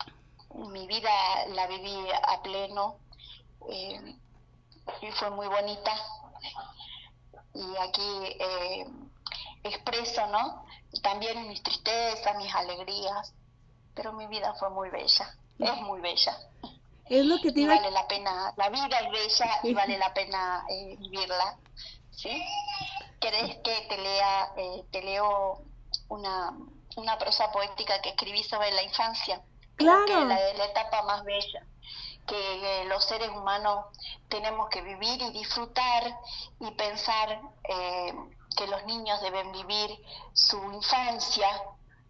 mi 0.70 0.88
vida 0.88 1.46
la 1.50 1.68
viví 1.68 2.10
a 2.12 2.42
pleno 2.42 2.98
em, 3.70 4.20
y 5.02 5.12
fue 5.12 5.30
muy 5.30 5.48
bonita 5.48 5.92
y 7.54 7.78
aquí 7.78 8.38
eh, 8.40 8.86
expreso, 9.64 10.28
¿no? 10.28 10.66
También 11.02 11.48
mis 11.48 11.62
tristezas, 11.64 12.38
mis 12.38 12.54
alegrías, 12.54 13.34
pero 13.96 14.14
mi 14.14 14.28
vida 14.28 14.54
fue 14.60 14.70
muy 14.70 14.90
bella, 14.90 15.36
es 15.60 15.82
muy 15.82 16.00
bella. 16.02 16.38
Es 17.06 17.26
lo 17.26 17.40
que 17.40 17.52
te 17.52 17.62
y 17.62 17.68
vale 17.68 17.90
la 17.92 18.08
pena, 18.08 18.54
la 18.58 18.70
vida 18.70 19.00
es 19.00 19.12
bella 19.12 19.60
y 19.64 19.74
vale 19.74 19.98
la 19.98 20.14
pena 20.14 20.66
eh, 20.70 20.96
vivirla, 21.00 21.58
¿sí? 22.12 22.44
¿Querés 23.20 23.58
que 23.58 23.86
te 23.90 23.98
lea, 23.98 24.54
eh, 24.58 24.84
te 24.92 25.02
leo 25.02 25.62
una, 26.10 26.54
una 26.98 27.18
prosa 27.18 27.52
poética 27.52 28.02
que 28.02 28.10
escribí 28.10 28.44
sobre 28.44 28.72
la 28.72 28.84
infancia? 28.84 29.42
Claro. 29.78 30.06
que 30.06 30.14
la, 30.14 30.54
la 30.54 30.66
etapa 30.66 31.04
más 31.04 31.24
bella 31.24 31.64
que 32.28 32.82
eh, 32.82 32.86
los 32.86 33.04
seres 33.06 33.30
humanos 33.30 33.86
tenemos 34.28 34.70
que 34.70 34.82
vivir 34.82 35.22
y 35.22 35.32
disfrutar 35.32 36.20
y 36.60 36.70
pensar 36.72 37.42
eh, 37.64 38.14
que 38.56 38.68
los 38.68 38.86
niños 38.86 39.22
deben 39.22 39.52
vivir 39.54 39.98
su 40.34 40.58
infancia 40.74 41.48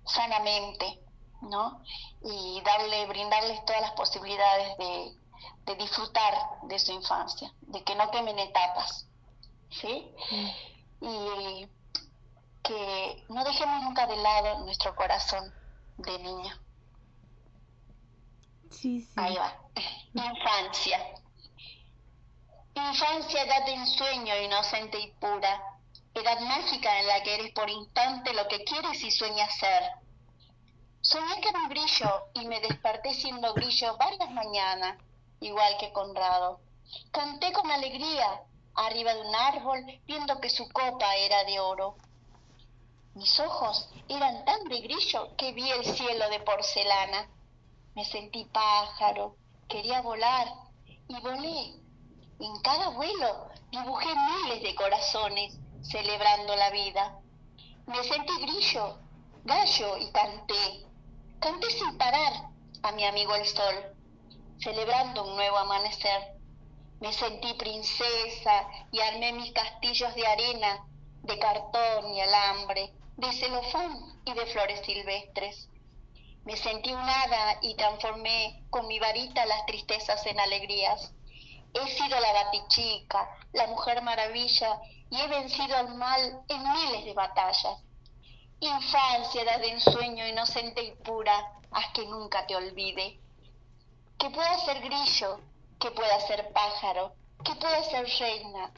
sanamente, 0.05 0.99
¿no? 1.41 1.83
Y 2.23 2.61
darle, 2.61 3.05
brindarles 3.05 3.63
todas 3.65 3.81
las 3.81 3.91
posibilidades 3.91 4.75
de, 4.77 5.13
de 5.65 5.75
disfrutar 5.75 6.33
de 6.63 6.79
su 6.79 6.93
infancia, 6.93 7.53
de 7.61 7.83
que 7.83 7.95
no 7.95 8.09
quemen 8.09 8.39
etapas, 8.39 9.05
¿sí? 9.69 10.11
Y 10.99 11.67
que 12.67 13.23
no 13.29 13.43
dejemos 13.45 13.81
nunca 13.83 14.05
de 14.07 14.17
lado 14.17 14.65
nuestro 14.65 14.93
corazón 14.95 15.53
de 15.97 16.19
niña. 16.19 16.59
Sí, 18.69 19.01
sí. 19.01 19.13
Ahí 19.15 19.35
va. 19.35 19.55
Infancia. 20.13 20.99
Infancia, 22.75 23.43
edad 23.43 23.65
de 23.65 23.73
ensueño, 23.73 24.35
inocente 24.41 24.99
y 24.99 25.11
pura. 25.13 25.79
Edad 26.13 26.39
mágica 26.41 26.99
en 26.99 27.07
la 27.07 27.23
que 27.23 27.35
eres 27.35 27.53
por 27.53 27.69
instante 27.69 28.33
lo 28.33 28.47
que 28.47 28.63
quieres 28.63 29.01
y 29.03 29.11
sueñas 29.11 29.57
ser. 29.57 29.83
Soñé 31.01 31.39
que 31.41 31.49
era 31.49 31.59
un 31.59 31.69
brillo 31.69 32.27
y 32.33 32.45
me 32.47 32.59
desperté 32.59 33.13
siendo 33.13 33.53
brillo 33.53 33.95
varias 33.97 34.29
mañanas, 34.31 34.97
igual 35.39 35.77
que 35.79 35.93
Conrado. 35.93 36.59
Canté 37.11 37.53
con 37.53 37.71
alegría 37.71 38.41
arriba 38.75 39.13
de 39.13 39.21
un 39.21 39.35
árbol 39.35 39.85
viendo 40.05 40.39
que 40.41 40.49
su 40.49 40.67
copa 40.69 41.15
era 41.15 41.43
de 41.45 41.59
oro. 41.59 41.95
Mis 43.17 43.39
ojos 43.39 43.89
eran 44.09 44.45
tan 44.45 44.63
de 44.65 44.79
brillo 44.79 45.35
que 45.37 45.51
vi 45.51 45.67
el 45.71 45.83
cielo 45.83 46.29
de 46.29 46.39
porcelana. 46.41 47.27
Me 47.95 48.05
sentí 48.05 48.45
pájaro, 48.45 49.37
quería 49.67 50.03
volar 50.03 50.47
y 51.07 51.19
volé. 51.21 51.81
En 52.39 52.61
cada 52.61 52.89
vuelo 52.89 53.49
dibujé 53.71 54.09
miles 54.13 54.61
de 54.61 54.75
corazones 54.75 55.57
celebrando 55.81 56.55
la 56.55 56.69
vida. 56.69 57.19
Me 57.87 58.03
sentí 58.03 58.39
grillo, 58.39 58.99
gallo 59.45 59.97
y 59.97 60.11
canté. 60.11 60.85
Canté 61.39 61.71
sin 61.71 61.97
parar 61.97 62.33
a 62.83 62.91
mi 62.91 63.03
amigo 63.03 63.33
el 63.33 63.47
sol, 63.47 63.95
celebrando 64.59 65.23
un 65.23 65.35
nuevo 65.35 65.57
amanecer. 65.57 66.37
Me 66.99 67.11
sentí 67.11 67.51
princesa 67.55 68.67
y 68.91 68.99
armé 68.99 69.33
mis 69.33 69.51
castillos 69.53 70.13
de 70.13 70.27
arena, 70.27 70.85
de 71.23 71.39
cartón 71.39 72.13
y 72.13 72.21
alambre, 72.21 72.93
de 73.17 73.33
celofán 73.33 74.21
y 74.25 74.33
de 74.33 74.45
flores 74.45 74.79
silvestres. 74.85 75.69
Me 76.45 76.55
sentí 76.55 76.93
un 76.93 76.99
hada 76.99 77.57
y 77.63 77.75
transformé 77.75 78.63
con 78.69 78.87
mi 78.87 78.99
varita 78.99 79.45
las 79.47 79.65
tristezas 79.65 80.23
en 80.27 80.39
alegrías. 80.39 81.11
He 81.73 81.87
sido 81.87 82.19
la 82.19 82.31
batichica, 82.31 83.27
la 83.53 83.67
mujer 83.67 84.03
maravilla, 84.03 84.79
y 85.09 85.19
he 85.19 85.27
vencido 85.27 85.75
al 85.75 85.95
mal 85.95 86.43
en 86.47 86.71
miles 86.71 87.05
de 87.05 87.13
batallas. 87.13 87.81
Infancia, 88.59 89.41
edad 89.41 89.59
de 89.61 89.71
ensueño 89.71 90.27
inocente 90.27 90.83
y 90.83 90.91
pura, 91.03 91.53
haz 91.71 91.91
que 91.93 92.05
nunca 92.05 92.45
te 92.45 92.55
olvide. 92.55 93.19
Que 94.19 94.29
pueda 94.29 94.59
ser 94.59 94.79
grillo, 94.81 95.41
que 95.79 95.89
pueda 95.89 96.19
ser 96.27 96.53
pájaro, 96.53 97.13
que 97.43 97.55
pueda 97.55 97.83
ser 97.83 98.07
reina, 98.19 98.71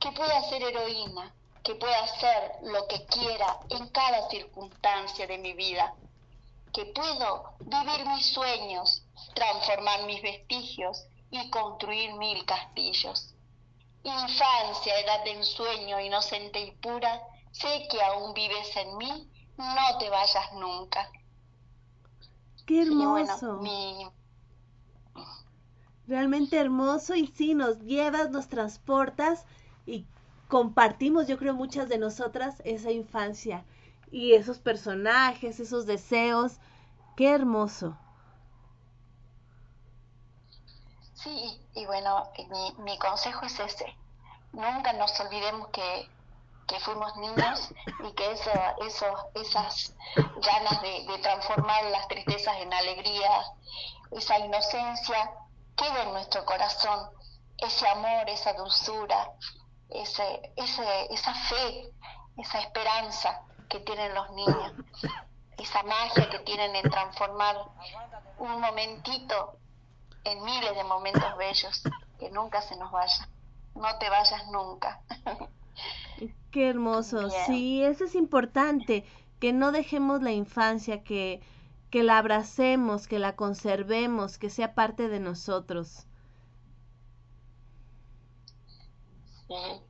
que 0.00 0.12
pueda 0.12 0.42
ser 0.48 0.62
heroína, 0.62 1.35
que 1.66 1.74
pueda 1.74 2.06
ser 2.20 2.52
lo 2.62 2.86
que 2.86 3.04
quiera 3.06 3.58
en 3.70 3.88
cada 3.88 4.28
circunstancia 4.30 5.26
de 5.26 5.38
mi 5.38 5.52
vida 5.54 5.92
que 6.72 6.84
puedo 6.86 7.54
vivir 7.60 8.06
mis 8.06 8.26
sueños, 8.32 9.02
transformar 9.34 10.04
mis 10.04 10.22
vestigios 10.22 11.06
y 11.30 11.50
construir 11.50 12.12
mil 12.14 12.44
castillos. 12.44 13.34
Infancia, 14.04 15.00
edad 15.00 15.24
de 15.24 15.32
ensueño, 15.32 15.98
inocente 16.00 16.60
y 16.60 16.70
pura, 16.72 17.20
sé 17.50 17.88
que 17.90 18.00
aún 18.02 18.34
vives 18.34 18.76
en 18.76 18.96
mí, 18.98 19.30
no 19.56 19.98
te 19.98 20.08
vayas 20.10 20.52
nunca. 20.52 21.10
Qué 22.66 22.84
bueno, 22.90 23.18
hermoso. 23.34 23.52
mi- 23.62 24.06
Realmente 26.06 26.56
hermoso 26.58 27.14
y 27.16 27.26
sí, 27.26 27.54
nos 27.54 27.80
llevas, 27.80 28.30
nos 28.30 28.48
transportas 28.48 29.44
y 29.86 30.06
compartimos, 30.48 31.26
yo 31.28 31.38
creo, 31.38 31.54
muchas 31.54 31.88
de 31.88 31.98
nosotras 31.98 32.56
esa 32.64 32.90
infancia 32.90 33.64
y 34.10 34.34
esos 34.34 34.58
personajes, 34.58 35.60
esos 35.60 35.86
deseos. 35.86 36.58
Qué 37.16 37.30
hermoso. 37.30 37.96
Sí, 41.14 41.60
y 41.74 41.86
bueno, 41.86 42.30
mi, 42.50 42.72
mi 42.84 42.98
consejo 42.98 43.46
es 43.46 43.58
ese. 43.58 43.96
Nunca 44.52 44.92
nos 44.94 45.18
olvidemos 45.20 45.68
que, 45.68 46.08
que 46.68 46.78
fuimos 46.80 47.16
niños 47.16 47.70
y 48.08 48.12
que 48.12 48.32
eso, 48.32 48.50
eso, 48.86 49.06
esas 49.34 49.94
ganas 50.16 50.82
de, 50.82 51.06
de 51.06 51.18
transformar 51.18 51.84
las 51.86 52.06
tristezas 52.08 52.56
en 52.58 52.72
alegrías, 52.72 53.52
esa 54.12 54.38
inocencia, 54.38 55.30
queda 55.76 56.02
en 56.04 56.12
nuestro 56.12 56.44
corazón. 56.44 57.10
Ese 57.58 57.88
amor, 57.88 58.28
esa 58.28 58.52
dulzura, 58.52 59.32
ese, 59.90 60.52
ese, 60.56 60.84
esa 61.10 61.34
fe, 61.34 61.92
esa 62.36 62.60
esperanza 62.60 63.42
que 63.68 63.80
tienen 63.80 64.14
los 64.14 64.30
niños, 64.32 64.72
esa 65.58 65.82
magia 65.82 66.28
que 66.30 66.38
tienen 66.40 66.74
en 66.76 66.90
transformar 66.90 67.56
un 68.38 68.60
momentito 68.60 69.58
en 70.24 70.42
miles 70.44 70.74
de 70.74 70.84
momentos 70.84 71.36
bellos, 71.36 71.82
que 72.18 72.30
nunca 72.30 72.60
se 72.62 72.76
nos 72.76 72.90
vaya. 72.90 73.28
No 73.74 73.98
te 73.98 74.08
vayas 74.08 74.46
nunca. 74.50 75.00
Qué 76.50 76.68
hermoso. 76.70 77.28
Bien. 77.28 77.46
Sí, 77.46 77.82
eso 77.82 78.04
es 78.04 78.14
importante, 78.14 79.04
que 79.38 79.52
no 79.52 79.72
dejemos 79.72 80.22
la 80.22 80.32
infancia, 80.32 81.04
que, 81.04 81.42
que 81.90 82.02
la 82.02 82.18
abracemos, 82.18 83.06
que 83.06 83.18
la 83.18 83.36
conservemos, 83.36 84.38
que 84.38 84.50
sea 84.50 84.74
parte 84.74 85.08
de 85.08 85.20
nosotros. 85.20 86.06
Sí. 89.48 89.80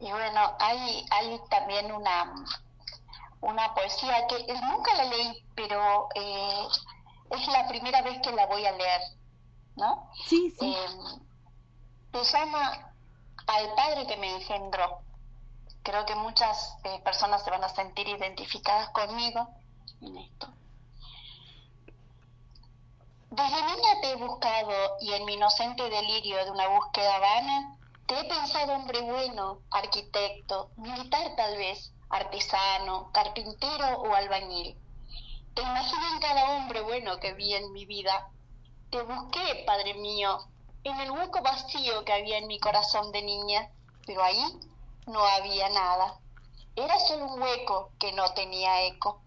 Y 0.00 0.10
bueno, 0.10 0.56
hay, 0.60 1.06
hay 1.10 1.40
también 1.50 1.90
una, 1.90 2.34
una 3.40 3.74
poesía 3.74 4.26
que 4.28 4.36
eh, 4.36 4.60
nunca 4.62 4.94
la 4.94 5.04
leí, 5.04 5.44
pero 5.54 6.08
eh, 6.14 6.68
es 7.30 7.48
la 7.48 7.66
primera 7.68 8.02
vez 8.02 8.20
que 8.22 8.32
la 8.32 8.46
voy 8.46 8.64
a 8.64 8.72
leer, 8.72 9.00
¿no? 9.76 10.10
Sí, 10.26 10.54
sí. 10.58 10.74
Eh, 10.74 12.24
se 12.24 12.38
llama 12.38 12.92
Al 13.46 13.74
Padre 13.74 14.06
que 14.06 14.16
me 14.16 14.34
engendró. 14.36 15.00
Creo 15.82 16.04
que 16.04 16.14
muchas 16.14 16.76
eh, 16.84 17.00
personas 17.04 17.44
se 17.44 17.50
van 17.50 17.64
a 17.64 17.68
sentir 17.68 18.08
identificadas 18.08 18.90
conmigo 18.90 19.48
en 20.02 20.16
esto. 20.18 20.48
Desde 23.30 23.62
niña 23.62 24.00
te 24.00 24.10
he 24.12 24.16
buscado 24.16 24.96
y 25.00 25.12
en 25.12 25.24
mi 25.24 25.34
inocente 25.34 25.88
delirio 25.88 26.44
de 26.44 26.50
una 26.50 26.68
búsqueda 26.68 27.18
vana, 27.18 27.77
te 28.08 28.18
he 28.18 28.24
pensado 28.24 28.72
hombre 28.72 29.02
bueno, 29.02 29.60
arquitecto, 29.70 30.70
militar 30.76 31.36
tal 31.36 31.58
vez, 31.58 31.92
artesano, 32.08 33.12
carpintero 33.12 34.00
o 34.00 34.14
albañil. 34.14 34.78
Te 35.54 35.60
imaginé 35.60 36.08
en 36.14 36.18
cada 36.18 36.56
hombre 36.56 36.80
bueno 36.80 37.18
que 37.20 37.34
vi 37.34 37.52
en 37.52 37.70
mi 37.70 37.84
vida. 37.84 38.30
Te 38.90 39.02
busqué, 39.02 39.62
Padre 39.66 39.92
mío, 39.92 40.38
en 40.84 40.98
el 41.00 41.10
hueco 41.10 41.42
vacío 41.42 42.02
que 42.06 42.14
había 42.14 42.38
en 42.38 42.46
mi 42.46 42.58
corazón 42.58 43.12
de 43.12 43.20
niña, 43.20 43.70
pero 44.06 44.24
ahí 44.24 44.58
no 45.06 45.22
había 45.22 45.68
nada. 45.68 46.18
Era 46.76 46.98
solo 47.00 47.26
un 47.26 47.42
hueco 47.42 47.90
que 47.98 48.12
no 48.12 48.32
tenía 48.32 48.84
eco. 48.84 49.20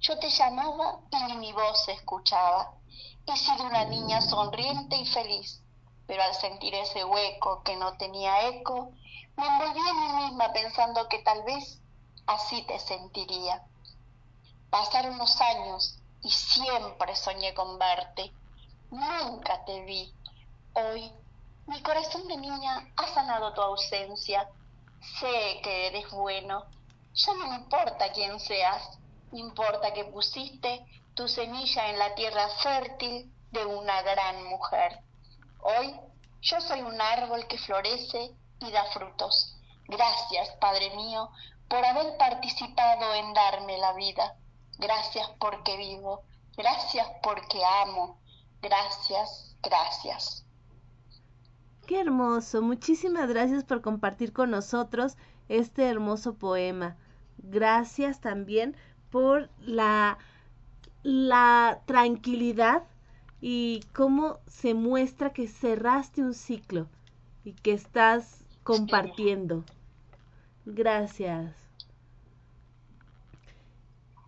Yo 0.00 0.18
te 0.18 0.28
llamaba 0.28 1.00
y 1.10 1.22
ni 1.22 1.36
mi 1.36 1.52
voz 1.54 1.86
se 1.86 1.92
escuchaba. 1.92 2.74
He 3.26 3.34
sido 3.34 3.64
una 3.64 3.86
niña 3.86 4.20
sonriente 4.20 4.94
y 4.96 5.06
feliz, 5.06 5.62
pero 6.06 6.22
al 6.22 6.34
sentir 6.34 6.74
ese 6.74 7.04
hueco 7.04 7.62
que 7.62 7.76
no 7.76 7.96
tenía 7.96 8.48
eco, 8.48 8.92
me 9.36 9.46
envolví 9.46 9.88
en 9.88 10.00
mí 10.00 10.24
misma 10.24 10.52
pensando 10.52 11.08
que 11.08 11.18
tal 11.20 11.42
vez 11.42 11.80
así 12.26 12.62
te 12.62 12.78
sentiría. 12.78 13.62
Pasaron 14.70 15.18
los 15.18 15.40
años 15.40 15.98
y 16.22 16.30
siempre 16.30 17.14
soñé 17.16 17.54
con 17.54 17.78
verte. 17.78 18.32
Nunca 18.90 19.64
te 19.64 19.80
vi. 19.84 20.12
Hoy 20.74 21.12
mi 21.66 21.82
corazón 21.82 22.28
de 22.28 22.36
niña 22.36 22.88
ha 22.96 23.06
sanado 23.08 23.52
tu 23.52 23.60
ausencia. 23.60 24.48
Sé 25.20 25.60
que 25.62 25.88
eres 25.88 26.10
bueno. 26.10 26.64
Ya 27.14 27.34
no 27.34 27.54
importa 27.54 28.12
quién 28.12 28.38
seas, 28.38 28.98
importa 29.32 29.92
que 29.92 30.04
pusiste 30.04 30.84
tu 31.14 31.26
semilla 31.28 31.88
en 31.90 31.98
la 31.98 32.14
tierra 32.14 32.48
fértil 32.62 33.32
de 33.50 33.64
una 33.64 34.02
gran 34.02 34.44
mujer. 34.44 35.00
Hoy 35.68 35.92
yo 36.42 36.60
soy 36.60 36.80
un 36.82 37.00
árbol 37.00 37.44
que 37.48 37.58
florece 37.58 38.32
y 38.60 38.70
da 38.70 38.84
frutos. 38.92 39.58
Gracias, 39.88 40.48
Padre 40.60 40.94
mío, 40.94 41.28
por 41.68 41.84
haber 41.84 42.16
participado 42.18 43.14
en 43.14 43.34
darme 43.34 43.76
la 43.78 43.92
vida. 43.94 44.36
Gracias 44.78 45.28
porque 45.40 45.76
vivo. 45.76 46.22
Gracias 46.56 47.08
porque 47.20 47.58
amo. 47.82 48.20
Gracias, 48.62 49.56
gracias. 49.60 50.46
Qué 51.88 52.00
hermoso. 52.00 52.62
Muchísimas 52.62 53.28
gracias 53.28 53.64
por 53.64 53.82
compartir 53.82 54.32
con 54.32 54.52
nosotros 54.52 55.16
este 55.48 55.88
hermoso 55.88 56.34
poema. 56.34 56.96
Gracias 57.38 58.20
también 58.20 58.76
por 59.10 59.50
la, 59.58 60.18
la 61.02 61.82
tranquilidad 61.86 62.84
y 63.40 63.84
cómo 63.94 64.38
se 64.46 64.74
muestra 64.74 65.32
que 65.32 65.48
cerraste 65.48 66.22
un 66.22 66.34
ciclo 66.34 66.86
y 67.44 67.52
que 67.52 67.72
estás 67.72 68.44
compartiendo. 68.62 69.64
Gracias. 70.64 71.54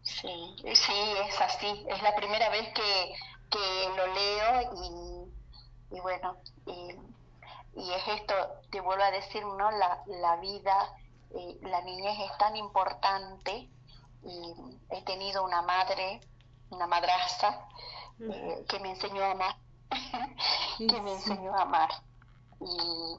Sí, 0.02 0.54
sí, 0.74 0.92
es 1.28 1.40
así. 1.40 1.86
Es 1.88 2.02
la 2.02 2.14
primera 2.16 2.48
vez 2.50 2.68
que, 2.74 3.14
que 3.50 3.88
lo 3.96 4.06
leo 4.14 5.28
y, 5.90 5.96
y 5.96 6.00
bueno, 6.00 6.36
y, 6.66 7.92
es 7.92 8.08
esto, 8.08 8.34
te 8.70 8.80
vuelvo 8.80 9.04
a 9.04 9.10
decir, 9.10 9.44
¿no? 9.44 9.70
La, 9.70 10.02
la 10.06 10.36
vida, 10.36 10.96
eh, 11.30 11.58
la 11.62 11.80
niñez 11.82 12.18
es 12.18 12.38
tan 12.38 12.56
importante 12.56 13.68
y 14.24 14.54
he 14.90 15.02
tenido 15.02 15.44
una 15.44 15.62
madre, 15.62 16.20
una 16.70 16.86
madraza, 16.86 17.68
eh, 18.20 18.64
que 18.68 18.78
me 18.80 18.90
enseñó 18.90 19.22
a 19.22 19.30
amar, 19.32 19.56
que 20.78 21.00
me 21.00 21.12
enseñó 21.12 21.54
a 21.54 21.62
amar. 21.62 21.90
Y, 22.60 23.16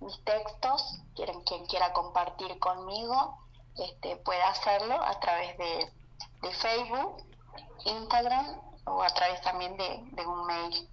mis 0.00 0.24
textos, 0.24 1.02
quien, 1.14 1.42
quien 1.42 1.66
quiera 1.66 1.92
compartir 1.92 2.58
conmigo, 2.58 3.36
este, 3.76 4.16
puede 4.16 4.42
hacerlo 4.42 4.94
a 4.94 5.20
través 5.20 5.58
de, 5.58 5.92
de 6.42 6.52
Facebook, 6.54 7.22
Instagram 7.84 8.69
o 8.94 9.02
a 9.02 9.08
través 9.08 9.40
también 9.42 9.76
de, 9.76 10.26
un 10.26 10.46
mail. 10.46 10.88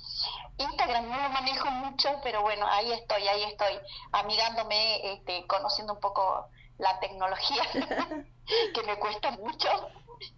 Instagram 0.58 1.10
no 1.10 1.22
lo 1.22 1.30
manejo 1.30 1.70
mucho, 1.72 2.10
pero 2.24 2.41
bueno, 2.41 2.66
ahí 2.68 2.91
estoy, 2.91 3.28
ahí 3.28 3.43
estoy, 3.43 3.80
amigándome, 4.12 5.14
este, 5.14 5.45
conociendo 5.48 5.93
un 5.93 6.00
poco 6.00 6.48
la 6.78 7.00
tecnología, 7.00 7.64
que 8.74 8.84
me 8.84 8.98
cuesta 8.98 9.32
mucho, 9.32 9.70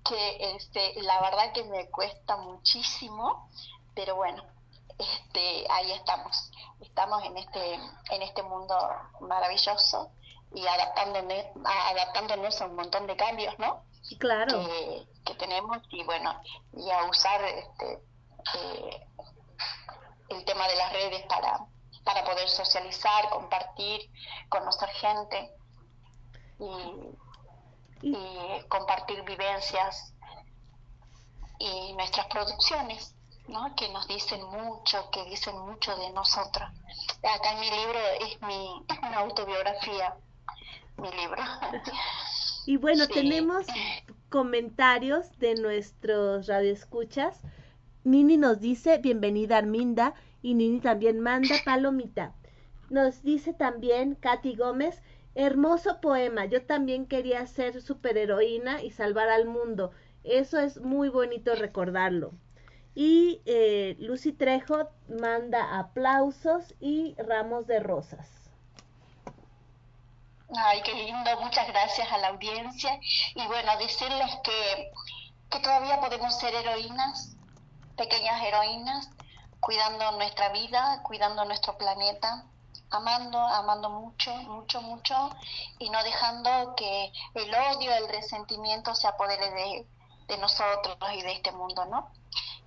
que 0.08 0.56
este, 0.56 1.02
la 1.04 1.22
verdad 1.22 1.54
que 1.54 1.64
me 1.66 1.90
cuesta 1.90 2.38
muchísimo, 2.38 3.50
pero 3.94 4.16
bueno, 4.16 4.44
este, 4.98 5.66
ahí 5.70 5.92
estamos, 5.92 6.52
estamos 6.82 7.24
en 7.24 7.38
este, 7.38 7.74
en 7.76 8.22
este 8.22 8.44
mundo 8.44 8.76
maravilloso 9.22 10.12
y 10.54 10.66
adaptándonos, 10.66 11.46
adaptándonos 11.64 12.62
a 12.62 12.66
un 12.66 12.76
montón 12.76 13.08
de 13.08 13.16
cambios, 13.16 13.58
¿no? 13.60 13.84
Claro. 14.18 14.66
Que, 14.66 15.08
que 15.26 15.36
tenemos 15.36 15.78
y 15.92 16.04
bueno, 16.04 16.42
y 16.74 16.90
a 16.90 17.04
usar 17.04 17.44
este, 17.44 18.00
eh, 18.56 19.08
el 20.30 20.46
tema 20.46 20.68
de 20.68 20.76
las 20.76 20.94
redes 20.94 21.26
para, 21.28 21.60
para 22.04 22.24
poder 22.24 22.48
socializar, 22.50 23.30
compartir, 23.30 24.10
conocer 24.50 24.90
gente 24.90 25.52
y, 26.60 28.08
y 28.08 28.64
compartir 28.68 29.24
vivencias 29.24 30.14
y 31.60 31.94
nuestras 31.94 32.28
producciones. 32.28 33.16
¿no? 33.50 33.76
que 33.76 33.90
nos 33.90 34.08
dicen 34.08 34.44
mucho, 34.46 35.10
que 35.10 35.26
dicen 35.26 35.58
mucho 35.58 35.96
de 35.96 36.12
nosotros. 36.12 36.70
Acá 37.24 37.54
en 37.54 37.60
mi 37.60 37.72
libro 37.72 38.00
es 38.20 38.42
mi 38.44 38.86
es 38.88 38.98
una 39.00 39.18
autobiografía, 39.20 40.16
mi 40.98 41.12
libro. 41.12 41.42
Y 42.70 42.78
bueno, 42.78 43.08
tenemos 43.08 43.66
comentarios 44.30 45.40
de 45.40 45.56
nuestros 45.56 46.46
radioescuchas. 46.46 47.42
Nini 48.04 48.38
nos 48.38 48.60
dice, 48.60 49.00
bienvenida 49.00 49.58
Arminda, 49.58 50.14
y 50.44 50.54
Nini 50.54 50.80
también 50.80 51.20
manda 51.20 51.56
palomita. 51.66 52.36
Nos 52.92 53.24
dice 53.24 53.54
también 53.54 54.14
Katy 54.14 54.56
Gómez, 54.56 55.02
hermoso 55.34 56.00
poema, 56.00 56.46
yo 56.46 56.62
también 56.62 57.08
quería 57.08 57.44
ser 57.48 57.82
superheroína 57.82 58.84
y 58.84 58.92
salvar 58.92 59.30
al 59.30 59.48
mundo. 59.48 59.90
Eso 60.24 60.60
es 60.60 60.80
muy 60.80 61.10
bonito 61.10 61.56
recordarlo. 61.56 62.34
Y 62.94 63.42
eh, 63.48 63.96
Lucy 63.98 64.32
Trejo 64.32 64.92
manda 65.08 65.80
aplausos 65.80 66.76
y 66.80 67.16
ramos 67.18 67.66
de 67.66 67.80
rosas. 67.80 68.39
Ay, 70.56 70.82
qué 70.82 70.94
lindo, 70.94 71.40
muchas 71.42 71.68
gracias 71.68 72.12
a 72.12 72.18
la 72.18 72.30
audiencia. 72.30 73.00
Y 73.36 73.46
bueno, 73.48 73.78
decirles 73.78 74.36
que, 74.44 74.92
que 75.50 75.60
todavía 75.60 76.00
podemos 76.00 76.40
ser 76.40 76.56
heroínas, 76.56 77.36
pequeñas 77.96 78.42
heroínas, 78.44 79.10
cuidando 79.60 80.12
nuestra 80.14 80.50
vida, 80.50 81.04
cuidando 81.04 81.46
nuestro 81.46 81.78
planeta, 81.78 82.46
amando, 82.90 83.38
amando 83.38 83.92
mucho, 83.92 84.34
mucho, 84.38 84.82
mucho, 84.82 85.30
y 85.78 85.90
no 85.92 86.04
dejando 86.04 86.74
que 86.76 87.12
el 87.36 87.54
odio, 87.54 87.94
el 87.94 88.10
resentimiento 88.10 88.96
se 88.96 89.08
apodere 89.08 89.52
de, 89.52 89.88
de 90.30 90.38
nosotros 90.38 90.98
y 91.14 91.22
de 91.22 91.34
este 91.34 91.52
mundo, 91.52 91.86
¿no? 91.86 92.12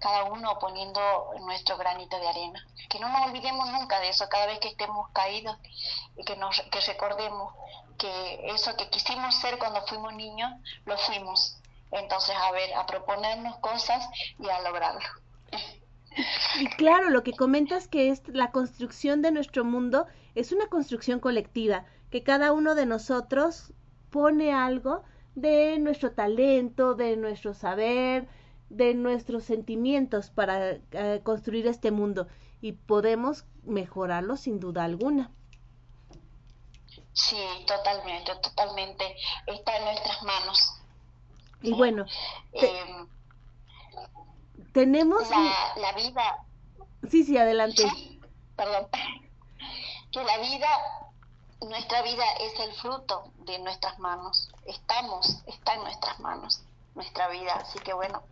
Cada 0.00 0.24
uno 0.24 0.58
poniendo 0.58 1.00
nuestro 1.40 1.78
granito 1.78 2.18
de 2.18 2.28
arena. 2.28 2.66
Que 2.90 2.98
no 2.98 3.08
nos 3.08 3.28
olvidemos 3.28 3.70
nunca 3.70 4.00
de 4.00 4.08
eso, 4.08 4.28
cada 4.28 4.46
vez 4.46 4.58
que 4.58 4.68
estemos 4.68 5.08
caídos, 5.12 5.56
y 6.16 6.24
que, 6.24 6.36
nos, 6.36 6.60
que 6.60 6.80
recordemos 6.80 7.54
que 7.98 8.50
eso 8.50 8.76
que 8.76 8.90
quisimos 8.90 9.34
ser 9.36 9.58
cuando 9.58 9.86
fuimos 9.86 10.12
niños, 10.14 10.50
lo 10.84 10.98
fuimos. 10.98 11.56
Entonces, 11.92 12.34
a 12.36 12.50
ver, 12.50 12.74
a 12.74 12.84
proponernos 12.86 13.56
cosas 13.58 14.04
y 14.38 14.48
a 14.48 14.60
lograrlo. 14.60 15.08
Y 16.58 16.66
claro, 16.76 17.10
lo 17.10 17.22
que 17.22 17.32
comentas 17.32 17.88
que 17.88 18.10
es 18.10 18.22
la 18.26 18.50
construcción 18.50 19.22
de 19.22 19.30
nuestro 19.30 19.64
mundo 19.64 20.06
es 20.34 20.52
una 20.52 20.66
construcción 20.66 21.20
colectiva, 21.20 21.86
que 22.10 22.22
cada 22.22 22.52
uno 22.52 22.74
de 22.74 22.86
nosotros 22.86 23.72
pone 24.10 24.52
algo 24.52 25.04
de 25.34 25.78
nuestro 25.78 26.12
talento, 26.12 26.94
de 26.94 27.16
nuestro 27.16 27.54
saber, 27.54 28.28
de 28.68 28.94
nuestros 28.94 29.44
sentimientos 29.44 30.30
para 30.30 30.76
uh, 30.94 31.22
construir 31.22 31.66
este 31.66 31.90
mundo 31.90 32.26
y 32.60 32.72
podemos 32.72 33.44
mejorarlo 33.64 34.36
sin 34.36 34.60
duda 34.60 34.84
alguna. 34.84 35.30
Sí, 37.12 37.36
totalmente, 37.66 38.32
totalmente. 38.36 39.16
Está 39.46 39.76
en 39.76 39.84
nuestras 39.84 40.22
manos. 40.22 40.82
Y 41.60 41.72
bueno, 41.74 42.06
te, 42.52 42.66
eh, 42.66 43.06
tenemos 44.72 45.28
la, 45.28 45.74
la, 45.76 45.92
vida. 45.92 46.44
Sí, 47.08 47.24
sí, 47.24 47.36
adelante. 47.36 47.84
Perdón. 48.56 48.88
que 50.10 50.24
la 50.24 50.38
vida, 50.38 50.68
nuestra 51.68 52.02
vida 52.02 52.24
es 52.40 52.58
el 52.60 52.72
fruto 52.74 53.24
de 53.44 53.58
nuestras 53.58 53.98
manos. 53.98 54.50
Estamos, 54.66 55.42
está 55.46 55.74
en 55.74 55.82
nuestras 55.82 56.20
manos 56.20 56.62
nuestra 56.94 57.28
vida, 57.28 57.54
así 57.56 57.78
que 57.80 57.92
bueno, 57.92 58.22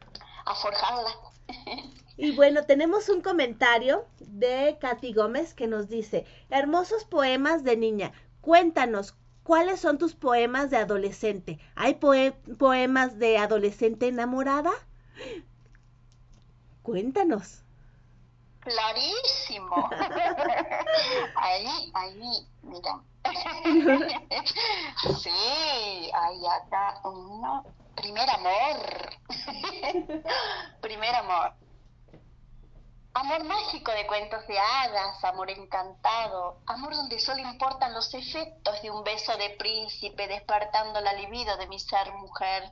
a 0.44 0.54
forjarla. 0.54 1.10
Y 2.16 2.32
bueno, 2.32 2.66
tenemos 2.66 3.08
un 3.08 3.22
comentario 3.22 4.04
de 4.18 4.76
Katy 4.78 5.14
Gómez 5.14 5.54
que 5.54 5.66
nos 5.66 5.88
dice, 5.88 6.26
hermosos 6.50 7.04
poemas 7.04 7.64
de 7.64 7.78
niña, 7.78 8.12
cuéntanos, 8.42 9.14
¿cuáles 9.42 9.80
son 9.80 9.96
tus 9.96 10.14
poemas 10.14 10.68
de 10.68 10.76
adolescente? 10.76 11.58
¿Hay 11.76 11.94
poemas 11.94 13.18
de 13.18 13.38
adolescente 13.38 14.08
enamorada? 14.08 14.72
Cuéntanos. 16.82 17.62
Clarísimo. 18.60 19.88
ahí, 21.36 21.90
ahí, 21.94 22.46
mira. 22.62 23.00
sí, 25.22 26.10
ahí 26.14 26.46
acá 26.46 27.00
uno. 27.04 27.64
Primer 27.96 28.28
amor. 28.30 29.10
Primer 30.80 31.14
amor. 31.14 31.54
Amor 33.12 33.42
mágico 33.44 33.90
de 33.90 34.06
cuentos 34.06 34.46
de 34.46 34.56
hadas, 34.56 35.24
amor 35.24 35.50
encantado, 35.50 36.60
amor 36.66 36.94
donde 36.94 37.18
solo 37.18 37.40
importan 37.40 37.92
los 37.92 38.14
efectos 38.14 38.80
de 38.82 38.90
un 38.90 39.02
beso 39.02 39.36
de 39.36 39.50
príncipe 39.58 40.28
despertando 40.28 41.00
la 41.00 41.12
libido 41.14 41.56
de 41.56 41.66
mi 41.66 41.80
ser 41.80 42.12
mujer. 42.12 42.70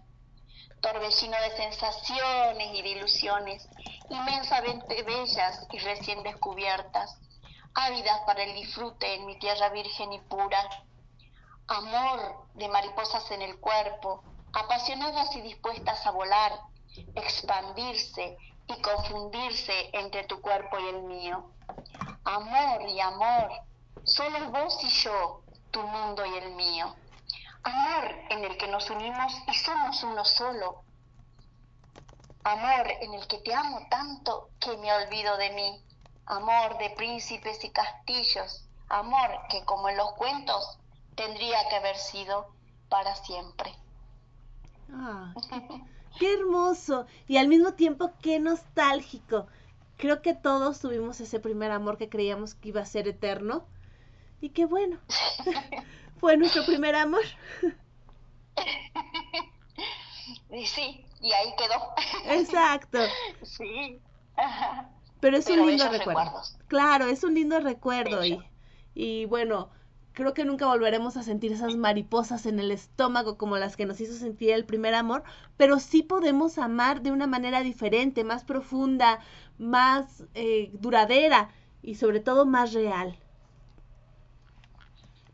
Torbellino 0.81 1.37
de 1.41 1.57
sensaciones 1.57 2.73
y 2.73 2.83
de 2.83 2.89
ilusiones, 2.89 3.69
inmensamente 4.11 5.03
bellas 5.03 5.67
y 5.71 5.79
recién 5.79 6.23
descubiertas, 6.23 7.19
ávidas 7.75 8.21
para 8.27 8.43
el 8.43 8.55
disfrute 8.55 9.15
en 9.15 9.27
mi 9.27 9.39
tierra 9.39 9.69
virgen 9.71 10.13
y 10.13 10.21
pura. 10.21 10.59
Amor 11.69 12.47
de 12.55 12.69
mariposas 12.69 13.31
en 13.31 13.43
el 13.43 13.59
cuerpo, 13.61 14.23
apasionadas 14.53 15.35
y 15.37 15.43
dispuestas 15.43 16.07
a 16.07 16.11
volar, 16.11 16.53
expandirse 17.15 18.37
y 18.67 18.81
confundirse 18.81 19.91
entre 19.93 20.25
tu 20.25 20.41
cuerpo 20.41 20.79
y 20.79 20.89
el 20.89 21.03
mío. 21.03 21.51
Amor 22.25 22.89
y 22.89 23.01
amor, 23.01 23.51
solo 24.05 24.51
vos 24.51 24.79
y 24.83 24.89
yo, 24.89 25.43
tu 25.71 25.83
mundo 25.83 26.25
y 26.25 26.35
el 26.37 26.53
mío. 26.53 26.95
Amor 27.63 28.15
en 28.31 28.45
el 28.45 28.57
que 28.57 28.69
nos 28.69 28.89
unimos 28.91 29.33
y 29.47 29.55
somos 29.55 30.03
uno 30.03 30.25
solo. 30.25 30.83
Amor 32.49 32.87
en 33.03 33.13
el 33.13 33.27
que 33.27 33.37
te 33.41 33.53
amo 33.53 33.87
tanto 33.91 34.49
que 34.59 34.75
me 34.79 34.91
olvido 34.91 35.37
de 35.37 35.51
mí. 35.51 35.83
Amor 36.25 36.79
de 36.79 36.89
príncipes 36.97 37.63
y 37.63 37.69
castillos. 37.69 38.65
Amor 38.89 39.29
que 39.51 39.63
como 39.67 39.91
en 39.91 39.99
los 39.99 40.13
cuentos 40.13 40.79
tendría 41.15 41.69
que 41.69 41.77
haber 41.77 41.97
sido 41.97 42.51
para 42.89 43.15
siempre. 43.17 43.75
Ah, 44.91 45.35
Qué 46.19 46.33
hermoso 46.33 47.05
y 47.27 47.37
al 47.37 47.49
mismo 47.49 47.75
tiempo 47.75 48.13
qué 48.23 48.41
nostálgico. 48.41 49.47
Creo 49.99 50.23
que 50.23 50.33
todos 50.33 50.81
tuvimos 50.81 51.21
ese 51.21 51.41
primer 51.41 51.71
amor 51.71 51.99
que 51.99 52.09
creíamos 52.09 52.55
que 52.55 52.71
iba 52.71 52.81
a 52.81 52.87
ser 52.87 53.09
eterno. 53.09 53.67
Y 54.41 54.51
qué 54.51 54.65
bueno. 54.65 54.99
Fue 56.19 56.39
nuestro 56.39 56.65
primer 56.65 56.95
amor. 56.95 57.25
Y 60.51 60.67
sí, 60.67 61.05
y 61.21 61.33
ahí 61.33 61.55
quedó. 61.57 61.95
Exacto. 62.41 62.99
Sí. 63.43 64.01
Pero 65.21 65.37
es 65.37 65.49
un 65.49 65.67
lindo 65.67 65.89
recuerdo. 65.89 66.43
Claro, 66.69 67.07
es 67.07 67.25
un 67.25 67.35
lindo 67.35 67.59
recuerdo 67.61 68.25
y, 68.25 68.39
y 68.95 69.25
bueno, 69.27 69.71
creo 70.13 70.35
que 70.35 70.45
nunca 70.45 70.67
volveremos 70.67 71.17
a 71.17 71.23
sentir 71.23 71.53
esas 71.53 71.77
mariposas 71.77 72.47
en 72.47 72.61
el 72.61 72.71
estómago 72.71 73.37
como 73.37 73.57
las 73.57 73.77
que 73.77 73.87
nos 73.87 74.01
hizo 74.01 74.15
sentir 74.15 74.51
el 74.51 74.65
primer 74.65 74.95
amor, 74.95 75.25
pero 75.57 75.79
sí 75.79 76.03
podemos 76.03 76.59
amar 76.59 77.03
de 77.03 77.13
una 77.13 77.27
manera 77.27 77.63
diferente, 77.63 78.25
más 78.25 78.45
profunda, 78.45 79.21
más 79.59 80.25
eh, 80.35 80.71
duradera 80.73 81.51
y 81.83 81.97
sobre 81.97 82.21
todo 82.21 82.47
más 82.47 82.73
real. 82.73 83.17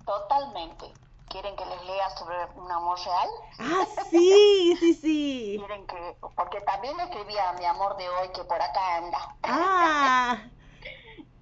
Totalmente. 0.05 1.04
¿Quieren 1.35 1.57
que 1.57 1.67
les 1.67 1.83
lea 1.83 2.11
sobre 2.11 2.47
un 2.55 2.71
amor 2.71 2.97
real? 3.05 3.29
Ah, 3.59 3.85
sí, 4.09 4.77
sí, 4.79 4.95
sí. 4.95 5.57
¿Quieren 5.59 5.85
que...? 5.85 6.17
Porque 6.37 6.61
también 6.61 7.01
escribía 7.01 7.53
mi 7.55 7.65
amor 7.65 7.97
de 7.97 8.09
hoy 8.09 8.29
que 8.29 8.45
por 8.45 8.63
acá 8.63 8.99
anda. 8.99 9.37
Ah, 9.43 10.45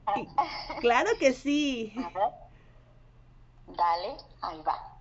claro 0.81 1.11
que 1.21 1.35
sí. 1.35 1.95
Dale, 3.67 4.17
ahí 4.41 4.63
va. 4.63 4.99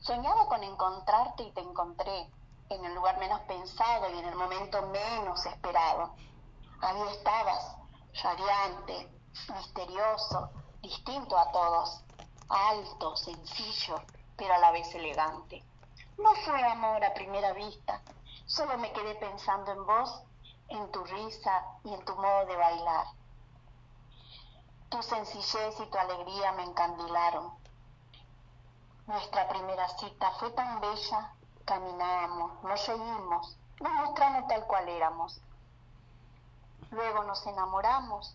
Soñaba 0.00 0.48
con 0.48 0.64
encontrarte 0.64 1.44
y 1.44 1.52
te 1.52 1.60
encontré 1.60 2.28
en 2.70 2.84
el 2.84 2.94
lugar 2.96 3.16
menos 3.20 3.42
pensado 3.42 4.10
y 4.10 4.18
en 4.18 4.24
el 4.24 4.34
momento 4.34 4.82
menos 4.88 5.46
esperado. 5.46 6.16
Ahí 6.80 7.00
estabas, 7.12 7.76
radiante, 8.24 9.08
misterioso, 9.54 10.50
distinto 10.82 11.38
a 11.38 11.52
todos, 11.52 12.03
alto, 12.48 13.16
sencillo, 13.16 14.02
pero 14.36 14.54
a 14.54 14.58
la 14.58 14.70
vez 14.72 14.94
elegante. 14.94 15.62
No 16.18 16.34
fue 16.44 16.62
amor 16.64 17.04
a 17.04 17.14
primera 17.14 17.52
vista, 17.52 18.00
solo 18.46 18.78
me 18.78 18.92
quedé 18.92 19.14
pensando 19.16 19.72
en 19.72 19.86
vos, 19.86 20.22
en 20.68 20.90
tu 20.92 21.04
risa 21.04 21.64
y 21.84 21.92
en 21.94 22.04
tu 22.04 22.14
modo 22.14 22.46
de 22.46 22.56
bailar. 22.56 23.06
Tu 24.88 25.02
sencillez 25.02 25.80
y 25.80 25.86
tu 25.90 25.98
alegría 25.98 26.52
me 26.52 26.64
encandilaron 26.64 27.64
nuestra 29.06 29.46
primera 29.48 29.86
cita 29.98 30.30
fue 30.40 30.50
tan 30.52 30.80
bella, 30.80 31.30
caminábamos, 31.66 32.62
nos 32.64 32.80
seguimos, 32.80 33.54
nos 33.80 33.92
mostramos 33.92 34.48
tal 34.48 34.66
cual 34.66 34.88
éramos. 34.88 35.42
Luego 36.90 37.22
nos 37.24 37.46
enamoramos, 37.46 38.34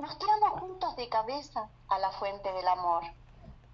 nos 0.00 0.18
tiramos 0.18 0.58
juntos 0.58 0.96
de 0.96 1.08
cabeza 1.08 1.68
a 1.88 1.98
la 2.00 2.10
fuente 2.12 2.52
del 2.52 2.66
amor. 2.66 3.04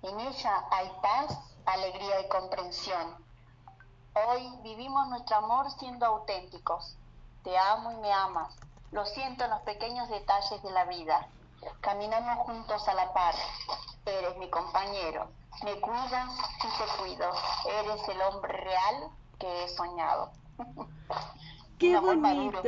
En 0.03 0.21
ella 0.21 0.65
hay 0.71 0.91
paz, 1.03 1.37
alegría 1.67 2.21
y 2.21 2.29
comprensión. 2.29 3.17
Hoy 4.15 4.49
vivimos 4.63 5.09
nuestro 5.09 5.37
amor 5.37 5.71
siendo 5.73 6.07
auténticos. 6.07 6.97
Te 7.43 7.57
amo 7.59 7.91
y 7.93 7.97
me 7.97 8.13
amas. 8.13 8.55
Lo 8.93 9.05
siento 9.07 9.45
en 9.45 9.51
los 9.51 9.61
pequeños 9.63 10.09
detalles 10.09 10.63
de 10.63 10.71
la 10.71 10.85
vida. 10.85 11.29
Caminamos 11.81 12.47
juntos 12.47 12.87
a 12.89 12.95
la 12.95 13.13
par. 13.13 13.35
Eres 14.07 14.39
mi 14.39 14.49
compañero, 14.49 15.29
me 15.65 15.81
cuidas 15.81 16.33
y 16.59 16.79
te 16.79 17.03
cuido. 17.03 17.31
Eres 17.81 18.09
el 18.09 18.23
hombre 18.23 18.53
real 18.53 19.11
que 19.39 19.65
he 19.65 19.69
soñado. 19.69 20.31
Qué 21.79 21.99
bonito, 21.99 22.63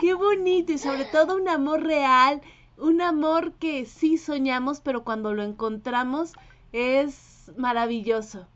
qué 0.00 0.14
bonito 0.14 0.72
y 0.72 0.78
sobre 0.78 1.04
todo 1.04 1.36
un 1.36 1.48
amor 1.48 1.82
real, 1.82 2.42
un 2.76 3.00
amor 3.00 3.52
que 3.54 3.84
sí 3.86 4.18
soñamos, 4.18 4.80
pero 4.80 5.04
cuando 5.04 5.32
lo 5.32 5.42
encontramos 5.42 6.32
es 6.74 7.50
maravilloso. 7.56 8.46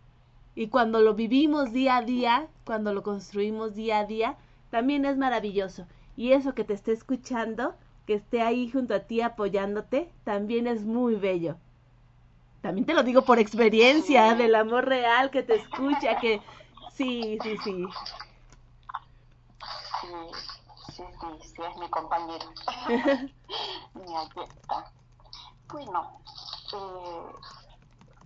Y 0.54 0.68
cuando 0.68 1.00
lo 1.00 1.14
vivimos 1.14 1.72
día 1.72 1.96
a 1.96 2.02
día, 2.02 2.48
cuando 2.64 2.92
lo 2.92 3.02
construimos 3.02 3.74
día 3.74 4.00
a 4.00 4.04
día, 4.04 4.36
también 4.70 5.04
es 5.06 5.16
maravilloso. 5.16 5.86
Y 6.16 6.32
eso 6.32 6.54
que 6.54 6.64
te 6.64 6.74
esté 6.74 6.92
escuchando, 6.92 7.74
que 8.06 8.14
esté 8.14 8.42
ahí 8.42 8.68
junto 8.68 8.94
a 8.94 9.00
ti 9.00 9.20
apoyándote, 9.20 10.10
también 10.24 10.66
es 10.66 10.82
muy 10.84 11.14
bello 11.14 11.56
también 12.60 12.86
te 12.86 12.94
lo 12.94 13.02
digo 13.02 13.22
por 13.22 13.38
experiencia 13.38 14.34
del 14.34 14.54
amor 14.54 14.86
real 14.86 15.30
que 15.30 15.42
te 15.42 15.54
escucha, 15.54 16.18
que 16.18 16.42
sí, 16.92 17.38
sí, 17.42 17.56
sí. 17.64 17.86
Sí, 20.00 20.08
sí, 20.88 21.04
sí, 21.20 21.48
sí, 21.56 21.62
es 21.62 21.76
mi 21.78 21.88
compañero. 21.88 22.44
mi 23.94 24.14
está. 24.44 24.92
Bueno, 25.72 26.20
eh, 26.72 27.32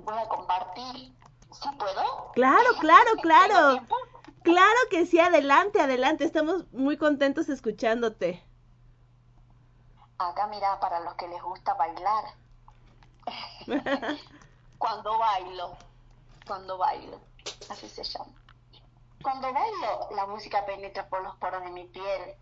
voy 0.05 0.19
a 0.19 0.29
compartir. 0.29 1.13
¿Sí 1.53 1.69
puedo? 1.79 2.33
Claro, 2.35 2.71
claro, 2.81 3.11
claro. 3.21 3.87
Claro 4.43 4.79
que 4.91 5.07
sí, 5.07 5.21
adelante, 5.21 5.81
adelante. 5.81 6.25
Estamos 6.25 6.71
muy 6.73 6.97
contentos 6.97 7.49
escuchándote. 7.49 8.45
Acá 10.19 10.47
mira, 10.47 10.79
para 10.81 11.01
los 11.01 11.15
que 11.15 11.29
les 11.29 11.43
gusta 11.43 11.75
bailar, 11.75 12.25
cuando 14.79 15.19
bailo, 15.19 15.77
cuando 16.47 16.79
bailo, 16.79 17.21
así 17.71 17.89
se 17.89 18.05
llama. 18.05 18.33
Cuando 19.23 19.53
bailo, 19.53 20.09
la 20.17 20.27
música 20.27 20.65
penetra 20.65 21.09
por 21.09 21.23
los 21.23 21.37
poros 21.37 21.63
de 21.63 21.71
mi 21.71 21.85
piel, 21.85 22.35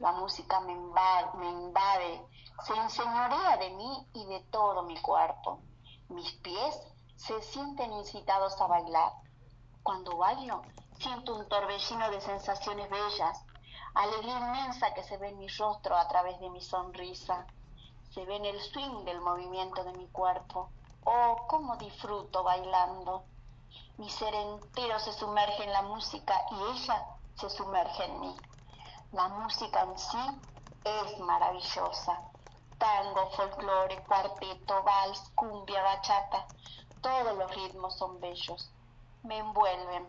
la 0.00 0.12
música 0.12 0.60
me 0.60 0.72
invade, 0.72 1.28
me 1.38 1.48
invade, 1.48 2.22
se 2.64 2.74
enseñorea 2.74 3.56
de 3.58 3.70
mí 3.70 4.06
y 4.14 4.26
de 4.26 4.40
todo 4.50 4.82
mi 4.82 5.00
cuerpo. 5.00 5.60
Mis 6.08 6.32
pies 6.34 6.76
se 7.18 7.42
sienten 7.42 7.92
incitados 7.92 8.58
a 8.62 8.66
bailar. 8.66 9.12
Cuando 9.82 10.16
bailo, 10.16 10.62
siento 10.98 11.36
un 11.36 11.46
torbellino 11.46 12.10
de 12.10 12.22
sensaciones 12.22 12.88
bellas, 12.88 13.44
alegría 13.94 14.38
inmensa 14.38 14.94
que 14.94 15.02
se 15.02 15.18
ve 15.18 15.28
en 15.28 15.38
mi 15.38 15.48
rostro 15.48 15.94
a 15.94 16.08
través 16.08 16.40
de 16.40 16.48
mi 16.48 16.62
sonrisa 16.62 17.46
se 18.18 18.24
ve 18.24 18.36
en 18.36 18.46
el 18.46 18.60
swing 18.60 19.04
del 19.04 19.20
movimiento 19.20 19.84
de 19.84 19.92
mi 19.92 20.08
cuerpo. 20.08 20.70
Oh, 21.04 21.44
cómo 21.46 21.76
disfruto 21.76 22.42
bailando. 22.42 23.24
Mi 23.98 24.08
ser 24.08 24.34
entero 24.34 24.98
se 24.98 25.12
sumerge 25.12 25.64
en 25.64 25.72
la 25.72 25.82
música 25.82 26.34
y 26.50 26.54
ella 26.72 27.06
se 27.36 27.50
sumerge 27.50 28.04
en 28.04 28.20
mí. 28.20 28.36
La 29.12 29.28
música 29.28 29.82
en 29.82 29.98
sí 29.98 30.40
es 30.84 31.18
maravillosa. 31.20 32.20
Tango, 32.78 33.30
folclore, 33.30 34.02
cuarteto, 34.04 34.82
vals, 34.82 35.30
cumbia, 35.34 35.82
bachata, 35.82 36.46
todos 37.00 37.36
los 37.36 37.54
ritmos 37.54 37.96
son 37.96 38.20
bellos. 38.20 38.70
Me 39.22 39.38
envuelven. 39.38 40.06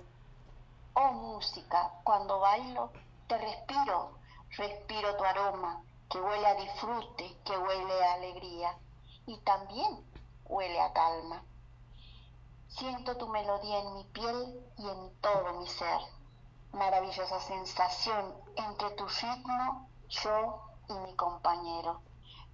Oh 0.93 1.11
música, 1.11 1.91
cuando 2.03 2.39
bailo 2.39 2.91
te 3.27 3.37
respiro, 3.37 4.11
respiro 4.57 5.15
tu 5.15 5.23
aroma, 5.23 5.83
que 6.09 6.19
huele 6.19 6.47
a 6.47 6.55
disfrute, 6.55 7.37
que 7.45 7.57
huele 7.57 8.03
a 8.05 8.13
alegría 8.13 8.77
y 9.25 9.37
también 9.41 10.03
huele 10.45 10.81
a 10.81 10.91
calma. 10.93 11.43
Siento 12.67 13.17
tu 13.17 13.27
melodía 13.27 13.79
en 13.79 13.93
mi 13.93 14.03
piel 14.05 14.63
y 14.77 14.89
en 14.89 15.21
todo 15.21 15.53
mi 15.59 15.67
ser. 15.67 15.99
Maravillosa 16.71 17.39
sensación 17.41 18.35
entre 18.55 18.91
tu 18.91 19.07
ritmo, 19.07 19.89
yo 20.09 20.61
y 20.87 20.93
mi 20.93 21.15
compañero. 21.15 22.01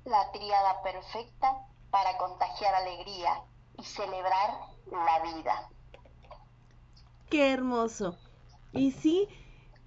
La 0.03 0.31
tríada 0.31 0.81
perfecta 0.81 1.65
para 1.89 2.17
contagiar 2.17 2.75
alegría 2.75 3.43
y 3.77 3.83
celebrar 3.83 4.51
la 4.91 5.19
vida. 5.33 5.69
Qué 7.29 7.51
hermoso. 7.51 8.17
Y 8.71 8.91
sí, 8.91 9.27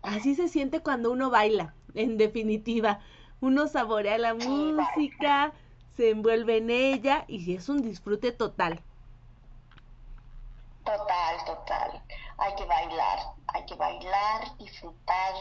así 0.03 0.35
se 0.35 0.49
siente 0.49 0.81
cuando 0.81 1.11
uno 1.11 1.31
baila, 1.31 1.75
en 1.95 2.17
definitiva. 2.17 3.01
Uno 3.41 3.69
saborea 3.69 4.19
la 4.19 4.35
música, 4.35 5.53
se 5.97 6.11
envuelve 6.11 6.59
en 6.59 6.71
ella 6.71 7.25
y 7.29 7.55
es 7.55 7.69
un 7.69 7.83
disfrute 7.83 8.33
total. 8.33 8.83
Total, 10.85 11.45
total. 11.45 12.03
Hay 12.39 12.55
que 12.55 12.65
bailar, 12.65 13.19
hay 13.49 13.67
que 13.67 13.75
bailar, 13.75 14.57
disfrutar, 14.59 15.35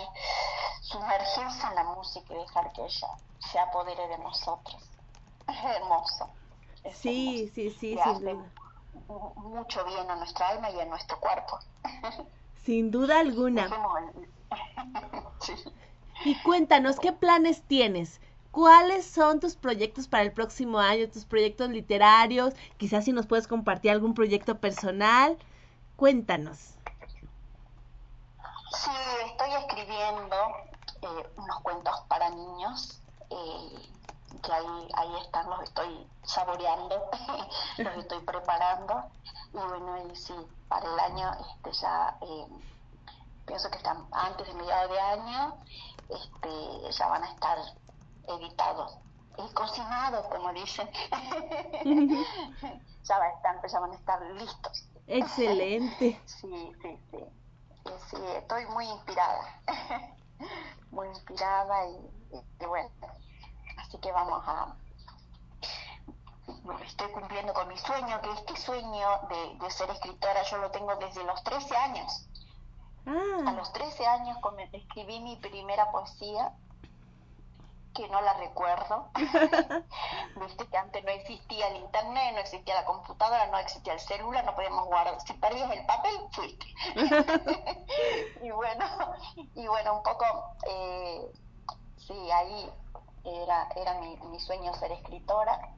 sumergirse 0.82 1.68
en 1.68 1.76
la 1.76 1.84
música 1.84 2.34
y 2.34 2.38
dejar 2.38 2.72
que 2.74 2.84
ella 2.84 3.08
se 3.40 3.60
apodere 3.60 4.08
de 4.08 4.18
nosotros. 4.18 4.84
Es 5.48 5.64
hermoso. 5.64 6.30
Sí, 6.94 7.52
sí, 7.54 7.70
sí, 7.70 7.94
Y 7.94 7.98
sin 7.98 8.20
duda. 8.20 8.54
mu- 9.08 9.34
mucho 9.36 9.84
bien 9.86 10.10
a 10.10 10.16
nuestra 10.16 10.50
alma 10.50 10.70
y 10.72 10.80
a 10.80 10.86
nuestro 10.86 11.20
cuerpo. 11.20 11.60
Sin 12.64 12.92
duda 12.92 13.20
alguna. 13.20 13.70
Sí. 15.42 15.54
Y 16.26 16.36
cuéntanos, 16.44 17.00
¿qué 17.00 17.14
planes 17.14 17.64
tienes? 17.64 18.20
¿Cuáles 18.52 19.06
son 19.06 19.40
tus 19.40 19.56
proyectos 19.56 20.08
para 20.08 20.24
el 20.24 20.34
próximo 20.34 20.80
año, 20.80 21.10
tus 21.10 21.26
proyectos 21.26 21.70
literarios? 21.70 22.54
Quizás 22.78 23.06
si 23.06 23.14
nos 23.14 23.28
puedes 23.28 23.48
compartir 23.48 23.92
algún 23.92 24.14
proyecto 24.14 24.60
personal. 24.60 25.38
Cuéntanos. 25.96 26.76
Sí, 28.72 28.92
estoy 29.26 29.54
escribiendo 29.54 30.36
eh, 31.02 31.30
unos 31.38 31.60
cuentos 31.62 31.96
para 32.10 32.30
niños, 32.30 33.02
eh, 33.30 33.97
que 34.42 34.52
ahí, 34.54 34.90
ahí 34.96 35.16
están, 35.22 35.50
los 35.50 35.62
estoy 35.64 36.10
saboreando, 36.24 37.10
los 37.78 37.98
estoy 37.98 38.20
preparando. 38.22 39.12
Y 39.54 39.58
bueno, 39.58 40.08
y 40.12 40.16
sí, 40.16 40.34
para 40.68 40.86
el 40.92 41.00
año 41.00 41.32
este, 41.40 41.72
ya 41.82 42.18
eh, 42.22 42.48
pienso 43.46 43.70
que 43.70 43.78
están 43.78 44.08
antes 44.12 44.48
de 44.48 44.54
mediados 44.54 44.92
de 44.92 45.00
año, 45.00 45.64
este, 46.10 46.92
ya 46.92 47.08
van 47.08 47.24
a 47.24 47.32
estar 47.32 47.58
editados 48.28 48.98
y 49.38 49.54
cocinados, 49.54 50.26
como 50.28 50.52
dicen. 50.54 50.90
ya, 53.04 53.20
va 53.20 53.26
a 53.26 53.30
estar- 53.30 53.68
ya 53.68 53.80
van 53.80 53.92
a 53.92 53.96
estar 53.96 54.22
listos. 54.32 54.90
Excelente. 55.08 56.22
Sí, 56.26 56.72
sí, 56.82 57.00
sí. 57.12 57.18
Sí, 58.10 58.18
estoy 58.36 58.66
muy 58.68 58.86
inspirada. 58.86 59.42
muy 60.92 61.08
inspirada 61.08 61.86
y, 61.88 61.96
y- 62.36 62.46
y 62.60 62.66
bueno, 62.66 62.90
así 63.88 63.98
que 64.00 64.12
vamos 64.12 64.44
a... 64.46 64.76
Estoy 66.86 67.12
cumpliendo 67.12 67.54
con 67.54 67.68
mi 67.68 67.78
sueño, 67.78 68.22
que 68.22 68.32
este 68.32 68.58
sueño 68.58 69.08
de, 69.30 69.56
de 69.64 69.72
ser 69.72 69.90
escritora 69.90 70.44
yo 70.44 70.58
lo 70.58 70.72
tengo 70.72 70.96
desde 70.96 71.24
los 71.24 71.42
13 71.44 71.76
años. 71.76 72.28
A 73.06 73.12
Ah, 73.12 73.52
los 73.54 73.72
13 73.72 74.06
años 74.06 74.38
escribí 74.74 75.20
mi 75.22 75.38
primera 75.38 75.90
poesía, 75.92 76.52
que 77.94 78.08
no 78.10 78.22
la 78.22 78.34
recuerdo. 78.34 79.10
Viste 80.36 80.68
que 80.68 80.78
antes 80.78 81.04
no 81.04 81.12
existía 81.12 81.68
el 81.70 81.78
internet, 81.78 82.34
no 82.34 82.40
existía 82.40 82.76
la 82.76 82.86
computadora, 82.86 83.48
no 83.48 83.58
existía 83.60 83.94
el 83.94 84.00
celular, 84.00 84.44
no 84.44 84.56
podíamos 84.56 84.86
guardar. 84.88 85.20
Si 85.22 85.34
perdías 85.34 85.72
el 85.72 85.86
papel, 85.86 86.18
fuiste. 86.32 86.66
y 88.44 88.52
bueno, 88.52 88.86
y 89.56 89.68
bueno, 89.68 89.98
un 89.98 90.04
poco, 90.04 90.26
eh, 90.70 91.32
sí, 91.98 92.32
ahí 92.32 92.70
era, 93.28 93.68
era 93.76 94.00
mi, 94.00 94.16
mi 94.18 94.40
sueño 94.40 94.74
ser 94.76 94.92
escritora. 94.92 95.74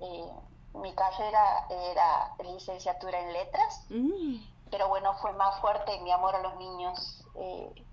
Eh, 0.00 0.30
mi 0.74 0.94
carrera 0.94 1.66
era 1.70 2.34
licenciatura 2.44 3.18
en 3.18 3.32
letras 3.32 3.86
mm, 3.88 4.36
pero 4.70 4.88
bueno, 4.88 5.14
fue 5.14 5.32
más 5.34 5.60
fuerte 5.60 5.98
mi 6.00 6.10
amor 6.10 6.34
a 6.34 6.42
los 6.42 6.56
niños 6.56 7.24
eh, 7.36 7.84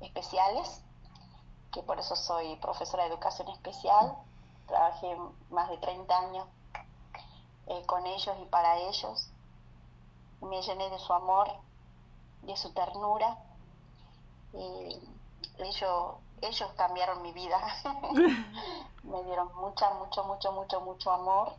especiales, 0.00 0.82
que 1.72 1.82
por 1.82 1.98
eso 1.98 2.16
soy 2.16 2.56
profesora 2.56 3.04
de 3.04 3.10
educación 3.10 3.48
especial. 3.48 4.16
Trabajé 4.66 5.16
más 5.50 5.68
de 5.68 5.78
30 5.78 6.18
años 6.18 6.46
eh, 7.66 7.84
con 7.86 8.06
ellos 8.06 8.34
y 8.40 8.46
para 8.46 8.78
ellos. 8.78 9.30
Me 10.40 10.60
llené 10.62 10.88
de 10.90 10.98
su 10.98 11.12
amor, 11.12 11.48
de 12.42 12.56
su 12.56 12.72
ternura. 12.72 13.38
Y 14.54 14.98
ellos, 15.58 16.14
ellos 16.42 16.72
cambiaron 16.76 17.22
mi 17.22 17.32
vida. 17.32 17.58
Me 19.04 19.22
dieron 19.24 19.54
mucha, 19.56 19.90
mucho, 19.94 20.24
mucho, 20.24 20.52
mucho, 20.52 20.80
mucho 20.80 21.10
amor. 21.12 21.54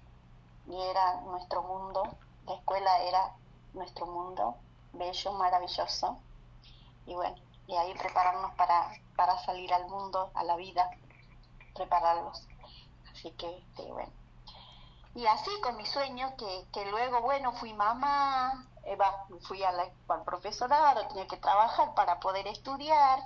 Y 0.65 0.81
era 0.81 1.21
nuestro 1.21 1.63
mundo. 1.63 2.03
La 2.47 2.55
escuela 2.55 3.01
era 3.03 3.33
nuestro 3.73 4.07
mundo, 4.07 4.57
bello, 4.93 5.33
maravilloso. 5.33 6.23
Y 7.05 7.15
bueno, 7.15 7.37
y 7.67 7.75
ahí 7.77 7.93
prepararnos 7.95 8.53
para, 8.55 8.91
para 9.15 9.37
salir 9.45 9.73
al 9.73 9.87
mundo, 9.87 10.31
a 10.35 10.43
la 10.43 10.55
vida, 10.57 10.89
prepararlos. 11.75 12.47
Así 13.13 13.31
que, 13.33 13.57
este, 13.59 13.83
bueno. 13.91 14.13
Y 15.15 15.25
así 15.27 15.49
con 15.61 15.77
mi 15.77 15.85
sueño, 15.85 16.35
que, 16.37 16.67
que 16.73 16.85
luego, 16.85 17.21
bueno, 17.21 17.53
fui 17.53 17.73
mamá, 17.73 18.67
eh, 18.83 18.95
va, 18.95 19.25
fui 19.47 19.63
a 19.63 19.71
la- 19.71 19.91
al 20.09 20.23
profesorado, 20.23 21.07
tenía 21.07 21.27
que 21.27 21.37
trabajar 21.37 21.93
para 21.95 22.19
poder 22.19 22.47
estudiar. 22.47 23.19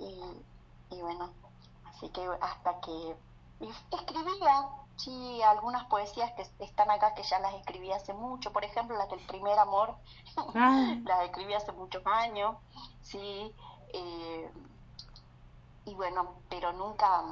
Y, 0.00 0.94
y 0.94 1.00
bueno, 1.02 1.30
así 1.86 2.08
que 2.10 2.26
hasta 2.40 2.80
que 2.80 3.16
escribía, 3.92 4.68
sí, 4.96 5.42
algunas 5.42 5.84
poesías 5.86 6.32
que 6.32 6.46
están 6.64 6.90
acá 6.90 7.14
que 7.14 7.22
ya 7.22 7.38
las 7.40 7.54
escribí 7.54 7.92
hace 7.92 8.12
mucho, 8.12 8.52
por 8.52 8.64
ejemplo, 8.64 8.96
las 8.96 9.10
del 9.10 9.24
primer 9.26 9.58
amor, 9.58 9.94
ah, 10.54 10.94
las 11.04 11.24
escribí 11.24 11.54
hace 11.54 11.72
muchos 11.72 12.02
años, 12.06 12.56
sí, 13.02 13.52
eh, 13.92 14.50
y 15.84 15.94
bueno, 15.94 16.34
pero 16.48 16.72
nunca, 16.72 17.24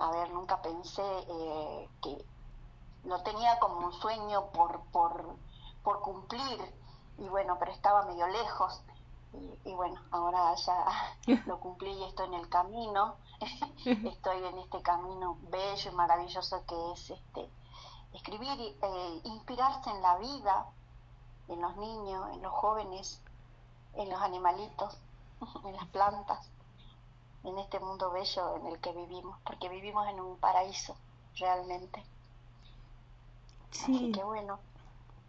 a 0.00 0.10
ver, 0.10 0.30
nunca 0.30 0.62
pensé 0.62 1.02
eh, 1.02 1.88
que 2.02 2.24
lo 3.04 3.22
tenía 3.22 3.58
como 3.58 3.86
un 3.86 3.92
sueño 3.92 4.46
por, 4.46 4.80
por, 4.92 5.36
por 5.82 6.00
cumplir, 6.00 6.74
y 7.18 7.28
bueno, 7.28 7.56
pero 7.58 7.72
estaba 7.72 8.06
medio 8.06 8.26
lejos, 8.28 8.82
y, 9.32 9.70
y 9.70 9.74
bueno, 9.74 10.00
ahora 10.10 10.54
ya 10.54 11.42
lo 11.46 11.60
cumplí 11.60 11.90
y 11.90 12.04
estoy 12.04 12.26
en 12.26 12.34
el 12.34 12.48
camino, 12.48 13.16
estoy 13.84 14.44
en 14.44 14.58
este 14.58 14.82
camino 14.82 15.38
bello 15.50 15.90
y 15.90 15.94
maravilloso 15.94 16.64
que 16.66 16.92
es 16.92 17.10
este 17.10 17.48
escribir, 18.12 18.58
y, 18.58 18.76
eh, 18.82 19.20
inspirarse 19.24 19.90
en 19.90 20.02
la 20.02 20.16
vida, 20.18 20.66
en 21.48 21.60
los 21.60 21.76
niños, 21.76 22.30
en 22.34 22.42
los 22.42 22.52
jóvenes, 22.52 23.20
en 23.94 24.08
los 24.10 24.20
animalitos, 24.20 24.96
en 25.64 25.76
las 25.76 25.86
plantas, 25.86 26.50
en 27.44 27.58
este 27.58 27.80
mundo 27.80 28.10
bello 28.10 28.56
en 28.56 28.66
el 28.66 28.78
que 28.80 28.92
vivimos, 28.92 29.38
porque 29.44 29.68
vivimos 29.68 30.06
en 30.08 30.20
un 30.20 30.36
paraíso, 30.38 30.96
realmente. 31.36 32.02
Así 33.70 33.98
sí. 33.98 34.12
que 34.12 34.24
bueno, 34.24 34.58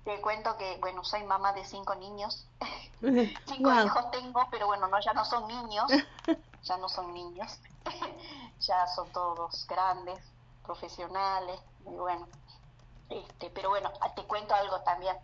te 0.09 0.21
cuento 0.21 0.57
que, 0.57 0.77
bueno, 0.81 1.03
soy 1.03 1.23
mamá 1.23 1.53
de 1.53 1.63
cinco 1.63 1.93
niños, 1.93 2.47
cinco 3.45 3.71
hijos 3.71 4.09
tengo, 4.09 4.47
pero 4.49 4.65
bueno, 4.65 4.87
no, 4.87 4.99
ya 4.99 5.13
no 5.13 5.23
son 5.23 5.47
niños, 5.47 5.85
ya 6.63 6.77
no 6.77 6.89
son 6.89 7.13
niños, 7.13 7.59
ya 8.59 8.87
son 8.87 9.07
todos 9.11 9.67
grandes, 9.67 10.19
profesionales, 10.65 11.59
y 11.85 11.91
bueno, 11.91 12.27
este, 13.07 13.51
pero 13.51 13.69
bueno, 13.69 13.91
te 14.15 14.23
cuento 14.23 14.55
algo 14.55 14.79
también, 14.81 15.15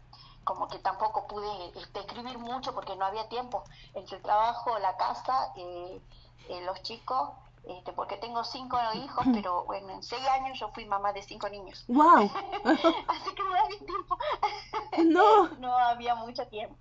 como 0.44 0.68
que 0.68 0.78
tampoco 0.78 1.26
pude 1.26 1.80
este, 1.80 2.02
escribir 2.02 2.38
mucho 2.38 2.76
porque 2.76 2.96
no 2.96 3.06
había 3.06 3.28
tiempo. 3.28 3.64
Entre 3.96 4.18
el 4.18 4.22
trabajo, 4.22 4.78
la 4.78 4.96
casa, 4.98 5.52
eh, 5.56 6.00
eh, 6.48 6.62
los 6.62 6.80
chicos, 6.84 7.32
este, 7.68 7.94
porque 7.94 8.18
tengo 8.18 8.44
cinco 8.44 8.78
hijos, 8.96 9.26
pero 9.34 9.66
bueno, 9.66 9.90
en 9.92 10.04
seis 10.04 10.26
años 10.28 10.60
yo 10.60 10.70
fui 10.70 10.86
mamá 10.86 11.14
de 11.14 11.22
cinco 11.24 11.50
niños. 11.50 11.84
¡Wow! 11.88 12.32
Así 12.64 13.36
que 13.36 13.44
no 13.44 13.56
había 13.56 13.80
tiempo. 13.80 14.18
No. 15.06 15.50
No 15.60 15.78
había 15.78 16.16
mucho 16.16 16.48
tiempo. 16.48 16.78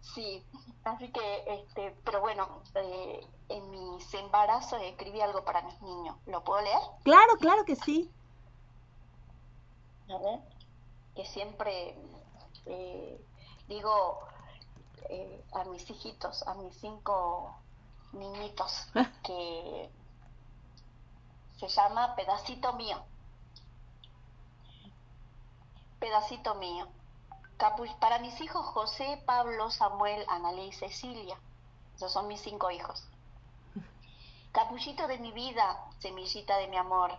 sí, 0.00 0.44
así 0.84 1.08
que, 1.12 1.44
este, 1.46 1.96
pero 2.04 2.20
bueno, 2.20 2.60
eh, 2.74 3.24
en 3.48 3.70
mis 3.70 4.12
embarazos 4.14 4.82
escribí 4.82 5.20
algo 5.20 5.44
para 5.44 5.62
mis 5.62 5.80
niños. 5.80 6.16
¿Lo 6.26 6.42
puedo 6.42 6.62
leer? 6.62 6.80
Claro, 7.04 7.36
claro 7.38 7.64
que 7.64 7.76
sí. 7.76 8.10
A 10.08 10.18
ver, 10.18 10.40
que 11.14 11.24
siempre 11.24 11.96
eh, 12.66 13.20
digo 13.68 14.20
eh, 15.08 15.44
a 15.52 15.64
mis 15.64 15.88
hijitos, 15.88 16.46
a 16.46 16.54
mis 16.54 16.74
cinco 16.76 17.54
niñitos, 18.12 18.88
que 19.22 19.90
se 21.58 21.68
llama 21.68 22.14
Pedacito 22.16 22.72
Mío. 22.74 23.02
Pedacito 25.98 26.54
Mío. 26.56 26.88
Para 28.00 28.18
mis 28.18 28.40
hijos 28.40 28.66
José, 28.66 29.22
Pablo, 29.24 29.70
Samuel, 29.70 30.24
Analí 30.28 30.66
y 30.66 30.72
Cecilia. 30.72 31.38
Esos 31.96 32.12
son 32.12 32.28
mis 32.28 32.42
cinco 32.42 32.70
hijos. 32.70 33.08
Capullito 34.52 35.06
de 35.06 35.18
mi 35.18 35.32
vida, 35.32 35.86
semillita 35.98 36.56
de 36.58 36.68
mi 36.68 36.76
amor, 36.76 37.12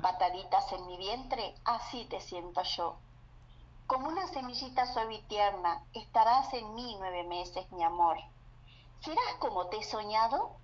pataditas 0.00 0.72
en 0.72 0.86
mi 0.86 0.96
vientre, 0.96 1.54
así 1.64 2.04
te 2.06 2.20
siento 2.20 2.62
yo. 2.62 2.96
Como 3.86 4.08
una 4.08 4.26
semillita 4.28 4.92
suave 4.92 5.14
y 5.14 5.22
tierna, 5.22 5.84
estarás 5.92 6.52
en 6.54 6.74
mí 6.74 6.96
nueve 6.98 7.24
meses, 7.24 7.70
mi 7.72 7.84
amor. 7.84 8.18
¿Serás 9.04 9.34
como 9.40 9.66
te 9.66 9.78
he 9.78 9.82
soñado? 9.82 10.56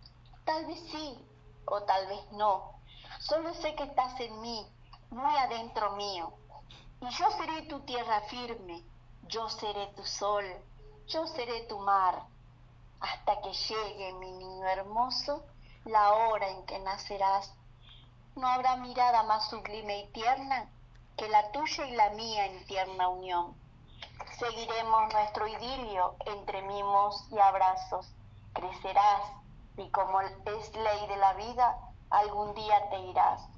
Tal 0.45 0.65
vez 0.67 0.79
sí, 0.93 1.19
o 1.67 1.83
tal 1.83 2.07
vez 2.07 2.25
no. 2.31 2.73
Solo 3.19 3.53
sé 3.55 3.75
que 3.75 3.83
estás 3.83 4.21
en 4.21 4.41
mí, 4.41 4.65
muy 5.11 5.37
adentro 5.37 5.97
mío. 5.97 6.33
Y 7.01 7.09
yo 7.11 7.31
seré 7.33 7.63
tu 7.63 7.81
tierra 7.81 8.21
firme, 8.23 8.85
yo 9.27 9.49
seré 9.49 9.89
tu 9.89 10.05
sol, 10.05 10.45
yo 11.09 11.27
seré 11.27 11.63
tu 11.63 11.81
mar, 11.81 12.23
hasta 13.01 13.41
que 13.41 13.53
llegue, 13.53 14.13
mi 14.15 14.31
niño 14.31 14.69
hermoso, 14.69 15.45
la 15.85 16.13
hora 16.13 16.49
en 16.49 16.65
que 16.65 16.79
nacerás. 16.79 17.53
No 18.37 18.47
habrá 18.47 18.77
mirada 18.77 19.25
más 19.25 19.51
sublime 19.51 19.99
y 19.99 20.07
tierna 20.13 20.71
que 21.17 21.29
la 21.29 21.51
tuya 21.51 21.87
y 21.87 21.97
la 21.97 22.11
mía 22.11 22.47
en 22.47 22.65
tierna 22.67 23.09
unión. 23.09 23.57
Seguiremos 24.39 25.13
nuestro 25.13 25.49
idilio 25.49 26.15
entre 26.25 26.63
mimos 26.63 27.27
y 27.33 27.39
abrazos. 27.41 28.09
Crecerás 28.59 29.23
y 29.77 29.89
como 29.91 30.21
es 30.21 30.33
ley 30.75 31.07
de 31.09 31.17
la 31.17 31.35
vida, 31.35 31.79
algún 32.11 32.55
día 32.55 32.91
te 32.91 32.99
irás. 33.09 33.49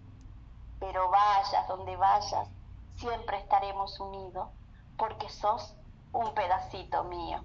Pero 0.79 1.09
vayas 1.09 1.67
donde 1.69 1.97
vayas, 1.97 2.49
siempre 2.97 3.39
estaremos 3.39 3.99
unidos, 3.99 4.49
porque 4.99 5.29
sos 5.31 5.75
un 6.13 6.35
pedacito 6.35 7.05
mío. 7.05 7.41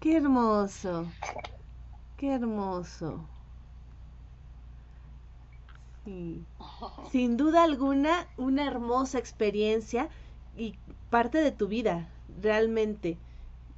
Qué 0.00 0.16
hermoso. 0.16 1.06
Qué 2.16 2.34
hermoso. 2.34 3.20
Sí. 6.06 6.46
Sin 7.10 7.36
duda 7.36 7.64
alguna, 7.64 8.26
una 8.38 8.64
hermosa 8.66 9.18
experiencia 9.18 10.08
y 10.56 10.78
parte 11.10 11.38
de 11.38 11.52
tu 11.52 11.68
vida, 11.68 12.08
realmente, 12.40 13.18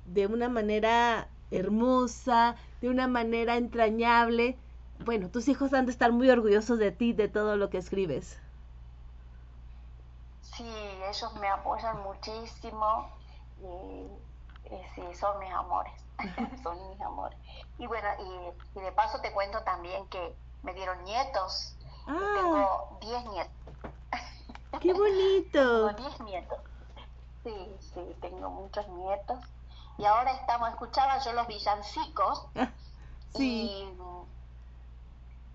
de 0.06 0.28
una 0.28 0.48
manera 0.48 1.28
hermosa, 1.50 2.56
de 2.80 2.88
una 2.90 3.08
manera 3.08 3.56
entrañable. 3.56 4.58
Bueno, 4.98 5.30
tus 5.30 5.48
hijos 5.48 5.72
han 5.74 5.86
de 5.86 5.92
estar 5.92 6.12
muy 6.12 6.30
orgullosos 6.30 6.78
de 6.78 6.92
ti, 6.92 7.12
de 7.12 7.28
todo 7.28 7.56
lo 7.56 7.70
que 7.70 7.78
escribes. 7.78 8.38
Sí, 10.40 10.64
ellos 10.64 11.34
me 11.34 11.48
apoyan 11.48 12.02
muchísimo 12.02 13.10
y, 13.58 13.64
y 14.74 14.84
sí, 14.94 15.14
son 15.14 15.38
mis 15.38 15.50
amores, 15.52 15.92
son 16.62 16.88
mis 16.90 17.00
amores. 17.00 17.38
Y 17.78 17.86
bueno, 17.86 18.08
y, 18.74 18.78
y 18.78 18.82
de 18.82 18.92
paso 18.92 19.20
te 19.20 19.32
cuento 19.32 19.62
también 19.64 20.08
que 20.08 20.38
me 20.62 20.72
dieron 20.74 21.02
nietos. 21.04 21.76
y 22.16 22.28
Ah, 22.28 22.28
Tengo 22.28 22.98
10 23.00 23.24
nietos. 23.26 23.52
qué 24.78 24.92
bonito. 24.92 25.60
Tengo 25.70 25.92
10 25.92 26.20
nietos. 26.20 26.58
Sí, 27.44 27.76
sí, 27.80 28.16
tengo 28.20 28.50
muchos 28.50 28.88
nietos. 28.88 29.38
Y 29.98 30.04
ahora 30.04 30.32
estamos, 30.32 30.68
escuchaba 30.70 31.18
yo 31.18 31.32
los 31.32 31.46
villancicos 31.46 32.46
Sí, 33.34 33.88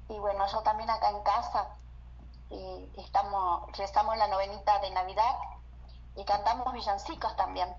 y, 0.10 0.14
y 0.14 0.20
bueno, 0.20 0.46
yo 0.52 0.60
también 0.62 0.90
acá 0.90 1.10
en 1.10 1.24
casa 1.24 1.70
eh, 2.52 2.90
estamos, 2.98 3.72
rezamos 3.78 4.18
la 4.18 4.28
novenita 4.28 4.80
de 4.80 4.92
Navidad 4.92 5.36
y 6.16 6.24
cantamos 6.26 6.74
villancicos 6.74 7.36
también. 7.38 7.70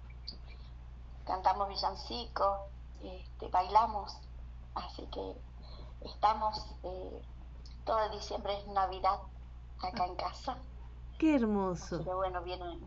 Cantamos 1.26 1.68
villancicos, 1.68 2.58
este, 3.02 3.48
bailamos, 3.48 4.16
así 4.74 5.06
que 5.06 5.36
estamos, 6.00 6.66
eh, 6.82 7.22
todo 7.84 8.08
diciembre 8.10 8.58
es 8.58 8.66
Navidad 8.68 9.20
acá 9.82 10.06
en 10.06 10.16
casa. 10.16 10.56
qué 11.18 11.36
hermoso. 11.36 11.98
Pero 11.98 12.16
bueno, 12.16 12.42
vienen, 12.42 12.80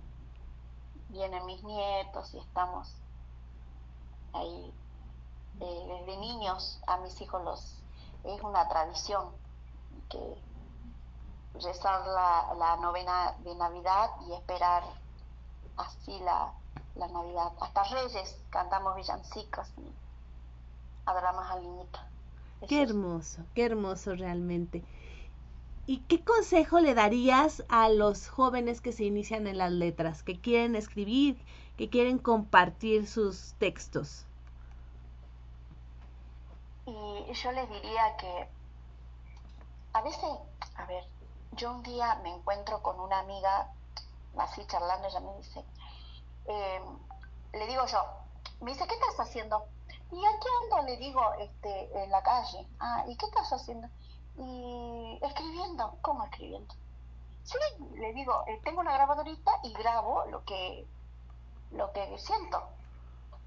vienen 1.10 1.46
mis 1.46 1.64
nietos 1.64 2.34
y 2.34 2.40
estamos 2.40 2.92
ahí. 4.36 4.74
Desde 5.60 6.18
niños 6.18 6.80
a 6.88 6.98
mis 6.98 7.20
hijos 7.22 7.44
los 7.44 7.82
es 8.26 8.42
una 8.42 8.68
tradición 8.68 9.30
que 10.10 10.20
rezar 11.62 12.06
la, 12.08 12.54
la 12.58 12.76
novena 12.78 13.34
de 13.44 13.56
Navidad 13.56 14.10
y 14.28 14.34
esperar 14.34 14.84
así 15.78 16.20
la, 16.20 16.54
la 16.96 17.08
Navidad. 17.08 17.52
Hasta 17.62 17.84
Reyes 17.84 18.38
cantamos 18.50 18.96
villancicos 18.96 19.68
y 19.78 19.92
adoramos 21.06 21.46
al 21.50 21.62
niñito. 21.62 22.00
Qué 22.68 22.82
Eso 22.82 22.94
hermoso, 22.94 23.42
qué 23.54 23.66
hermoso 23.66 24.16
realmente. 24.16 24.84
¿Y 25.88 26.00
qué 26.00 26.24
consejo 26.24 26.80
le 26.80 26.96
darías 26.96 27.64
a 27.70 27.90
los 27.90 28.28
jóvenes 28.28 28.82
que 28.82 28.92
se 28.92 29.04
inician 29.04 29.46
en 29.46 29.60
las 29.60 29.72
letras, 29.72 30.24
que 30.24 30.40
quieren 30.40 30.76
escribir, 30.76 31.38
que 31.78 31.90
quieren 31.90 32.18
compartir 32.18 33.08
sus 33.08 33.54
textos? 33.60 34.26
Y 36.86 37.34
yo 37.34 37.52
les 37.52 37.70
diría 37.70 38.16
que 38.18 38.48
a 39.94 40.02
veces, 40.02 40.30
a 40.76 40.86
ver, 40.86 41.04
yo 41.54 41.72
un 41.72 41.84
día 41.84 42.16
me 42.24 42.34
encuentro 42.34 42.82
con 42.82 43.00
una 43.00 43.20
amiga, 43.20 43.72
así 44.38 44.66
charlando, 44.68 45.08
ella 45.08 45.20
me 45.22 45.38
dice, 45.38 45.64
eh, 46.48 46.82
le 47.54 47.68
digo 47.68 47.86
yo, 47.86 48.06
me 48.62 48.72
dice, 48.72 48.86
¿qué 48.88 48.94
estás 48.94 49.20
haciendo? 49.20 49.66
Y 50.12 50.18
aquí 50.18 50.48
ando, 50.64 50.86
le 50.86 50.98
digo, 50.98 51.22
este, 51.40 52.04
en 52.04 52.12
la 52.12 52.22
calle. 52.22 52.68
Ah, 52.80 53.06
¿y 53.08 53.16
qué 53.18 53.26
estás 53.26 53.52
haciendo? 53.52 53.88
Y 54.38 55.18
escribiendo, 55.22 55.98
¿cómo 56.02 56.24
escribiendo? 56.26 56.76
Sí, 57.44 57.58
le 57.96 58.14
digo, 58.14 58.44
eh, 58.48 58.60
tengo 58.64 58.82
una 58.82 58.94
grabadorita 58.94 59.52
y 59.64 59.74
grabo 59.74 60.26
lo 60.26 60.44
que, 60.46 60.86
lo 61.72 61.92
que 61.92 62.18
siento. 62.18 62.64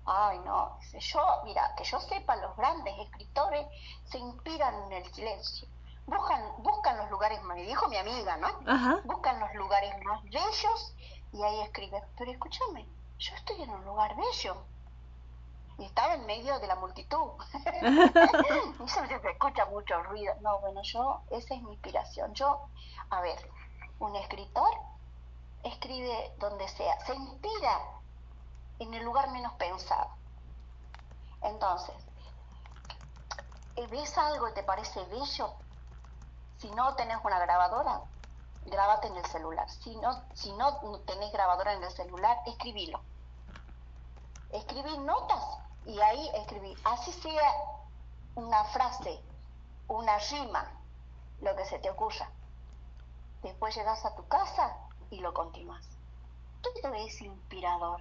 Ay, 0.04 0.38
no, 0.38 0.76
dice, 0.80 1.00
yo, 1.00 1.20
mira, 1.44 1.74
que 1.76 1.84
yo 1.84 2.00
sepa, 2.00 2.36
los 2.36 2.56
grandes 2.56 2.98
escritores 2.98 3.66
se 4.06 4.18
inspiran 4.18 4.74
en 4.84 4.92
el 4.92 5.14
silencio. 5.14 5.68
Buscan, 6.06 6.42
buscan 6.62 6.96
los 6.96 7.10
lugares, 7.10 7.42
me 7.42 7.62
dijo 7.62 7.86
mi 7.88 7.98
amiga, 7.98 8.38
¿no? 8.38 8.48
Ajá. 8.66 9.00
Buscan 9.04 9.38
los 9.38 9.54
lugares 9.54 9.92
más 10.04 10.22
bellos 10.24 10.94
y 11.32 11.42
ahí 11.42 11.60
escriben. 11.60 12.02
Pero 12.16 12.30
escúchame, 12.30 12.86
yo 13.18 13.34
estoy 13.34 13.62
en 13.62 13.70
un 13.70 13.84
lugar 13.84 14.16
bello. 14.16 14.56
Y 15.76 15.84
estaba 15.84 16.14
en 16.14 16.24
medio 16.24 16.58
de 16.58 16.66
la 16.66 16.76
multitud. 16.76 17.32
y 18.84 18.88
se 18.88 19.06
se 19.06 19.30
escucha 19.30 19.66
mucho 19.66 20.02
ruido. 20.04 20.34
No, 20.40 20.58
bueno, 20.60 20.80
yo, 20.82 21.20
esa 21.30 21.54
es 21.54 21.62
mi 21.62 21.74
inspiración. 21.74 22.32
Yo, 22.32 22.68
a 23.10 23.20
ver, 23.20 23.38
un 23.98 24.16
escritor 24.16 24.70
escribe 25.62 26.32
donde 26.38 26.66
sea, 26.68 26.98
se 27.00 27.14
inspira 27.14 27.97
en 28.78 28.94
el 28.94 29.04
lugar 29.04 29.30
menos 29.30 29.52
pensado. 29.54 30.10
Entonces, 31.42 31.94
¿ves 33.90 34.18
algo 34.18 34.48
y 34.48 34.54
te 34.54 34.62
parece 34.62 35.04
bello? 35.06 35.54
Si 36.58 36.70
no 36.70 36.94
tenés 36.94 37.18
una 37.24 37.38
grabadora, 37.38 38.02
grábate 38.66 39.08
en 39.08 39.16
el 39.16 39.26
celular. 39.26 39.68
Si 39.70 39.96
no, 39.96 40.22
si 40.34 40.52
no 40.52 41.00
tenés 41.00 41.32
grabadora 41.32 41.74
en 41.74 41.82
el 41.82 41.90
celular, 41.90 42.38
escribilo. 42.46 43.00
Escribí 44.50 44.98
notas 44.98 45.44
y 45.86 46.00
ahí 46.00 46.30
escribí, 46.34 46.74
así 46.84 47.12
sea 47.12 47.52
una 48.34 48.64
frase, 48.64 49.22
una 49.88 50.18
rima, 50.18 50.70
lo 51.40 51.54
que 51.56 51.64
se 51.64 51.78
te 51.78 51.90
ocurra. 51.90 52.30
Después 53.42 53.74
llegas 53.74 54.04
a 54.04 54.14
tu 54.14 54.26
casa 54.26 54.76
y 55.10 55.20
lo 55.20 55.32
continúas. 55.32 55.84
Todo 56.62 56.94
es 56.94 57.20
inspirador 57.20 58.00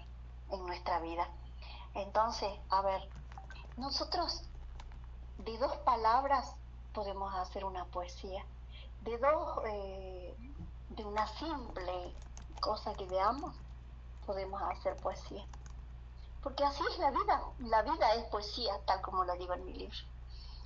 en 0.52 0.65
nuestra 0.65 0.99
vida. 0.99 1.28
Entonces, 1.94 2.52
a 2.69 2.82
ver, 2.82 3.10
nosotros 3.78 4.44
de 5.40 5.57
dos 5.57 5.76
palabras 5.78 6.56
podemos 6.94 7.34
hacer 7.36 7.65
una 7.65 7.86
poesía. 7.86 8.45
De 9.02 9.18
dos, 9.18 9.60
eh, 9.68 10.36
de 10.90 11.06
una 11.06 11.28
simple 11.28 12.15
cosa 12.60 12.94
que 12.95 13.06
veamos, 13.06 13.53
podemos 14.26 14.61
hacer 14.61 14.95
poesía. 14.98 15.45
Porque 16.44 16.64
así 16.64 16.84
es 16.91 16.99
la 16.99 17.11
vida, 17.11 17.41
la 17.60 17.82
vida 17.84 18.14
es 18.15 18.26
poesía, 18.26 18.74
tal 18.86 19.02
como 19.02 19.24
lo 19.26 19.34
digo 19.34 19.53
en 19.53 19.65
mi 19.65 19.74
libro. 19.74 19.98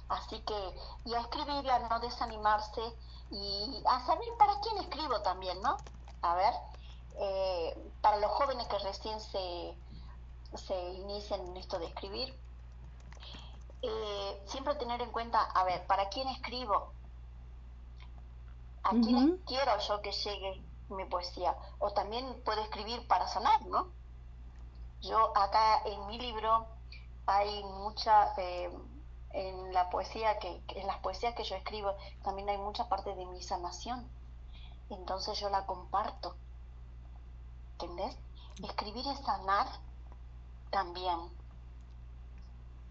Así 0.10 0.40
que, 0.42 0.76
y 1.06 1.14
a 1.14 1.22
escribir, 1.22 1.70
a 1.72 1.80
no 1.88 2.00
desanimarse 2.00 2.82
y 3.30 3.82
a 3.86 4.06
saber 4.06 4.28
para 4.38 4.60
quién 4.60 4.78
escribo 4.80 5.22
también, 5.22 5.62
¿no? 5.62 5.78
A 6.22 6.36
ver, 6.36 6.54
eh, 7.20 7.92
para 8.02 8.18
los 8.18 8.32
jóvenes 8.32 8.68
que 8.68 8.80
recién 8.80 9.20
se, 9.20 9.76
se 10.56 10.90
inician 10.94 11.42
en 11.48 11.58
esto 11.58 11.80
de 11.80 11.88
escribir, 11.88 12.36
eh, 13.82 14.44
siempre 14.46 14.76
tener 14.76 15.02
en 15.02 15.12
cuenta, 15.12 15.42
a 15.42 15.64
ver, 15.64 15.86
¿para 15.88 16.10
quién 16.10 16.28
escribo? 16.28 16.92
¿A 18.84 18.90
quién 18.92 19.38
quiero 19.46 19.78
yo 19.80 20.02
que 20.02 20.12
llegue 20.12 20.62
mi 20.90 21.06
poesía? 21.06 21.56
O 21.80 21.92
también 21.92 22.42
puedo 22.44 22.62
escribir 22.62 23.08
para 23.08 23.28
sanar, 23.28 23.66
¿no? 23.68 23.88
Yo 25.02 25.36
acá 25.38 25.82
en 25.86 26.08
mi 26.08 26.20
libro 26.20 26.68
hay 27.26 27.64
mucha, 27.64 28.34
eh, 28.38 28.72
en 29.34 29.74
la 29.74 29.90
poesía 29.90 30.38
que, 30.40 30.62
en 30.76 30.88
las 30.88 30.98
poesías 30.98 31.34
que 31.36 31.44
yo 31.44 31.56
escribo, 31.56 31.96
también 32.24 32.50
hay 32.50 32.58
mucha 32.58 32.88
parte 32.90 33.16
de 33.16 33.26
mi 33.26 33.42
sanación. 33.42 34.08
Entonces 34.90 35.40
yo 35.40 35.50
la 35.50 35.66
comparto. 35.66 36.36
¿Entendés? 37.82 38.16
Escribir 38.64 39.08
es 39.08 39.20
sanar 39.26 39.68
también. 40.70 41.18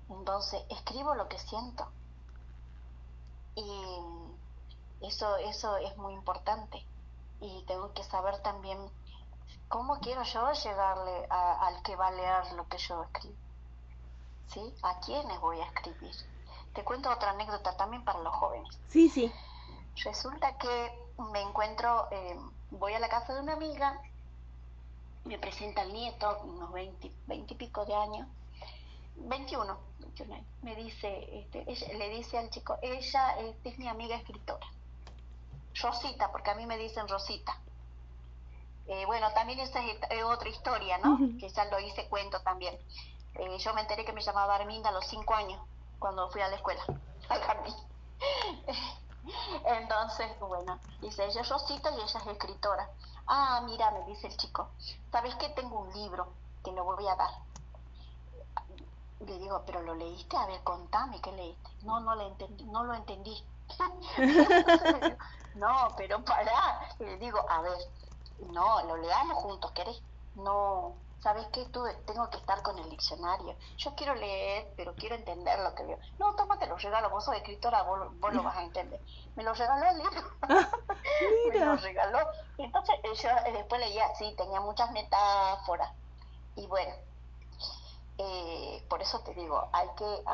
Entonces, 0.09 0.63
escribo 0.69 1.15
lo 1.15 1.29
que 1.29 1.39
siento. 1.39 1.89
Y 3.55 4.01
eso, 5.03 5.37
eso 5.37 5.77
es 5.77 5.97
muy 5.97 6.15
importante. 6.15 6.85
Y 7.41 7.63
tengo 7.67 7.93
que 7.95 8.03
saber 8.03 8.43
también 8.43 8.79
cómo 9.69 10.01
quiero 10.01 10.25
yo 10.25 10.53
llegarle 10.53 11.27
al 11.31 11.83
que 11.83 11.95
va 11.95 12.09
a 12.09 12.13
leer 12.13 12.53
lo 12.55 12.67
que 12.69 12.79
yo 12.79 13.05
escribo. 13.05 13.37
¿Sí? 14.49 14.75
¿A 14.83 14.99
quiénes 14.99 15.41
voy 15.41 15.61
a 15.61 15.67
escribir? 15.67 16.15
Te 16.75 16.83
cuento 16.83 17.11
otra 17.11 17.31
anécdota 17.31 17.77
también 17.77 18.05
para 18.05 18.19
los 18.21 18.35
jóvenes. 18.35 18.79
Sí, 18.89 19.09
sí. 19.09 19.33
Resulta 20.03 20.59
que 20.59 21.09
me 21.33 21.41
encuentro, 21.43 22.09
eh, 22.11 22.37
voy 22.73 22.95
a 22.95 22.99
la 22.99 23.09
casa 23.09 23.35
de 23.35 23.41
una 23.41 23.53
amiga, 23.53 24.01
me 25.31 25.39
presenta 25.39 25.83
el 25.83 25.93
nieto, 25.93 26.41
unos 26.43 26.73
20, 26.73 27.09
20 27.29 27.55
y 27.55 27.57
pico 27.57 27.85
de 27.87 27.95
años, 27.95 28.27
21, 29.15 29.79
21 30.01 30.35
años. 30.35 30.47
Me 30.63 30.75
dice, 30.75 31.47
este, 31.55 31.95
le 31.95 32.09
dice 32.11 32.37
al 32.37 32.51
chico, 32.51 32.77
ella 32.83 33.39
este, 33.39 33.69
es 33.69 33.79
mi 33.79 33.87
amiga 33.87 34.17
escritora. 34.17 34.67
Rosita, 35.81 36.33
porque 36.33 36.51
a 36.51 36.57
mí 36.57 36.67
me 36.67 36.77
dicen 36.77 37.07
Rosita. 37.07 37.57
Eh, 38.89 39.07
bueno, 39.07 39.33
también 39.33 39.61
esa 39.61 39.81
es, 39.87 40.25
otra 40.25 40.49
historia, 40.49 40.99
¿no? 40.99 41.17
Que 41.39 41.49
ya 41.49 41.65
lo 41.67 41.79
hice 41.79 42.09
cuento 42.09 42.41
también. 42.41 42.77
Eh, 43.37 43.59
yo 43.59 43.73
me 43.73 43.83
enteré 43.83 44.05
que 44.05 44.13
me 44.13 44.23
llamaba 44.23 44.57
Arminda 44.57 44.89
a 44.89 44.93
los 44.93 45.07
5 45.07 45.33
años, 45.33 45.63
cuando 46.01 46.29
fui 46.31 46.41
a 46.41 46.49
la 46.49 46.57
escuela, 46.57 46.83
al 47.29 47.41
jardín. 47.41 47.75
Entonces, 49.65 50.27
bueno, 50.41 50.81
dice, 51.01 51.25
ella 51.25 51.43
es 51.43 51.49
Rosita 51.49 51.93
y 51.93 52.01
ella 52.01 52.05
es 52.21 52.27
escritora. 52.27 52.91
Ah, 53.33 53.63
mira, 53.65 53.91
me 53.93 54.05
dice 54.07 54.27
el 54.27 54.37
chico, 54.37 54.69
¿sabes 55.13 55.35
qué? 55.37 55.49
Tengo 55.51 55.79
un 55.79 55.93
libro 55.93 56.27
que 56.65 56.73
lo 56.73 56.85
voy 56.85 57.07
a 57.07 57.15
dar 57.15 57.31
le 59.27 59.39
digo, 59.39 59.63
pero 59.67 59.83
lo 59.83 59.95
leíste, 59.95 60.37
a 60.37 60.47
ver, 60.47 60.63
contame 60.63 61.21
qué 61.21 61.33
leíste. 61.33 61.71
No, 61.83 62.01
no, 62.01 62.15
le 62.15 62.27
entendí, 62.27 62.65
no 62.65 62.85
lo 62.85 62.95
entendí. 62.95 63.37
no, 65.55 65.89
pero 65.97 66.25
pará. 66.25 66.81
le 66.99 67.17
digo, 67.19 67.39
a 67.49 67.61
ver, 67.63 67.79
no, 68.53 68.83
lo 68.85 68.97
leamos 68.97 69.37
juntos, 69.39 69.71
¿querés? 69.73 70.03
No, 70.35 70.95
¿sabes 71.21 71.47
qué? 71.53 71.65
Tú 71.67 71.85
tengo 72.07 72.29
que 72.31 72.39
estar 72.39 72.63
con 72.63 72.79
el 72.79 72.89
diccionario. 72.89 73.55
Yo 73.77 73.95
quiero 73.95 74.15
leer, 74.15 74.73
pero 74.77 74.95
quiero 74.95 75.15
entender 75.15 75.59
lo 75.61 75.75
que 75.75 75.85
veo. 75.85 75.99
No, 76.19 76.35
tómate 76.35 76.67
lo 76.67 76.77
regalo, 76.77 77.11
vos 77.11 77.25
sos 77.25 77.37
escritora, 77.37 77.83
vos, 77.83 78.09
vos 78.19 78.35
lo 78.35 78.43
vas 78.43 78.57
a 78.57 78.63
entender. 78.63 79.01
Me 79.37 79.43
lo 79.43 79.53
regaló 79.53 79.91
el 79.91 79.99
libro. 79.99 80.23
Me 81.53 81.65
lo 81.65 81.77
regaló. 81.77 82.19
Entonces 82.59 82.97
yo 83.23 83.29
eh, 83.29 83.53
después 83.53 83.81
leía, 83.81 84.15
sí, 84.15 84.35
tenía 84.37 84.61
muchas 84.61 84.91
metáforas. 84.93 85.93
Y 86.57 86.67
bueno, 86.67 86.95
eh, 88.19 88.85
por 88.89 89.01
eso 89.03 89.21
te 89.21 89.35
digo, 89.35 89.69
hay 89.73 89.89
que 89.97 90.25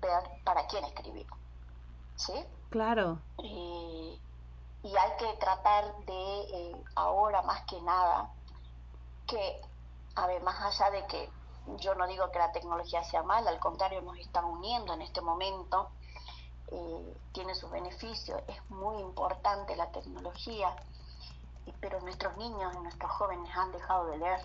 ver, 0.00 0.42
para 0.44 0.66
quién 0.66 0.84
escribir. 0.84 1.26
¿Sí? 2.16 2.32
Claro. 2.70 3.18
y 3.38 4.18
hay 4.82 5.16
que 5.18 5.32
tratar 5.38 5.94
de, 6.06 6.40
eh, 6.40 6.84
ahora 6.94 7.42
más 7.42 7.62
que 7.66 7.80
nada, 7.82 8.30
que, 9.26 9.60
a 10.16 10.26
ver, 10.26 10.42
más 10.42 10.60
allá 10.62 10.90
de 10.90 11.06
que 11.06 11.30
yo 11.78 11.94
no 11.94 12.06
digo 12.06 12.30
que 12.30 12.38
la 12.38 12.52
tecnología 12.52 13.04
sea 13.04 13.22
mala, 13.22 13.50
al 13.50 13.58
contrario, 13.58 14.00
nos 14.02 14.18
están 14.18 14.44
uniendo 14.44 14.94
en 14.94 15.02
este 15.02 15.20
momento, 15.20 15.90
eh, 16.68 17.16
tiene 17.32 17.54
sus 17.54 17.70
beneficios, 17.70 18.40
es 18.48 18.70
muy 18.70 18.98
importante 19.00 19.76
la 19.76 19.90
tecnología, 19.90 20.74
pero 21.80 22.00
nuestros 22.00 22.36
niños 22.36 22.74
y 22.74 22.78
nuestros 22.78 23.10
jóvenes 23.12 23.54
han 23.54 23.72
dejado 23.72 24.06
de 24.06 24.18
leer. 24.18 24.40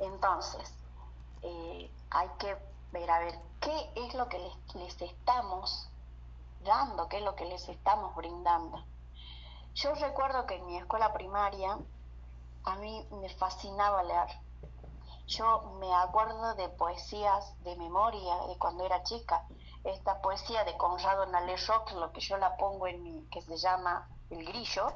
Entonces, 0.00 0.72
eh, 1.42 1.90
hay 2.10 2.28
que 2.38 2.56
ver 2.92 3.10
a 3.10 3.18
ver 3.18 3.38
qué 3.60 3.92
es 3.96 4.14
lo 4.14 4.28
que 4.28 4.38
les, 4.74 5.02
estamos 5.02 5.88
dando, 6.64 7.08
qué 7.08 7.18
es 7.18 7.24
lo 7.24 7.34
que 7.34 7.44
les 7.44 7.68
estamos 7.68 8.14
brindando. 8.14 8.84
Yo 9.74 9.94
recuerdo 9.94 10.46
que 10.46 10.56
en 10.56 10.66
mi 10.66 10.76
escuela 10.76 11.12
primaria 11.12 11.78
a 12.64 12.76
mí 12.76 13.06
me 13.20 13.28
fascinaba 13.30 14.02
leer. 14.02 14.28
Yo 15.26 15.76
me 15.80 15.92
acuerdo 15.94 16.54
de 16.54 16.68
poesías 16.68 17.54
de 17.64 17.76
memoria 17.76 18.36
de 18.48 18.58
cuando 18.58 18.84
era 18.84 19.02
chica. 19.04 19.44
Esta 19.84 20.20
poesía 20.20 20.64
de 20.64 20.76
Conrado 20.76 21.26
Rock, 21.68 21.92
lo 21.92 22.12
que 22.12 22.20
yo 22.20 22.36
la 22.36 22.56
pongo 22.56 22.86
en 22.86 23.02
mi, 23.02 23.22
que 23.30 23.42
se 23.42 23.56
llama 23.56 24.08
El 24.30 24.44
Grillo, 24.44 24.92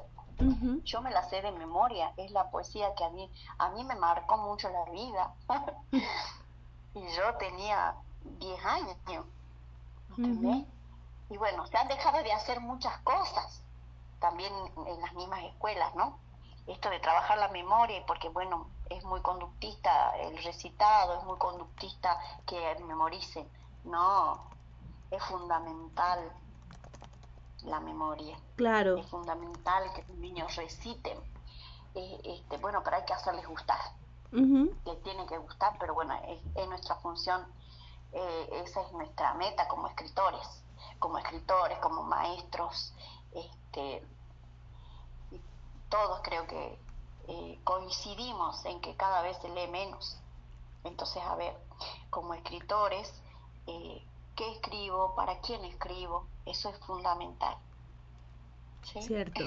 yo 0.83 1.01
me 1.01 1.11
la 1.11 1.27
sé 1.29 1.41
de 1.41 1.51
memoria. 1.51 2.13
Es 2.17 2.31
la 2.31 2.49
poesía 2.49 2.93
que 2.95 3.03
a 3.03 3.09
mí, 3.09 3.29
a 3.57 3.69
mí 3.69 3.83
me 3.83 3.95
marcó 3.95 4.37
mucho 4.37 4.69
la 4.69 4.85
vida. 4.85 5.33
y 6.93 7.07
yo 7.15 7.35
tenía 7.37 7.95
10 8.23 8.65
años, 8.65 9.25
¿entendés? 10.17 10.65
Y 11.29 11.37
bueno, 11.37 11.67
se 11.67 11.77
han 11.77 11.87
dejado 11.87 12.23
de 12.23 12.33
hacer 12.33 12.59
muchas 12.59 12.97
cosas, 12.99 13.61
también 14.19 14.51
en 14.87 15.01
las 15.01 15.13
mismas 15.13 15.43
escuelas, 15.43 15.93
¿no? 15.95 16.17
Esto 16.69 16.89
de 16.89 16.99
trabajar 16.99 17.37
la 17.37 17.49
memoria, 17.49 18.03
porque 18.05 18.29
bueno, 18.29 18.67
es 18.89 19.03
muy 19.03 19.21
conductista 19.21 20.15
el 20.17 20.41
recitado, 20.43 21.17
es 21.17 21.23
muy 21.25 21.37
conductista 21.37 22.17
que 22.45 22.75
memoricen. 22.85 23.47
No, 23.83 24.43
es 25.11 25.23
fundamental 25.23 26.31
la 27.63 27.79
memoria. 27.79 28.37
Claro. 28.55 28.97
Es 28.97 29.07
fundamental 29.07 29.91
que 29.93 30.03
los 30.03 30.17
niños 30.17 30.55
reciten. 30.55 31.17
Eh, 31.95 32.21
este, 32.23 32.57
bueno, 32.57 32.81
pero 32.83 32.97
hay 32.97 33.05
que 33.05 33.13
hacerles 33.13 33.47
gustar 33.47 33.79
que 34.31 34.95
tiene 35.03 35.25
que 35.25 35.37
gustar, 35.37 35.75
pero 35.79 35.93
bueno, 35.93 36.13
es, 36.55 36.67
nuestra 36.67 36.95
función, 36.97 37.45
eh, 38.11 38.49
esa 38.63 38.81
es 38.81 38.91
nuestra 38.93 39.33
meta 39.33 39.67
como 39.67 39.87
escritores, 39.87 40.63
como 40.99 41.17
escritores, 41.17 41.79
como 41.79 42.03
maestros, 42.03 42.93
este, 43.33 44.03
todos 45.89 46.21
creo 46.23 46.47
que 46.47 46.79
eh, 47.27 47.59
coincidimos 47.63 48.65
en 48.65 48.79
que 48.81 48.95
cada 48.95 49.21
vez 49.21 49.37
se 49.41 49.49
lee 49.49 49.67
menos. 49.67 50.17
Entonces, 50.83 51.21
a 51.23 51.35
ver, 51.35 51.55
como 52.09 52.33
escritores, 52.33 53.21
eh, 53.67 54.03
¿qué 54.35 54.51
escribo? 54.53 55.13
¿Para 55.15 55.39
quién 55.41 55.63
escribo? 55.65 56.25
Eso 56.45 56.69
es 56.69 56.79
fundamental. 56.79 57.57
Cierto. 58.83 59.43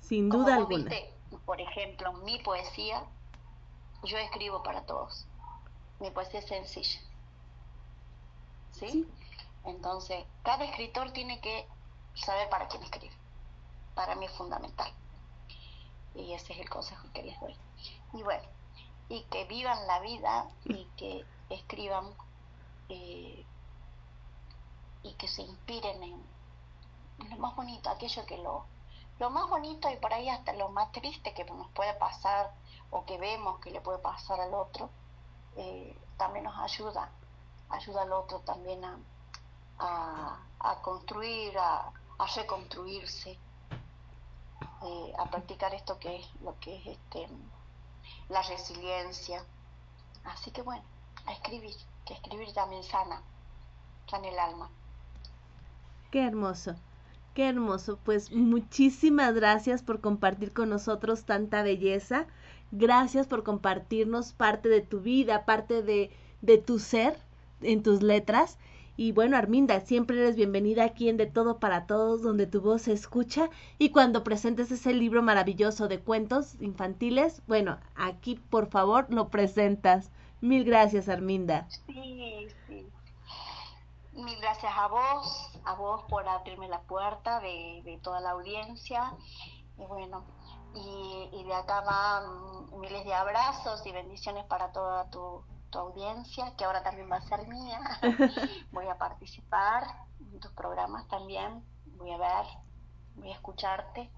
Sin 0.00 0.28
duda 0.28 0.56
alguna. 0.56 0.90
por 1.44 1.60
ejemplo, 1.60 2.12
mi 2.24 2.38
poesía 2.38 3.04
yo 4.02 4.18
escribo 4.18 4.62
para 4.62 4.84
todos. 4.86 5.26
Mi 6.00 6.10
poesía 6.10 6.40
es 6.40 6.46
sencilla. 6.46 7.00
¿Sí? 8.72 9.08
Entonces, 9.64 10.24
cada 10.42 10.64
escritor 10.64 11.12
tiene 11.12 11.40
que 11.40 11.66
saber 12.14 12.48
para 12.50 12.68
quién 12.68 12.82
escribe. 12.82 13.14
Para 13.94 14.14
mí 14.16 14.26
es 14.26 14.32
fundamental. 14.32 14.92
Y 16.14 16.32
ese 16.32 16.52
es 16.52 16.60
el 16.60 16.68
consejo 16.68 17.06
que 17.12 17.22
les 17.22 17.38
doy. 17.40 17.56
Y 18.12 18.22
bueno, 18.22 18.48
y 19.08 19.22
que 19.24 19.44
vivan 19.44 19.86
la 19.86 20.00
vida 20.00 20.46
y 20.64 20.84
que 20.96 21.24
escriban 21.50 22.14
eh, 22.88 23.44
y 25.02 25.12
que 25.14 25.28
se 25.28 25.42
inspiren 25.42 26.02
en, 26.02 26.22
lo 27.30 27.36
más 27.38 27.54
bonito, 27.54 27.90
aquello 27.90 28.24
que 28.26 28.38
lo, 28.38 28.64
lo 29.18 29.30
más 29.30 29.48
bonito 29.48 29.90
y 29.90 29.96
por 29.96 30.12
ahí 30.12 30.28
hasta 30.28 30.52
lo 30.54 30.68
más 30.70 30.90
triste 30.92 31.34
que 31.34 31.44
nos 31.44 31.68
puede 31.70 31.94
pasar 31.94 32.52
o 32.90 33.04
que 33.04 33.18
vemos 33.18 33.60
que 33.60 33.70
le 33.70 33.80
puede 33.80 33.98
pasar 33.98 34.40
al 34.40 34.54
otro, 34.54 34.90
eh, 35.56 35.96
también 36.16 36.44
nos 36.44 36.58
ayuda, 36.58 37.10
ayuda 37.68 38.02
al 38.02 38.12
otro 38.12 38.40
también 38.40 38.84
a, 38.84 38.98
a, 39.78 40.80
construir, 40.82 41.56
a, 41.58 41.92
reconstruirse, 42.36 43.38
eh, 44.84 45.12
a 45.18 45.30
practicar 45.30 45.74
esto 45.74 45.98
que 45.98 46.16
es 46.16 46.30
lo 46.42 46.58
que 46.60 46.76
es 46.76 46.86
este, 46.86 47.26
la 48.28 48.42
resiliencia. 48.42 49.44
Así 50.24 50.50
que 50.50 50.62
bueno, 50.62 50.84
a 51.26 51.32
escribir, 51.32 51.74
que 52.04 52.14
escribir 52.14 52.52
también 52.52 52.82
sana, 52.82 53.22
sana 54.10 54.28
el 54.28 54.38
alma. 54.38 54.70
Qué 56.10 56.24
hermoso. 56.24 56.74
Qué 57.34 57.48
hermoso. 57.48 57.98
Pues 58.04 58.30
muchísimas 58.30 59.34
gracias 59.34 59.82
por 59.82 60.00
compartir 60.00 60.52
con 60.52 60.70
nosotros 60.70 61.24
tanta 61.24 61.62
belleza. 61.62 62.26
Gracias 62.70 63.26
por 63.26 63.42
compartirnos 63.42 64.32
parte 64.32 64.68
de 64.68 64.80
tu 64.80 65.00
vida, 65.00 65.44
parte 65.44 65.82
de, 65.82 66.10
de 66.42 66.58
tu 66.58 66.78
ser 66.78 67.18
en 67.62 67.82
tus 67.82 68.02
letras. 68.02 68.58
Y 68.96 69.10
bueno, 69.10 69.36
Arminda, 69.36 69.80
siempre 69.80 70.16
eres 70.18 70.36
bienvenida 70.36 70.84
aquí 70.84 71.08
en 71.08 71.16
De 71.16 71.26
Todo 71.26 71.58
para 71.58 71.86
Todos, 71.86 72.22
donde 72.22 72.46
tu 72.46 72.60
voz 72.60 72.82
se 72.82 72.92
escucha. 72.92 73.50
Y 73.76 73.90
cuando 73.90 74.22
presentes 74.22 74.70
ese 74.70 74.92
libro 74.92 75.20
maravilloso 75.20 75.88
de 75.88 76.00
cuentos 76.00 76.60
infantiles, 76.60 77.42
bueno, 77.48 77.78
aquí 77.96 78.36
por 78.36 78.68
favor 78.68 79.06
lo 79.12 79.30
presentas. 79.30 80.12
Mil 80.40 80.62
gracias, 80.64 81.08
Arminda. 81.08 81.66
Sí, 81.86 82.46
sí. 82.68 82.86
Mil 84.12 84.40
gracias 84.40 84.72
a 84.76 84.86
vos, 84.86 85.58
a 85.64 85.74
vos 85.74 86.04
por 86.08 86.28
abrirme 86.28 86.68
la 86.68 86.82
puerta 86.82 87.40
de, 87.40 87.98
toda 88.00 88.20
la 88.20 88.30
audiencia. 88.30 89.12
Y 89.76 89.86
bueno, 89.86 90.22
y, 90.72 91.42
de 91.42 91.52
acá 91.52 91.80
van 91.80 92.80
miles 92.80 93.04
de 93.04 93.12
abrazos 93.12 93.84
y 93.86 93.90
bendiciones 93.90 94.44
para 94.44 94.70
toda 94.70 95.10
tu, 95.10 95.42
audiencia, 95.80 96.54
que 96.56 96.64
ahora 96.64 96.82
también 96.82 97.10
va 97.10 97.16
a 97.16 97.22
ser 97.22 97.46
mía. 97.48 97.80
voy 98.72 98.88
a 98.88 98.98
participar 98.98 99.84
en 100.20 100.40
tus 100.40 100.52
programas 100.52 101.06
también, 101.08 101.64
voy 101.96 102.12
a 102.12 102.18
ver, 102.18 102.46
voy 103.16 103.30
a 103.30 103.34
escucharte. 103.34 104.10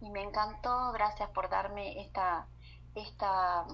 Y 0.00 0.10
me 0.10 0.22
encantó, 0.22 0.92
gracias 0.92 1.30
por 1.30 1.48
darme 1.48 2.00
esta, 2.00 2.46
esta 2.94 3.64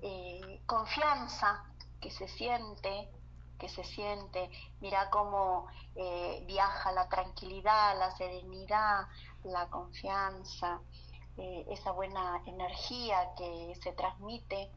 eh, 0.00 0.62
confianza 0.66 1.64
que 2.00 2.10
se 2.10 2.28
siente 2.28 3.10
que 3.62 3.68
se 3.68 3.84
siente, 3.84 4.50
mira 4.80 5.08
cómo 5.08 5.68
eh, 5.94 6.42
viaja 6.48 6.90
la 6.90 7.08
tranquilidad, 7.08 7.96
la 7.96 8.10
serenidad, 8.16 9.06
la 9.44 9.68
confianza, 9.68 10.80
eh, 11.36 11.64
esa 11.70 11.92
buena 11.92 12.42
energía 12.44 13.30
que 13.36 13.72
se 13.80 13.92
transmite 13.92 14.68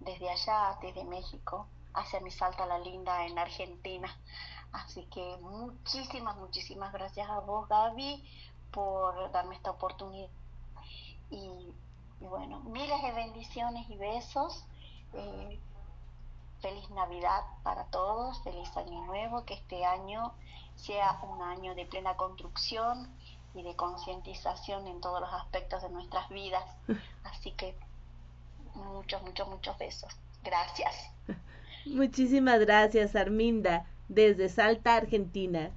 desde 0.00 0.30
allá, 0.30 0.78
desde 0.80 1.04
México, 1.04 1.66
hacia 1.94 2.20
mi 2.20 2.30
salta 2.30 2.66
la 2.66 2.78
linda 2.78 3.26
en 3.26 3.38
Argentina. 3.38 4.14
Así 4.72 5.04
que 5.06 5.36
muchísimas, 5.40 6.36
muchísimas 6.36 6.92
gracias 6.92 7.28
a 7.28 7.40
vos, 7.40 7.68
Gaby, 7.68 8.24
por 8.70 9.30
darme 9.32 9.56
esta 9.56 9.70
oportunidad. 9.70 10.30
Y, 11.30 11.72
bueno, 12.20 12.60
miles 12.60 13.02
de 13.02 13.12
bendiciones 13.12 13.88
y 13.88 13.96
besos. 13.96 14.64
Eh, 15.12 15.60
feliz 16.60 16.88
Navidad 16.90 17.42
para 17.62 17.84
todos, 17.86 18.42
feliz 18.42 18.76
Año 18.76 19.04
Nuevo, 19.06 19.44
que 19.44 19.54
este 19.54 19.84
año 19.84 20.32
sea 20.76 21.18
un 21.22 21.42
año 21.42 21.74
de 21.74 21.86
plena 21.86 22.16
construcción 22.16 23.14
y 23.54 23.62
de 23.62 23.74
concientización 23.76 24.86
en 24.86 25.00
todos 25.00 25.20
los 25.20 25.32
aspectos 25.32 25.82
de 25.82 25.90
nuestras 25.90 26.28
vidas. 26.28 26.64
Así 27.24 27.52
que 27.52 27.76
muchos, 28.74 29.22
muchos, 29.22 29.48
muchos 29.48 29.78
besos. 29.78 30.10
Gracias. 30.42 30.94
Muchísimas 31.86 32.60
gracias, 32.60 33.16
Arminda, 33.16 33.86
desde 34.08 34.48
Salta, 34.48 34.96
Argentina. 34.96 35.70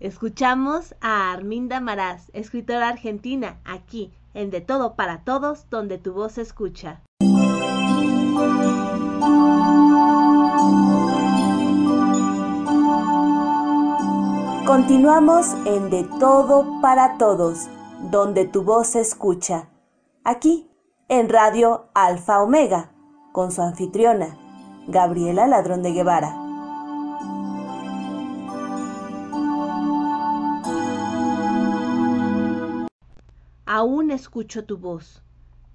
Escuchamos 0.00 0.94
a 1.00 1.32
Arminda 1.32 1.80
Maraz, 1.80 2.30
escritora 2.32 2.88
argentina, 2.88 3.58
aquí 3.64 4.12
en 4.32 4.50
De 4.50 4.60
Todo 4.60 4.94
para 4.94 5.24
Todos, 5.24 5.68
donde 5.68 5.98
tu 5.98 6.14
voz 6.14 6.32
se 6.32 6.42
escucha. 6.42 7.02
Continuamos 14.66 15.48
en 15.66 15.90
De 15.90 16.04
Todo 16.18 16.80
para 16.80 17.18
Todos, 17.18 17.68
donde 18.10 18.46
tu 18.46 18.62
voz 18.62 18.86
se 18.86 19.00
escucha. 19.00 19.68
Aquí, 20.24 20.69
en 21.12 21.28
Radio 21.28 21.88
Alfa 21.92 22.40
Omega, 22.40 22.92
con 23.32 23.50
su 23.50 23.62
anfitriona, 23.62 24.38
Gabriela 24.86 25.48
Ladrón 25.48 25.82
de 25.82 25.90
Guevara. 25.90 26.36
Aún 33.66 34.12
escucho 34.12 34.64
tu 34.64 34.78
voz. 34.78 35.24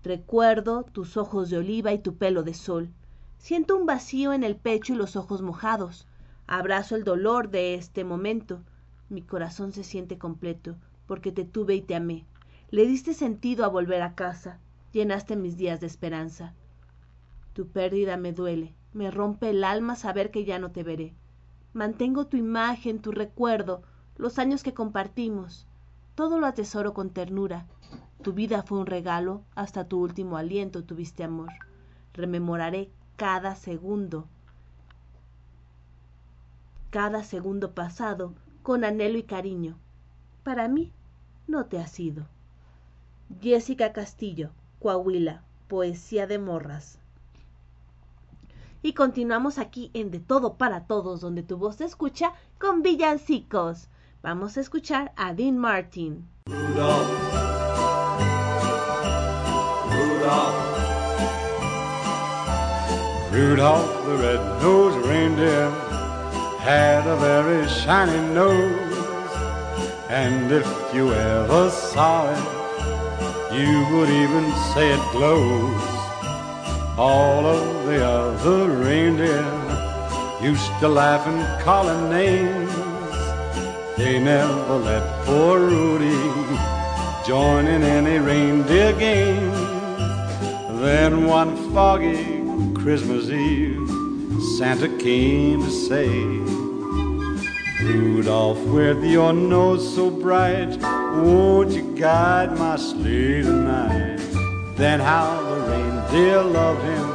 Recuerdo 0.04 0.84
tus 0.84 1.18
ojos 1.18 1.50
de 1.50 1.58
oliva 1.58 1.92
y 1.92 2.00
tu 2.00 2.16
pelo 2.16 2.44
de 2.44 2.54
sol. 2.54 2.94
Siento 3.38 3.76
un 3.76 3.86
vacío 3.86 4.32
en 4.32 4.46
el 4.46 4.56
pecho 4.56 4.94
y 4.94 4.96
los 4.96 5.18
ojos 5.18 5.42
mojados. 5.42 6.08
Abrazo 6.48 6.96
el 6.96 7.04
dolor 7.04 7.50
de 7.50 7.76
este 7.76 8.06
momento 8.06 8.62
mi 9.10 9.22
corazón 9.22 9.74
se 9.74 9.84
siente 9.84 10.18
completo, 10.18 10.78
porque 11.08 11.34
te 11.34 11.44
tuve 11.44 11.76
y 11.76 11.82
te 11.82 11.96
amé. 11.96 12.26
Le 12.72 12.88
diste 12.88 13.14
sentido 13.14 13.66
a 13.66 13.68
volver 13.68 14.02
a 14.02 14.16
casa, 14.16 14.60
llenaste 14.96 15.36
mis 15.36 15.58
días 15.58 15.82
de 15.82 15.88
esperanza. 15.88 16.54
Tu 17.52 17.68
pérdida 17.68 18.16
me 18.16 18.32
duele, 18.32 18.74
me 18.94 19.12
rompe 19.12 19.50
el 19.50 19.66
alma 19.66 19.98
saber 19.98 20.32
que 20.32 20.46
ya 20.46 20.58
no 20.58 20.72
te 20.72 20.84
veré. 20.84 21.14
Mantengo 21.74 22.28
tu 22.28 22.38
imagen, 22.38 23.02
tu 23.02 23.12
recuerdo, 23.12 23.84
los 24.16 24.40
años 24.40 24.64
que 24.64 24.74
compartimos. 24.74 25.68
Todo 26.16 26.40
lo 26.40 26.48
atesoro 26.48 26.94
con 26.94 27.10
ternura. 27.10 27.66
Tu 28.24 28.32
vida 28.32 28.64
fue 28.64 28.80
un 28.80 28.86
regalo, 28.86 29.44
hasta 29.54 29.84
tu 29.84 30.00
último 30.00 30.38
aliento 30.38 30.86
tuviste 30.86 31.26
amor. 31.26 31.52
Rememoraré 32.14 32.90
cada 33.18 33.56
segundo, 33.58 34.30
cada 36.90 37.26
segundo 37.26 37.74
pasado 37.74 38.34
con 38.64 38.86
anhelo 38.86 39.18
y 39.18 39.24
cariño. 39.24 39.76
Para 40.44 40.70
mí 40.70 40.94
no 41.48 41.66
te 41.66 41.80
ha 41.80 41.88
sido. 41.88 42.28
Jessica 43.42 43.92
Castillo, 43.92 44.52
Coahuila, 44.86 45.42
Poesía 45.68 46.28
de 46.28 46.38
Morras. 46.38 47.00
Y 48.84 48.94
continuamos 48.94 49.58
aquí 49.58 49.90
en 49.96 50.12
De 50.12 50.20
Todo 50.20 50.58
para 50.60 50.86
Todos, 50.86 51.22
donde 51.22 51.42
tu 51.42 51.58
voz 51.58 51.78
se 51.78 51.86
escucha 51.86 52.34
con 52.60 52.84
villancicos. 52.84 53.88
Vamos 54.22 54.58
a 54.58 54.62
escuchar 54.62 55.12
a 55.16 55.34
Dean 55.34 55.58
Martin. 55.58 56.30
Rudolph, 56.46 57.10
Rudolph 63.34 64.06
the 64.06 64.18
red-nosed 64.18 65.08
reindeer 65.08 65.72
had 66.60 67.08
a 67.08 67.16
very 67.16 67.68
shiny 67.68 68.22
nose, 68.36 68.96
and 70.12 70.52
if 70.52 70.68
you 70.94 71.12
ever 71.12 71.72
saw 71.72 72.30
it, 72.30 72.65
you 73.58 73.96
would 73.96 74.10
even 74.10 74.52
say 74.74 74.94
it 74.94 75.12
glows. 75.12 75.82
All 76.98 77.46
of 77.46 77.86
the 77.86 78.06
other 78.06 78.70
reindeer 78.70 79.46
used 80.42 80.72
to 80.80 80.88
laugh 80.88 81.26
and 81.28 81.64
call 81.64 81.88
him 81.88 82.10
names. 82.10 82.74
They 83.98 84.20
never 84.20 84.76
let 84.78 85.26
poor 85.26 85.60
Rudy 85.60 86.20
join 87.26 87.68
in 87.68 87.82
any 87.84 88.20
reindeer 88.20 88.94
game. 88.94 89.52
Then 90.82 91.26
one 91.26 91.56
foggy 91.74 92.44
Christmas 92.74 93.30
Eve, 93.30 93.90
Santa 94.58 94.90
came 94.98 95.62
to 95.64 95.72
say, 95.72 96.10
Rudolph, 97.84 98.60
with 98.66 99.04
your 99.04 99.34
nose 99.34 99.96
so 99.96 100.10
bright, 100.10 100.78
won't 101.24 101.72
you 101.72 101.96
guide 101.96 102.58
my 102.58 102.76
sleigh 102.76 103.42
tonight? 103.42 104.20
Then 104.76 105.00
how 105.00 105.42
the 105.42 105.60
reindeer 105.72 106.42
loved 106.42 106.84
him 106.84 107.10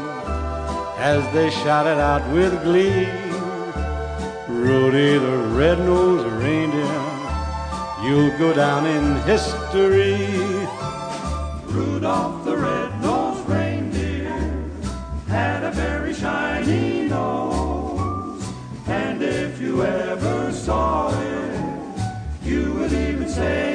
as 0.99 1.23
they 1.33 1.51
shouted 1.51 1.99
out 1.99 2.23
with 2.33 2.63
glee. 2.63 3.09
Rudy 4.49 5.19
the 5.19 5.37
red-nosed 5.57 6.27
reindeer, 6.43 7.03
you'll 8.03 8.37
go 8.39 8.53
down 8.53 8.87
in 8.87 9.17
history. 9.23 10.17
Rudolph 11.67 12.45
the 12.45 12.57
red-nosed 12.57 13.49
reindeer 13.49 14.37
had 15.29 15.65
a 15.65 15.71
very 15.71 16.13
shiny 16.13 17.09
nose, 17.09 18.45
and 18.87 19.23
if 19.23 19.61
you 19.61 19.83
ever 19.83 20.53
saw 20.53 21.11
it, 21.11 21.61
you 22.43 22.75
would 22.75 22.93
even 22.93 23.29
say 23.29 23.70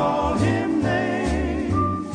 call 0.00 0.34
him 0.38 0.82
names. 0.82 2.08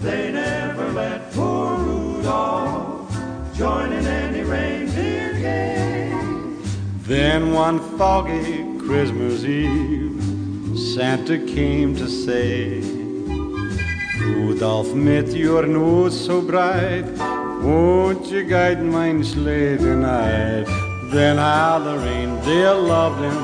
They 0.00 0.30
never 0.30 0.86
let 0.92 1.32
poor 1.32 1.76
Rudolph 1.86 3.10
join 3.60 3.88
in 3.98 4.06
any 4.06 4.42
reindeer 4.54 5.32
game. 5.48 6.62
Then 7.12 7.40
one 7.52 7.78
foggy 7.98 8.52
Christmas 8.86 9.42
Eve, 9.42 10.78
Santa 10.94 11.36
came 11.56 11.96
to 11.96 12.06
say, 12.08 12.80
Rudolph, 14.20 14.92
met 14.94 15.28
your 15.46 15.66
nose 15.66 16.14
so 16.26 16.36
bright, 16.40 17.06
won't 17.66 18.24
you 18.26 18.44
guide 18.44 18.80
mine 18.84 19.24
sleigh 19.24 19.78
tonight? 19.78 20.66
Then 21.14 21.38
how 21.38 21.80
the 21.86 21.96
reindeer 22.06 22.74
loved 22.74 23.20
him 23.28 23.42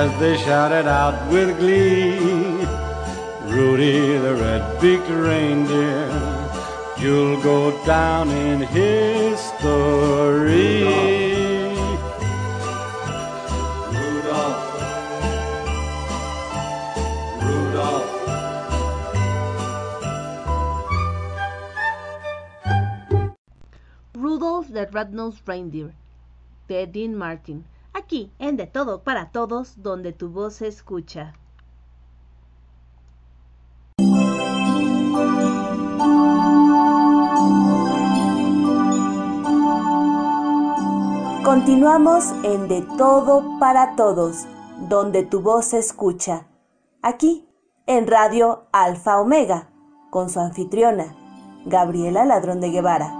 as 0.00 0.08
they 0.20 0.34
shouted 0.38 0.86
out 1.00 1.16
with 1.30 1.58
glee. 1.58 2.49
Rudy 3.60 4.16
the 4.16 4.34
red-beaked 4.36 5.10
reindeer, 5.10 6.08
you'll 6.96 7.36
go 7.42 7.76
down 7.84 8.30
in 8.30 8.62
history. 8.62 10.00
Rudolph, 13.92 14.64
Rudolph. 17.44 18.10
Rudolph 24.14 24.68
the 24.72 24.86
Red-Nosed 24.90 25.46
Reindeer 25.46 25.92
de 26.66 26.86
Dean 26.86 27.14
Martin. 27.14 27.66
Aquí, 27.92 28.30
en 28.38 28.56
De 28.56 28.66
Todo 28.66 29.02
para 29.02 29.30
Todos, 29.30 29.74
donde 29.82 30.14
tu 30.14 30.30
voz 30.30 30.54
se 30.54 30.68
escucha. 30.68 31.34
Continuamos 41.52 42.26
en 42.44 42.68
De 42.68 42.80
Todo 42.96 43.58
para 43.58 43.96
Todos, 43.96 44.46
donde 44.88 45.24
tu 45.24 45.40
voz 45.40 45.64
se 45.64 45.80
escucha. 45.80 46.46
Aquí, 47.02 47.44
en 47.88 48.06
Radio 48.06 48.68
Alfa 48.70 49.20
Omega, 49.20 49.68
con 50.10 50.30
su 50.30 50.38
anfitriona, 50.38 51.16
Gabriela 51.66 52.24
Ladrón 52.24 52.60
de 52.60 52.70
Guevara. 52.70 53.12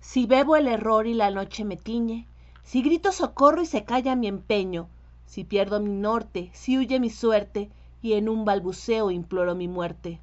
Si 0.00 0.24
bebo 0.24 0.56
el 0.56 0.66
error 0.66 1.06
y 1.06 1.12
la 1.12 1.30
noche 1.30 1.66
me 1.66 1.76
tiñe, 1.76 2.26
si 2.64 2.80
grito 2.80 3.12
socorro 3.12 3.60
y 3.60 3.66
se 3.66 3.84
calla 3.84 4.16
mi 4.16 4.26
empeño, 4.26 4.88
si 5.26 5.44
pierdo 5.44 5.80
mi 5.80 5.90
norte, 5.90 6.48
si 6.54 6.78
huye 6.78 6.98
mi 6.98 7.10
suerte, 7.10 7.68
y 8.02 8.14
en 8.14 8.28
un 8.28 8.44
balbuceo 8.44 9.10
imploro 9.10 9.54
mi 9.54 9.68
muerte. 9.68 10.20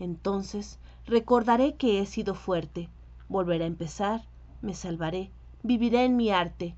Entonces 0.00 0.78
recordaré 1.06 1.76
que 1.76 2.00
he 2.00 2.06
sido 2.06 2.34
fuerte, 2.34 2.88
volveré 3.28 3.64
a 3.64 3.68
empezar, 3.68 4.22
me 4.62 4.74
salvaré, 4.74 5.30
viviré 5.62 6.04
en 6.04 6.16
mi 6.16 6.30
arte. 6.30 6.74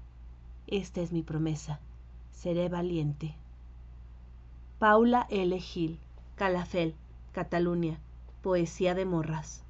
Esta 0.66 1.00
es 1.00 1.12
mi 1.12 1.22
promesa, 1.22 1.80
seré 2.32 2.68
valiente. 2.68 3.34
Paula 4.78 5.26
L. 5.30 5.58
Gil, 5.60 5.98
Calafel, 6.34 6.94
Cataluña, 7.32 7.98
Poesía 8.42 8.94
de 8.94 9.06
Morras. 9.06 9.63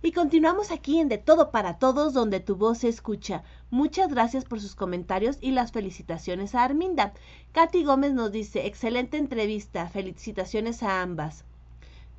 Y 0.00 0.12
continuamos 0.12 0.70
aquí 0.70 1.00
en 1.00 1.08
De 1.08 1.18
Todo 1.18 1.50
para 1.50 1.80
Todos, 1.80 2.14
donde 2.14 2.38
tu 2.38 2.54
voz 2.54 2.78
se 2.78 2.88
escucha. 2.88 3.42
Muchas 3.68 4.08
gracias 4.08 4.44
por 4.44 4.60
sus 4.60 4.76
comentarios 4.76 5.38
y 5.40 5.50
las 5.50 5.72
felicitaciones 5.72 6.54
a 6.54 6.62
Arminda. 6.62 7.14
Katy 7.50 7.82
Gómez 7.82 8.12
nos 8.12 8.30
dice, 8.30 8.66
excelente 8.66 9.16
entrevista, 9.16 9.88
felicitaciones 9.88 10.84
a 10.84 11.02
ambas. 11.02 11.44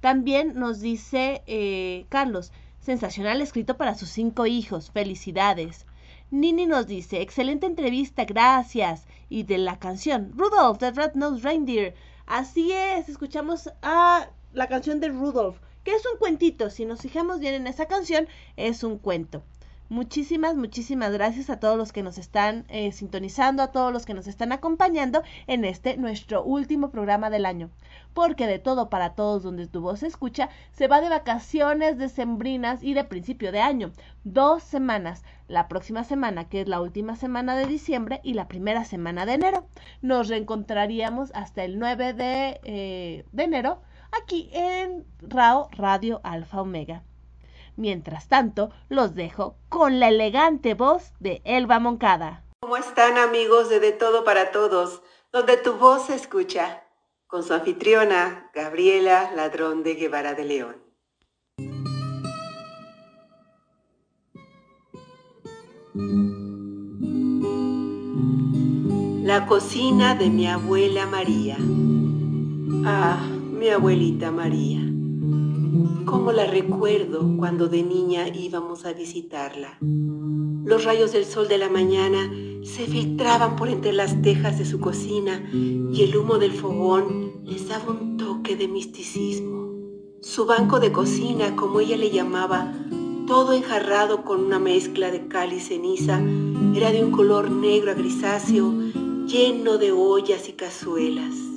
También 0.01 0.55
nos 0.55 0.81
dice 0.81 1.41
eh, 1.47 2.05
Carlos, 2.09 2.51
sensacional 2.81 3.41
escrito 3.41 3.77
para 3.77 3.95
sus 3.95 4.09
cinco 4.09 4.45
hijos, 4.45 4.91
felicidades. 4.91 5.85
Nini 6.31 6.65
nos 6.65 6.85
dice, 6.85 7.21
excelente 7.21 7.65
entrevista, 7.65 8.25
gracias. 8.25 9.05
Y 9.29 9.43
de 9.43 9.57
la 9.57 9.79
canción, 9.79 10.33
Rudolph, 10.35 10.79
the 10.79 10.91
Red-Nosed 10.91 11.45
Reindeer. 11.45 11.95
Así 12.25 12.73
es, 12.73 13.07
escuchamos 13.07 13.69
a 13.81 14.27
la 14.51 14.67
canción 14.67 14.99
de 14.99 15.07
Rudolph 15.07 15.59
que 15.83 15.91
es 15.91 16.03
un 16.11 16.17
cuentito. 16.17 16.69
Si 16.69 16.85
nos 16.85 17.01
fijamos 17.01 17.39
bien 17.39 17.53
en 17.53 17.67
esa 17.67 17.85
canción, 17.85 18.27
es 18.57 18.83
un 18.83 18.97
cuento. 18.97 19.43
Muchísimas, 19.91 20.55
muchísimas 20.55 21.11
gracias 21.11 21.49
a 21.49 21.59
todos 21.59 21.75
los 21.75 21.91
que 21.91 22.03
nos 22.03 22.19
están 22.19 22.63
eh, 22.69 22.91
sintonizando, 22.91 23.63
a 23.63 23.71
todos 23.71 23.91
los 23.91 24.05
que 24.05 24.13
nos 24.13 24.27
están 24.27 24.51
acompañando 24.51 25.23
en 25.47 25.65
este 25.65 25.97
nuestro 25.97 26.43
último 26.43 26.91
programa 26.91 27.31
del 27.31 27.43
año. 27.43 27.71
Porque 28.13 28.45
de 28.45 28.59
todo 28.59 28.91
para 28.91 29.15
todos 29.15 29.41
donde 29.41 29.65
tu 29.65 29.81
voz 29.81 30.01
se 30.01 30.07
escucha, 30.07 30.49
se 30.73 30.87
va 30.87 31.01
de 31.01 31.09
vacaciones 31.09 31.97
decembrinas 31.97 32.83
y 32.83 32.93
de 32.93 33.03
principio 33.03 33.51
de 33.51 33.61
año. 33.61 33.91
Dos 34.23 34.61
semanas. 34.61 35.23
La 35.47 35.67
próxima 35.67 36.03
semana, 36.03 36.47
que 36.47 36.61
es 36.61 36.67
la 36.67 36.81
última 36.81 37.15
semana 37.15 37.55
de 37.55 37.65
diciembre, 37.65 38.21
y 38.21 38.35
la 38.35 38.47
primera 38.47 38.85
semana 38.85 39.25
de 39.25 39.33
enero. 39.33 39.65
Nos 40.03 40.27
reencontraríamos 40.27 41.31
hasta 41.33 41.63
el 41.63 41.79
9 41.79 42.13
de, 42.13 42.59
eh, 42.63 43.25
de 43.31 43.43
enero 43.43 43.81
aquí 44.11 44.49
en 44.53 45.05
RAO 45.21 45.69
Radio 45.71 46.21
Alfa 46.23 46.61
Omega. 46.61 47.03
Mientras 47.75 48.27
tanto, 48.27 48.71
los 48.89 49.15
dejo 49.15 49.55
con 49.69 49.99
la 49.99 50.09
elegante 50.09 50.73
voz 50.73 51.13
de 51.19 51.41
Elba 51.45 51.79
Moncada. 51.79 52.43
¿Cómo 52.61 52.75
están 52.75 53.17
amigos 53.17 53.69
de 53.69 53.79
De 53.79 53.93
Todo 53.93 54.23
para 54.25 54.51
Todos, 54.51 55.01
donde 55.31 55.55
tu 55.55 55.73
voz 55.77 56.07
se 56.07 56.15
escucha? 56.15 56.83
Con 57.25 57.43
su 57.43 57.53
anfitriona, 57.53 58.49
Gabriela 58.53 59.31
Ladrón 59.35 59.83
de 59.83 59.95
Guevara 59.95 60.33
de 60.33 60.45
León. 60.45 60.89
La 69.23 69.45
cocina 69.45 70.15
de 70.15 70.29
mi 70.29 70.47
abuela 70.47 71.05
María. 71.05 71.55
Ah, 72.83 73.38
mi 73.59 73.67
abuelita 73.67 74.31
María. 74.31 74.79
Cómo 76.05 76.31
la 76.31 76.45
recuerdo 76.45 77.35
cuando 77.37 77.67
de 77.67 77.83
niña 77.83 78.29
íbamos 78.29 78.85
a 78.85 78.93
visitarla. 78.93 79.77
Los 79.81 80.85
rayos 80.85 81.11
del 81.11 81.25
sol 81.25 81.49
de 81.49 81.57
la 81.57 81.69
mañana 81.69 82.31
se 82.63 82.85
filtraban 82.85 83.57
por 83.57 83.67
entre 83.67 83.91
las 83.91 84.21
tejas 84.21 84.57
de 84.57 84.65
su 84.65 84.79
cocina 84.79 85.49
y 85.51 86.03
el 86.03 86.15
humo 86.15 86.37
del 86.37 86.53
fogón 86.53 87.33
les 87.43 87.67
daba 87.67 87.91
un 87.91 88.15
toque 88.15 88.55
de 88.55 88.69
misticismo. 88.69 89.73
Su 90.21 90.45
banco 90.45 90.79
de 90.79 90.93
cocina, 90.93 91.57
como 91.57 91.81
ella 91.81 91.97
le 91.97 92.11
llamaba, 92.11 92.73
todo 93.27 93.51
enjarrado 93.51 94.23
con 94.23 94.41
una 94.41 94.59
mezcla 94.59 95.11
de 95.11 95.27
cal 95.27 95.51
y 95.51 95.59
ceniza, 95.59 96.21
era 96.73 96.93
de 96.93 97.03
un 97.03 97.11
color 97.11 97.51
negro 97.51 97.91
a 97.91 97.95
grisáceo, 97.95 98.73
lleno 99.27 99.77
de 99.77 99.91
ollas 99.91 100.47
y 100.47 100.53
cazuelas. 100.53 101.48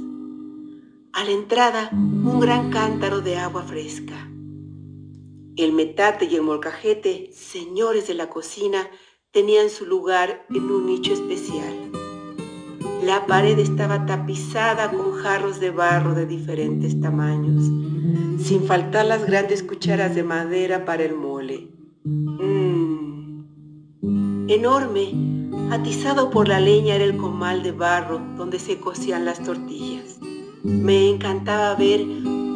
A 1.14 1.24
la 1.24 1.30
entrada, 1.30 1.90
un 1.92 2.40
gran 2.40 2.70
cántaro 2.70 3.20
de 3.20 3.36
agua 3.36 3.62
fresca. 3.64 4.30
El 5.56 5.72
metate 5.74 6.24
y 6.24 6.36
el 6.36 6.42
molcajete, 6.42 7.30
señores 7.34 8.08
de 8.08 8.14
la 8.14 8.30
cocina, 8.30 8.88
tenían 9.30 9.68
su 9.68 9.84
lugar 9.84 10.46
en 10.48 10.70
un 10.70 10.86
nicho 10.86 11.12
especial. 11.12 11.90
La 13.04 13.26
pared 13.26 13.58
estaba 13.58 14.06
tapizada 14.06 14.90
con 14.90 15.12
jarros 15.12 15.60
de 15.60 15.70
barro 15.70 16.14
de 16.14 16.24
diferentes 16.24 16.98
tamaños, 16.98 17.66
sin 18.42 18.64
faltar 18.64 19.04
las 19.04 19.26
grandes 19.26 19.62
cucharas 19.62 20.14
de 20.14 20.22
madera 20.22 20.86
para 20.86 21.04
el 21.04 21.14
mole. 21.14 21.68
Mmm. 22.04 23.44
Enorme, 24.48 25.12
atizado 25.70 26.30
por 26.30 26.48
la 26.48 26.58
leña 26.58 26.94
era 26.94 27.04
el 27.04 27.18
comal 27.18 27.62
de 27.62 27.72
barro 27.72 28.18
donde 28.38 28.58
se 28.58 28.80
cocían 28.80 29.26
las 29.26 29.42
tortillas. 29.42 30.18
Me 30.64 31.10
encantaba 31.10 31.74
ver 31.74 32.06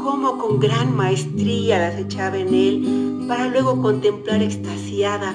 cómo 0.02 0.38
con 0.38 0.60
gran 0.60 0.94
maestría 0.94 1.78
las 1.78 1.98
echaba 1.98 2.38
en 2.38 2.54
él 2.54 3.26
para 3.26 3.48
luego 3.48 3.82
contemplar 3.82 4.42
extasiada 4.42 5.32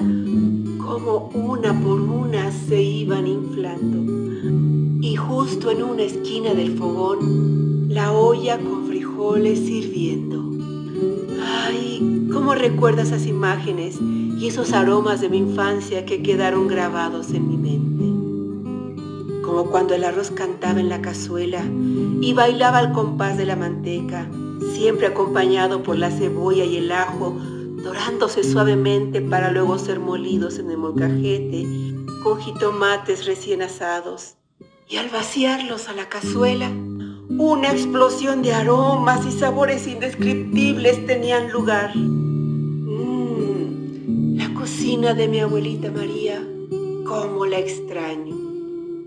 cómo 0.78 1.30
una 1.34 1.78
por 1.80 2.00
una 2.00 2.50
se 2.50 2.82
iban 2.82 3.26
inflando. 3.26 5.02
Y 5.02 5.16
justo 5.16 5.70
en 5.70 5.82
una 5.82 6.02
esquina 6.02 6.54
del 6.54 6.78
fogón, 6.78 7.88
la 7.88 8.12
olla 8.12 8.58
con 8.58 8.86
frijoles 8.86 9.58
sirviendo. 9.58 10.42
Ay, 11.44 12.28
cómo 12.32 12.54
recuerdo 12.54 13.02
esas 13.02 13.26
imágenes 13.26 13.98
y 14.00 14.46
esos 14.46 14.72
aromas 14.72 15.20
de 15.20 15.28
mi 15.28 15.38
infancia 15.38 16.06
que 16.06 16.22
quedaron 16.22 16.68
grabados 16.68 17.32
en 17.32 17.48
mi 17.48 17.56
mente. 17.56 17.91
Como 19.52 19.70
cuando 19.70 19.94
el 19.94 20.04
arroz 20.04 20.30
cantaba 20.30 20.80
en 20.80 20.88
la 20.88 21.02
cazuela 21.02 21.62
y 22.22 22.32
bailaba 22.32 22.78
al 22.78 22.92
compás 22.92 23.36
de 23.36 23.44
la 23.44 23.54
manteca, 23.54 24.26
siempre 24.72 25.08
acompañado 25.08 25.82
por 25.82 25.98
la 25.98 26.10
cebolla 26.10 26.64
y 26.64 26.78
el 26.78 26.90
ajo, 26.90 27.36
dorándose 27.84 28.44
suavemente 28.44 29.20
para 29.20 29.50
luego 29.50 29.78
ser 29.78 30.00
molidos 30.00 30.58
en 30.58 30.70
el 30.70 30.78
molcajete 30.78 31.66
con 32.22 32.40
jitomates 32.40 33.26
recién 33.26 33.60
asados. 33.60 34.36
Y 34.88 34.96
al 34.96 35.10
vaciarlos 35.10 35.90
a 35.90 35.92
la 35.92 36.08
cazuela, 36.08 36.70
Una 36.70 37.72
explosión 37.72 38.40
de 38.40 38.54
aromas 38.54 39.26
y 39.26 39.32
sabores 39.32 39.86
indescriptibles 39.86 41.04
tenían 41.06 41.52
lugar. 41.52 41.94
Mmm, 41.94 42.78
la 44.38 44.54
cocina 44.54 45.12
de 45.12 45.28
mi 45.28 45.40
abuelita 45.40 45.90
María, 45.90 46.42
cómo 47.04 47.44
la 47.44 47.58
extraño. 47.58 48.41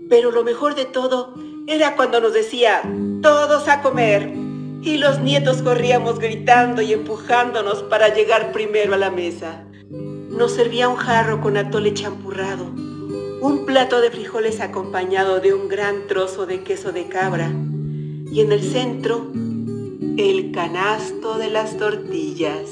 Pero 0.08 0.30
lo 0.30 0.44
mejor 0.44 0.74
de 0.74 0.84
todo 0.84 1.34
era 1.66 1.96
cuando 1.96 2.20
nos 2.20 2.32
decía, 2.32 2.82
todos 3.22 3.68
a 3.68 3.82
comer. 3.82 4.32
Y 4.82 4.98
los 4.98 5.20
nietos 5.20 5.62
corríamos 5.62 6.18
gritando 6.18 6.80
y 6.82 6.92
empujándonos 6.92 7.82
para 7.84 8.14
llegar 8.14 8.52
primero 8.52 8.94
a 8.94 8.98
la 8.98 9.10
mesa. 9.10 9.64
Nos 9.90 10.52
servía 10.52 10.88
un 10.88 10.96
jarro 10.96 11.40
con 11.40 11.56
atole 11.56 11.92
champurrado, 11.94 12.66
un 13.40 13.64
plato 13.66 14.00
de 14.00 14.10
frijoles 14.10 14.60
acompañado 14.60 15.40
de 15.40 15.54
un 15.54 15.68
gran 15.68 16.06
trozo 16.06 16.46
de 16.46 16.62
queso 16.62 16.92
de 16.92 17.08
cabra 17.08 17.50
y 18.30 18.40
en 18.40 18.52
el 18.52 18.62
centro 18.62 19.26
el 20.18 20.50
canasto 20.52 21.38
de 21.38 21.50
las 21.50 21.76
tortillas, 21.78 22.68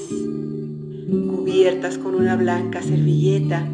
cubiertas 1.09 1.97
con 1.97 2.15
una 2.15 2.35
blanca 2.35 2.81
servilleta, 2.81 3.67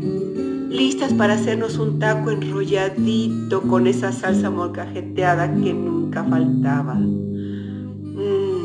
listas 0.71 1.13
para 1.13 1.33
hacernos 1.33 1.77
un 1.77 1.99
taco 1.99 2.31
enrolladito 2.31 3.61
con 3.63 3.85
esa 3.87 4.11
salsa 4.13 4.49
molcajeteada 4.49 5.53
que 5.53 5.73
nunca 5.73 6.23
faltaba. 6.23 6.95
Mm. 6.95 8.61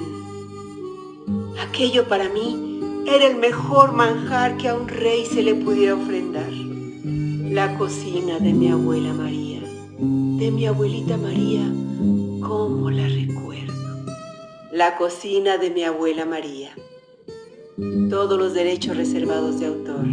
Aquello 1.69 2.09
para 2.09 2.29
mí 2.29 3.03
era 3.07 3.27
el 3.27 3.37
mejor 3.37 3.93
manjar 3.93 4.57
que 4.57 4.69
a 4.69 4.75
un 4.75 4.89
rey 4.89 5.27
se 5.27 5.43
le 5.43 5.57
pudiera 5.57 5.95
ofrendar. 5.95 6.51
La 6.51 7.77
cocina 7.77 8.39
de 8.39 8.53
mi 8.53 8.69
abuela 8.69 9.13
María, 9.13 9.61
de 9.99 10.51
mi 10.53 10.67
abuelita 10.67 11.17
María, 11.17 11.63
cómo 12.41 12.91
la 12.91 13.09
recuerdo. 13.09 13.75
La 14.73 14.97
cocina 14.97 15.57
de 15.59 15.71
mi 15.71 15.83
abuela 15.83 16.25
María. 16.25 16.71
Todos 18.11 18.39
los 18.39 18.55
derechos 18.55 18.97
reservados 18.97 19.59
de 19.61 19.67
autor. 19.67 20.07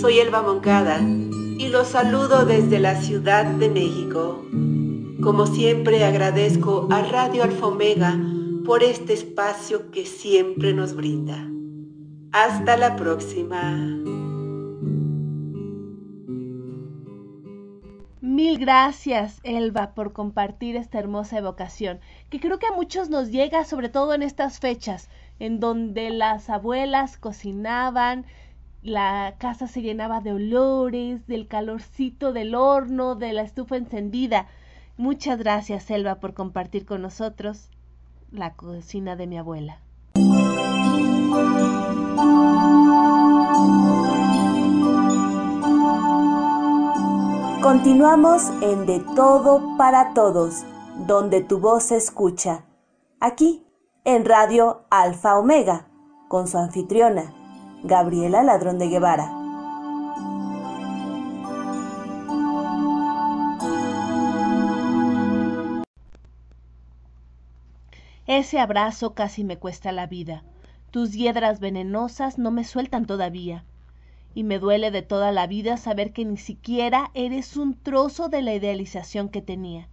Soy 0.00 0.20
Elba 0.20 0.42
Moncada 0.42 1.00
y 1.00 1.68
los 1.70 1.88
saludo 1.88 2.46
desde 2.46 2.78
la 2.78 2.94
Ciudad 2.94 3.44
de 3.44 3.68
México. 3.68 4.44
Como 5.20 5.44
siempre 5.46 6.04
agradezco 6.04 6.86
a 6.88 7.02
Radio 7.02 7.42
Alfa 7.42 7.66
Omega 7.66 8.16
por 8.64 8.84
este 8.84 9.14
espacio 9.14 9.90
que 9.90 10.06
siempre 10.06 10.72
nos 10.72 10.94
brinda. 10.94 11.48
Hasta 12.30 12.76
la 12.76 12.94
próxima. 12.94 13.72
Mil 18.20 18.58
gracias, 18.58 19.40
Elba, 19.42 19.94
por 19.94 20.12
compartir 20.12 20.76
esta 20.76 21.00
hermosa 21.00 21.38
evocación, 21.38 21.98
que 22.30 22.38
creo 22.38 22.60
que 22.60 22.68
a 22.68 22.72
muchos 22.72 23.10
nos 23.10 23.32
llega, 23.32 23.64
sobre 23.64 23.88
todo 23.88 24.14
en 24.14 24.22
estas 24.22 24.60
fechas, 24.60 25.08
en 25.40 25.58
donde 25.58 26.10
las 26.10 26.50
abuelas 26.50 27.16
cocinaban, 27.16 28.26
la 28.82 29.34
casa 29.38 29.66
se 29.66 29.82
llenaba 29.82 30.20
de 30.20 30.32
olores, 30.32 31.26
del 31.26 31.48
calorcito 31.48 32.32
del 32.32 32.54
horno, 32.54 33.14
de 33.14 33.32
la 33.32 33.42
estufa 33.42 33.76
encendida. 33.76 34.46
Muchas 34.96 35.38
gracias, 35.38 35.90
Elba, 35.90 36.16
por 36.16 36.34
compartir 36.34 36.86
con 36.86 37.02
nosotros 37.02 37.70
la 38.30 38.54
cocina 38.54 39.16
de 39.16 39.26
mi 39.26 39.38
abuela. 39.38 39.78
Continuamos 47.62 48.50
en 48.62 48.86
De 48.86 49.00
Todo 49.14 49.76
para 49.76 50.14
Todos, 50.14 50.64
donde 51.06 51.42
tu 51.42 51.58
voz 51.58 51.84
se 51.84 51.96
escucha. 51.96 52.64
Aquí, 53.20 53.66
en 54.04 54.24
Radio 54.24 54.84
Alfa 54.90 55.38
Omega, 55.38 55.86
con 56.28 56.48
su 56.48 56.56
anfitriona, 56.56 57.34
Gabriela 57.84 58.42
Ladrón 58.42 58.80
de 58.80 58.88
Guevara. 58.88 59.30
Ese 68.26 68.58
abrazo 68.58 69.14
casi 69.14 69.44
me 69.44 69.58
cuesta 69.58 69.92
la 69.92 70.08
vida. 70.08 70.42
Tus 70.90 71.12
hiedras 71.12 71.60
venenosas 71.60 72.36
no 72.36 72.50
me 72.50 72.64
sueltan 72.64 73.06
todavía 73.06 73.64
y 74.34 74.42
me 74.42 74.58
duele 74.58 74.90
de 74.90 75.02
toda 75.02 75.30
la 75.30 75.46
vida 75.46 75.76
saber 75.76 76.12
que 76.12 76.24
ni 76.24 76.36
siquiera 76.36 77.12
eres 77.14 77.56
un 77.56 77.74
trozo 77.74 78.28
de 78.28 78.42
la 78.42 78.54
idealización 78.54 79.28
que 79.28 79.40
tenía. 79.40 79.88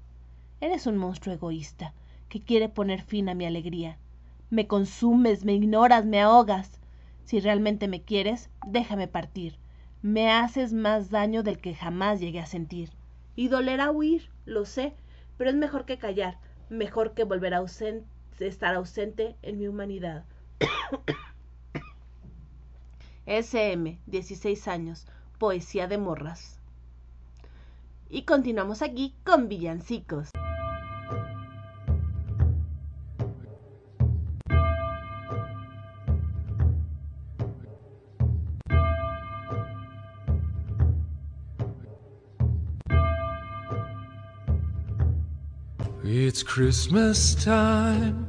Eres 0.59 0.87
un 0.87 0.97
monstruo 0.97 1.35
egoísta 1.35 1.93
que 2.29 2.41
quiere 2.41 2.67
poner 2.67 3.03
fin 3.03 3.29
a 3.29 3.35
mi 3.35 3.45
alegría. 3.45 3.99
Me 4.49 4.65
consumes, 4.65 5.45
me 5.45 5.53
ignoras, 5.53 6.05
me 6.05 6.19
ahogas. 6.19 6.79
Si 7.25 7.39
realmente 7.39 7.87
me 7.87 8.03
quieres, 8.03 8.51
déjame 8.67 9.07
partir. 9.07 9.57
Me 10.03 10.31
haces 10.31 10.73
más 10.73 11.09
daño 11.09 11.41
del 11.41 11.59
que 11.59 11.73
jamás 11.73 12.19
llegué 12.19 12.39
a 12.39 12.45
sentir. 12.45 12.91
Y 13.35 13.47
dolerá 13.47 13.89
huir, 13.89 14.29
lo 14.45 14.65
sé, 14.65 14.93
pero 15.35 15.49
es 15.49 15.55
mejor 15.55 15.85
que 15.85 15.97
callar, 15.97 16.37
mejor 16.69 17.15
que 17.15 17.23
volver 17.23 17.55
a 17.55 17.65
estar 18.39 18.75
ausente 18.75 19.35
en 19.41 19.57
mi 19.57 19.67
humanidad. 19.67 20.23
SM, 23.25 23.97
16 24.05 24.67
años, 24.67 25.07
poesía 25.39 25.87
de 25.87 25.97
morras. 25.97 26.59
Y 28.07 28.21
continuamos 28.21 28.83
aquí 28.83 29.15
con 29.23 29.49
villancicos. 29.49 30.29
It's 46.27 46.41
Christmas 46.41 47.35
time. 47.35 48.27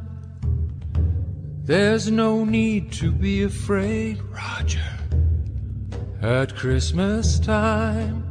There's 1.65 2.11
no 2.11 2.45
need 2.45 2.93
to 3.01 3.11
be 3.11 3.45
afraid, 3.45 4.21
Roger. 4.25 4.85
At 6.21 6.55
Christmas 6.55 7.41
time, 7.41 8.23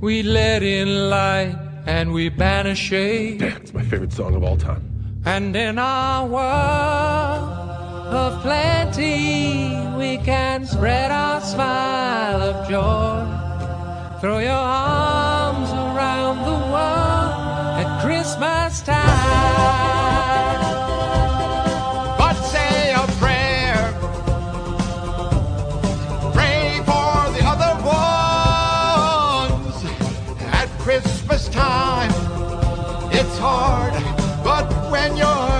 we 0.00 0.22
let 0.22 0.62
in 0.62 1.10
light 1.10 1.58
and 1.86 2.12
we 2.12 2.28
banish 2.28 2.78
shade. 2.78 3.40
Damn, 3.40 3.56
it's 3.62 3.74
my 3.74 3.82
favorite 3.82 4.12
song 4.12 4.36
of 4.36 4.44
all 4.44 4.56
time. 4.56 4.84
And 5.24 5.56
in 5.56 5.76
our 5.76 6.28
world 6.28 8.14
of 8.14 8.42
plenty, 8.42 9.74
we 9.98 10.18
can 10.18 10.66
spread 10.66 11.10
our 11.10 11.40
smile 11.40 12.40
of 12.40 12.68
joy. 12.70 14.20
Throw 14.20 14.38
your 14.38 14.52
arms 14.52 15.33
Christmas 18.04 18.82
time. 18.82 19.00
But 22.18 22.34
say 22.34 22.92
a 22.92 23.06
prayer. 23.18 23.92
Pray 26.34 26.82
for 26.84 27.30
the 27.32 27.42
other 27.46 27.74
ones. 29.56 29.74
At 30.52 30.68
Christmas 30.80 31.48
time, 31.48 32.12
it's 33.10 33.38
hard, 33.38 33.94
but 34.44 34.66
when 34.90 35.16
you're 35.16 35.53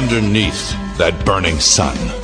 underneath 0.00 0.70
that 0.96 1.26
burning 1.26 1.60
sun. 1.60 2.19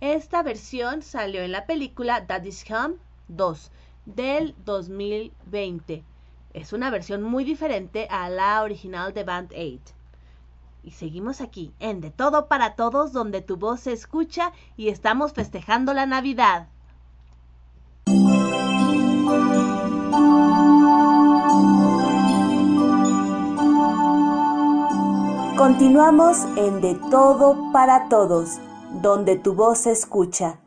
Esta 0.00 0.42
versión 0.42 1.00
salió 1.00 1.42
en 1.42 1.52
la 1.52 1.64
película 1.64 2.22
Daddy's 2.22 2.68
Home 2.68 2.96
2 3.28 3.70
del 4.04 4.56
2020. 4.64 6.02
Es 6.54 6.72
una 6.72 6.90
versión 6.90 7.22
muy 7.22 7.44
diferente 7.44 8.08
a 8.10 8.28
la 8.28 8.60
original 8.62 9.14
de 9.14 9.22
Band 9.22 9.52
8. 9.52 9.94
Y 10.82 10.90
seguimos 10.90 11.40
aquí, 11.40 11.72
en 11.78 12.00
De 12.00 12.10
Todo 12.10 12.48
para 12.48 12.74
Todos, 12.74 13.12
donde 13.12 13.42
tu 13.42 13.56
voz 13.56 13.80
se 13.80 13.92
escucha 13.92 14.52
y 14.76 14.88
estamos 14.88 15.32
festejando 15.32 15.94
la 15.94 16.06
Navidad. 16.06 16.66
Continuamos 25.56 26.38
en 26.56 26.80
De 26.80 26.96
Todo 27.10 27.70
para 27.72 28.08
Todos, 28.08 28.58
donde 29.02 29.36
tu 29.36 29.54
voz 29.54 29.78
se 29.78 29.92
escucha. 29.92 30.60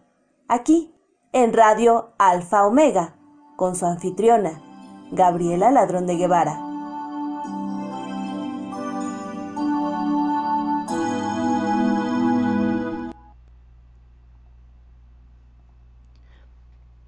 Aquí, 0.48 0.94
en 1.32 1.54
Radio 1.54 2.14
Alfa 2.18 2.66
Omega, 2.66 3.16
con 3.56 3.76
su 3.76 3.86
anfitriona, 3.86 4.62
Gabriela 5.12 5.72
Ladrón 5.72 6.06
de 6.06 6.16
Guevara. 6.18 6.70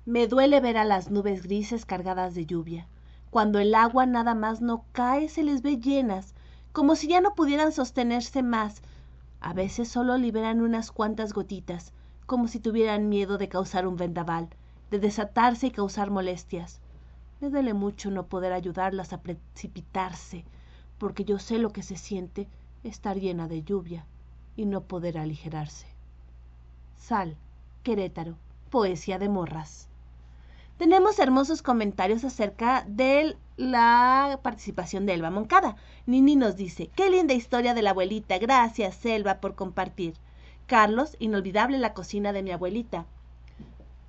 Me 0.06 0.28
duele 0.28 0.60
ver 0.60 0.78
a 0.78 0.84
las 0.84 1.10
nubes 1.10 1.44
grises 1.44 1.86
cargadas 1.86 2.36
de 2.36 2.46
lluvia. 2.46 2.88
Cuando 3.30 3.60
el 3.60 3.74
agua 3.76 4.06
nada 4.06 4.36
más 4.36 4.60
no 4.60 4.84
cae, 4.92 5.30
se 5.30 5.42
les 5.42 5.62
ve 5.62 5.78
llenas, 5.78 6.34
como 6.74 6.96
si 6.96 7.08
ya 7.08 7.22
no 7.22 7.34
pudieran 7.34 7.72
sostenerse 7.72 8.44
más. 8.44 8.82
A 9.42 9.54
veces 9.54 9.90
solo 9.90 10.18
liberan 10.18 10.62
unas 10.62 10.92
cuantas 10.92 11.34
gotitas, 11.34 11.94
como 12.28 12.48
si 12.48 12.60
tuvieran 12.60 13.10
miedo 13.10 13.40
de 13.40 13.50
causar 13.50 13.88
un 13.88 13.98
vendaval, 13.98 14.50
de 14.92 15.00
desatarse 15.00 15.68
y 15.68 15.72
causar 15.72 16.12
molestias. 16.12 16.80
Me 17.40 17.50
duele 17.50 17.74
mucho 17.74 18.12
no 18.12 18.28
poder 18.28 18.54
ayudarlas 18.54 19.14
a 19.14 19.22
precipitarse, 19.22 20.46
porque 21.00 21.26
yo 21.26 21.40
sé 21.40 21.58
lo 21.58 21.74
que 21.74 21.82
se 21.82 21.98
siente 21.98 22.48
estar 22.84 23.20
llena 23.20 23.48
de 23.48 23.64
lluvia 23.64 24.06
y 24.56 24.66
no 24.66 24.82
poder 24.82 25.18
aligerarse. 25.18 25.88
Sal, 26.98 27.36
Querétaro, 27.82 28.38
poesía 28.70 29.18
de 29.18 29.28
morras. 29.28 29.88
Tenemos 30.78 31.18
hermosos 31.18 31.64
comentarios 31.64 32.24
acerca 32.24 32.86
de 32.88 33.36
la 33.62 34.40
participación 34.42 35.06
de 35.06 35.14
Elba 35.14 35.30
Moncada. 35.30 35.76
Nini 36.06 36.36
nos 36.36 36.56
dice, 36.56 36.90
qué 36.96 37.10
linda 37.10 37.34
historia 37.34 37.74
de 37.74 37.82
la 37.82 37.92
abuelita. 37.92 38.38
Gracias, 38.38 39.06
Elba, 39.06 39.40
por 39.40 39.56
compartir. 39.56 40.16
Carlos, 40.68 41.16
inolvidable 41.20 41.78
la 41.78 41.94
cocina 41.94 42.34
de 42.34 42.44
mi 42.44 42.52
abuelita. 42.52 43.06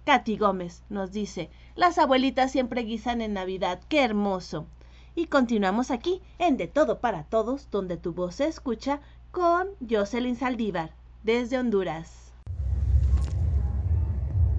Katy 0.05 0.37
Gómez 0.37 0.83
nos 0.89 1.13
dice, 1.13 1.51
las 1.77 1.99
abuelitas 1.99 2.51
siempre 2.51 2.83
guisan 2.83 3.21
en 3.21 3.35
Navidad. 3.35 3.81
¡Qué 3.89 4.03
hermoso! 4.03 4.67
Y 5.15 5.27
continuamos 5.27 5.91
aquí, 5.91 6.23
en 6.39 6.57
De 6.57 6.67
Todo 6.67 6.99
para 7.01 7.25
Todos, 7.25 7.69
donde 7.71 7.97
tu 7.97 8.13
voz 8.13 8.37
se 8.37 8.47
escucha, 8.47 9.01
con 9.31 9.69
Jocelyn 9.89 10.37
Saldívar, 10.37 10.91
desde 11.23 11.59
Honduras. 11.59 12.33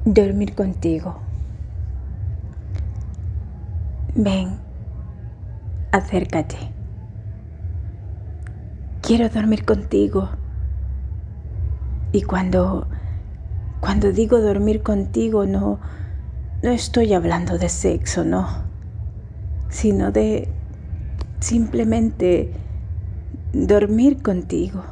Dormir 0.05 0.53
contigo. 0.53 1.19
Ven, 4.15 4.59
acércate. 5.93 6.57
Quiero 8.99 9.29
dormir 9.29 9.63
contigo. 9.63 10.31
Y 12.11 12.23
cuando 12.23 12.87
cuando 13.79 14.11
digo 14.11 14.39
dormir 14.39 14.81
contigo 14.81 15.45
no 15.45 15.79
no 16.63 16.71
estoy 16.71 17.13
hablando 17.13 17.57
de 17.57 17.69
sexo, 17.69 18.23
no, 18.23 18.49
sino 19.69 20.11
de 20.11 20.51
simplemente 21.39 22.53
dormir 23.51 24.23
contigo. 24.23 24.83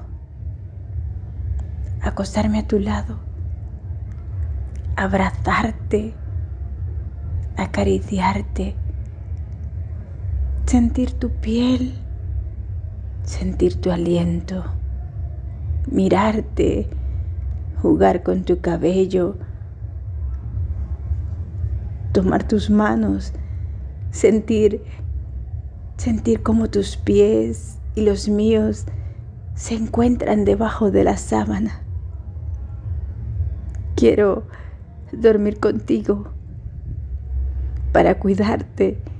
Acostarme 2.02 2.60
a 2.60 2.68
tu 2.68 2.80
lado, 2.80 3.20
abrazarte, 4.96 6.14
acariciarte, 7.56 8.81
sentir 10.72 11.12
tu 11.12 11.30
piel, 11.30 11.92
sentir 13.24 13.76
tu 13.82 13.92
aliento, 13.92 14.64
mirarte, 15.92 16.88
jugar 17.82 18.24
con 18.24 18.46
tu 18.46 18.62
cabello, 18.62 19.36
tomar 22.14 22.48
tus 22.48 22.70
manos, 22.70 23.34
sentir 24.12 24.82
sentir 25.98 26.42
cómo 26.42 26.70
tus 26.70 26.96
pies 26.96 27.78
y 27.94 28.06
los 28.06 28.30
míos 28.30 28.86
se 29.56 29.76
encuentran 29.76 30.46
debajo 30.46 30.90
de 30.90 31.04
la 31.04 31.18
sábana. 31.18 31.82
Quiero 33.98 34.46
dormir 35.12 35.60
contigo 35.60 36.30
para 37.92 38.20
cuidarte, 38.20 39.11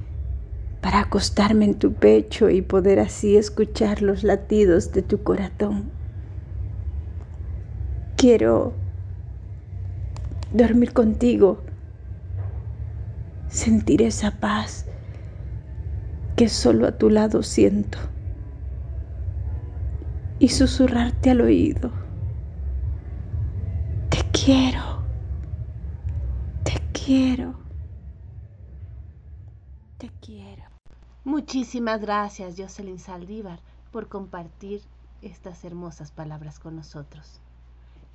para 0.82 1.00
acostarme 1.00 1.66
en 1.66 1.80
tu 1.80 1.94
pecho 1.94 2.50
y 2.50 2.62
poder 2.62 3.00
así 3.00 3.38
escuchar 3.38 4.02
los 4.02 4.24
latidos 4.24 4.92
de 4.92 5.04
tu 5.04 5.24
corazón. 5.24 5.92
Quiero 8.18 8.74
dormir 10.52 10.94
contigo, 10.94 11.64
sentir 13.48 14.02
esa 14.02 14.32
paz 14.40 14.86
que 16.36 16.50
solo 16.50 16.88
a 16.88 16.98
tu 16.98 17.10
lado 17.10 17.44
siento 17.44 18.00
y 20.40 20.50
susurrarte 20.50 21.30
al 21.30 21.42
oído. 21.42 21.92
Te 24.10 24.24
quiero, 24.32 25.04
te 26.64 26.82
quiero, 26.92 27.54
te 29.98 30.10
quiero. 30.20 30.64
Muchísimas 31.24 32.02
gracias, 32.02 32.56
Jocelyn 32.58 33.00
Saldívar, 33.00 33.60
por 33.92 34.08
compartir 34.08 34.82
estas 35.22 35.64
hermosas 35.64 36.12
palabras 36.12 36.60
con 36.60 36.76
nosotros. 36.76 37.40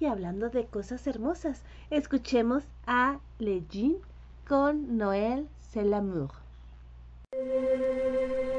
Y 0.00 0.06
hablando 0.06 0.50
de 0.50 0.66
cosas 0.66 1.06
hermosas, 1.06 1.62
escuchemos 1.90 2.64
a 2.86 3.18
Legin 3.38 3.96
con 4.46 4.98
Noël 4.98 5.48
c'est. 5.76 8.55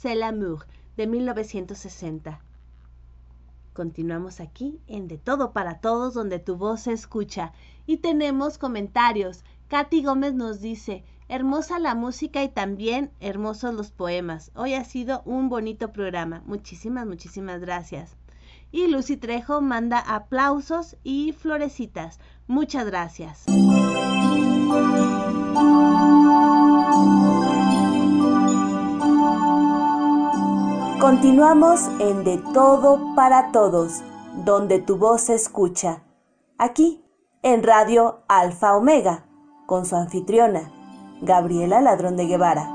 C'est 0.00 0.14
l'amour 0.14 0.64
de 0.96 1.04
1960. 1.04 2.40
Continuamos 3.74 4.40
aquí 4.40 4.80
en 4.88 5.08
De 5.08 5.18
Todo 5.18 5.52
para 5.52 5.80
Todos, 5.80 6.14
donde 6.14 6.38
tu 6.38 6.56
voz 6.56 6.82
se 6.82 6.92
escucha. 6.92 7.52
Y 7.86 7.98
tenemos 7.98 8.56
comentarios. 8.56 9.44
Katy 9.68 10.02
Gómez 10.02 10.32
nos 10.32 10.60
dice, 10.62 11.04
hermosa 11.28 11.78
la 11.78 11.94
música 11.94 12.42
y 12.42 12.48
también 12.48 13.10
hermosos 13.20 13.74
los 13.74 13.90
poemas. 13.90 14.50
Hoy 14.54 14.72
ha 14.72 14.84
sido 14.84 15.20
un 15.26 15.50
bonito 15.50 15.92
programa. 15.92 16.42
Muchísimas, 16.46 17.06
muchísimas 17.06 17.60
gracias. 17.60 18.16
Y 18.72 18.86
Lucy 18.86 19.18
Trejo 19.18 19.60
manda 19.60 19.98
aplausos 19.98 20.96
y 21.04 21.32
florecitas. 21.32 22.20
Muchas 22.46 22.86
gracias. 22.86 23.44
Continuamos 31.00 31.88
en 31.98 32.24
De 32.24 32.36
Todo 32.52 33.14
para 33.16 33.52
Todos, 33.52 34.02
donde 34.44 34.80
tu 34.80 34.98
voz 34.98 35.22
se 35.22 35.34
escucha. 35.34 36.02
Aquí, 36.58 37.02
en 37.42 37.62
Radio 37.62 38.22
Alfa 38.28 38.76
Omega, 38.76 39.24
con 39.64 39.86
su 39.86 39.96
anfitriona, 39.96 40.70
Gabriela 41.22 41.80
Ladrón 41.80 42.18
de 42.18 42.26
Guevara. 42.26 42.68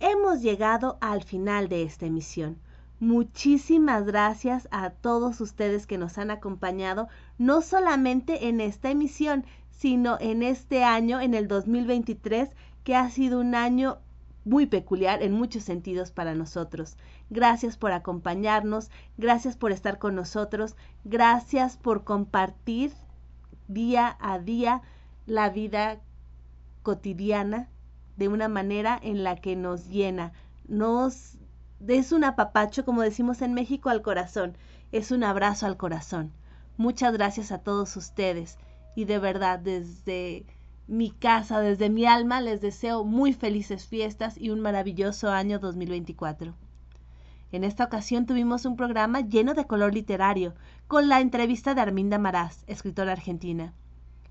Hemos 0.00 0.40
llegado 0.40 0.96
al 1.02 1.22
final 1.24 1.68
de 1.68 1.82
esta 1.82 2.06
emisión. 2.06 2.58
Muchísimas 3.00 4.04
gracias 4.04 4.66
a 4.70 4.90
todos 4.90 5.40
ustedes 5.40 5.86
que 5.86 5.96
nos 5.98 6.18
han 6.18 6.30
acompañado, 6.30 7.08
no 7.38 7.62
solamente 7.62 8.48
en 8.48 8.60
esta 8.60 8.90
emisión, 8.90 9.44
sino 9.80 10.18
en 10.20 10.42
este 10.42 10.84
año, 10.84 11.22
en 11.22 11.32
el 11.32 11.48
2023, 11.48 12.50
que 12.84 12.94
ha 12.96 13.08
sido 13.08 13.40
un 13.40 13.54
año 13.54 13.96
muy 14.44 14.66
peculiar 14.66 15.22
en 15.22 15.32
muchos 15.32 15.64
sentidos 15.64 16.10
para 16.10 16.34
nosotros. 16.34 16.98
Gracias 17.30 17.78
por 17.78 17.92
acompañarnos, 17.92 18.90
gracias 19.16 19.56
por 19.56 19.72
estar 19.72 19.98
con 19.98 20.14
nosotros, 20.16 20.76
gracias 21.04 21.78
por 21.78 22.04
compartir 22.04 22.92
día 23.68 24.18
a 24.20 24.38
día 24.38 24.82
la 25.24 25.48
vida 25.48 25.98
cotidiana 26.82 27.70
de 28.18 28.28
una 28.28 28.48
manera 28.48 29.00
en 29.02 29.24
la 29.24 29.36
que 29.36 29.56
nos 29.56 29.88
llena, 29.88 30.34
nos 30.68 31.38
es 31.88 32.12
un 32.12 32.24
apapacho, 32.24 32.84
como 32.84 33.00
decimos 33.00 33.40
en 33.40 33.54
México, 33.54 33.88
al 33.88 34.02
corazón, 34.02 34.58
es 34.92 35.10
un 35.10 35.24
abrazo 35.24 35.64
al 35.64 35.78
corazón. 35.78 36.32
Muchas 36.76 37.14
gracias 37.14 37.50
a 37.50 37.60
todos 37.60 37.96
ustedes 37.96 38.58
y 38.94 39.04
de 39.04 39.18
verdad 39.18 39.58
desde 39.58 40.46
mi 40.86 41.10
casa, 41.10 41.60
desde 41.60 41.88
mi 41.88 42.04
alma, 42.04 42.40
les 42.40 42.60
deseo 42.60 43.04
muy 43.04 43.32
felices 43.32 43.86
fiestas 43.86 44.36
y 44.36 44.50
un 44.50 44.60
maravilloso 44.60 45.30
año 45.30 45.58
2024. 45.58 46.54
En 47.52 47.64
esta 47.64 47.84
ocasión 47.84 48.26
tuvimos 48.26 48.64
un 48.64 48.76
programa 48.76 49.20
lleno 49.20 49.54
de 49.54 49.66
color 49.66 49.94
literario, 49.94 50.54
con 50.86 51.08
la 51.08 51.20
entrevista 51.20 51.74
de 51.74 51.80
Arminda 51.80 52.18
Marás, 52.18 52.64
escritora 52.66 53.12
argentina. 53.12 53.72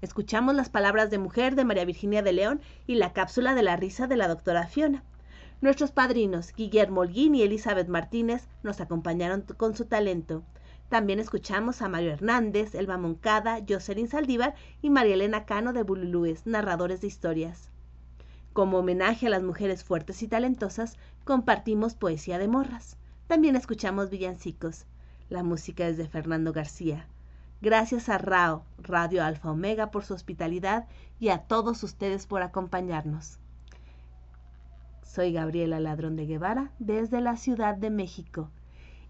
Escuchamos 0.01 0.55
las 0.55 0.69
palabras 0.69 1.09
de 1.09 1.17
mujer 1.17 1.55
de 1.55 1.65
María 1.65 1.83
Virginia 1.83 2.21
de 2.21 2.31
León 2.31 2.61
y 2.87 2.95
la 2.95 3.11
cápsula 3.11 3.55
de 3.55 3.63
la 3.63 3.75
risa 3.75 4.07
de 4.07 4.15
la 4.15 4.29
doctora 4.29 4.67
Fiona. 4.67 5.03
Nuestros 5.59 5.91
padrinos, 5.91 6.53
Guillermo 6.53 7.01
Holguín 7.01 7.35
y 7.35 7.41
Elizabeth 7.41 7.89
Martínez, 7.89 8.47
nos 8.63 8.79
acompañaron 8.79 9.41
con 9.57 9.75
su 9.75 9.85
talento. 9.85 10.43
También 10.89 11.19
escuchamos 11.19 11.83
a 11.83 11.87
Mario 11.87 12.11
Hernández, 12.11 12.73
Elba 12.73 12.97
Moncada, 12.97 13.59
Jocelyn 13.67 14.07
Saldívar 14.07 14.55
y 14.81 14.89
María 14.89 15.13
Elena 15.13 15.45
Cano 15.45 15.71
de 15.71 15.83
Bululúes, 15.83 16.47
narradores 16.47 16.99
de 17.01 17.07
historias. 17.07 17.69
Como 18.53 18.79
homenaje 18.79 19.27
a 19.27 19.29
las 19.29 19.43
mujeres 19.43 19.83
fuertes 19.83 20.23
y 20.23 20.27
talentosas, 20.27 20.97
compartimos 21.23 21.93
poesía 21.93 22.39
de 22.39 22.47
morras. 22.47 22.97
También 23.27 23.55
escuchamos 23.55 24.09
villancicos. 24.09 24.87
La 25.29 25.43
música 25.43 25.87
es 25.87 25.97
de 25.97 26.07
Fernando 26.07 26.53
García. 26.53 27.07
Gracias 27.61 28.09
a 28.09 28.17
RAO, 28.17 28.63
Radio 28.79 29.23
Alfa 29.23 29.51
Omega, 29.51 29.91
por 29.91 30.03
su 30.03 30.15
hospitalidad 30.15 30.87
y 31.19 31.29
a 31.29 31.39
todos 31.39 31.83
ustedes 31.83 32.25
por 32.25 32.41
acompañarnos. 32.41 33.37
Soy 35.03 35.33
Gabriela 35.33 35.79
Ladrón 35.79 36.15
de 36.15 36.25
Guevara 36.25 36.71
desde 36.79 37.21
la 37.21 37.37
Ciudad 37.37 37.75
de 37.75 37.91
México. 37.91 38.49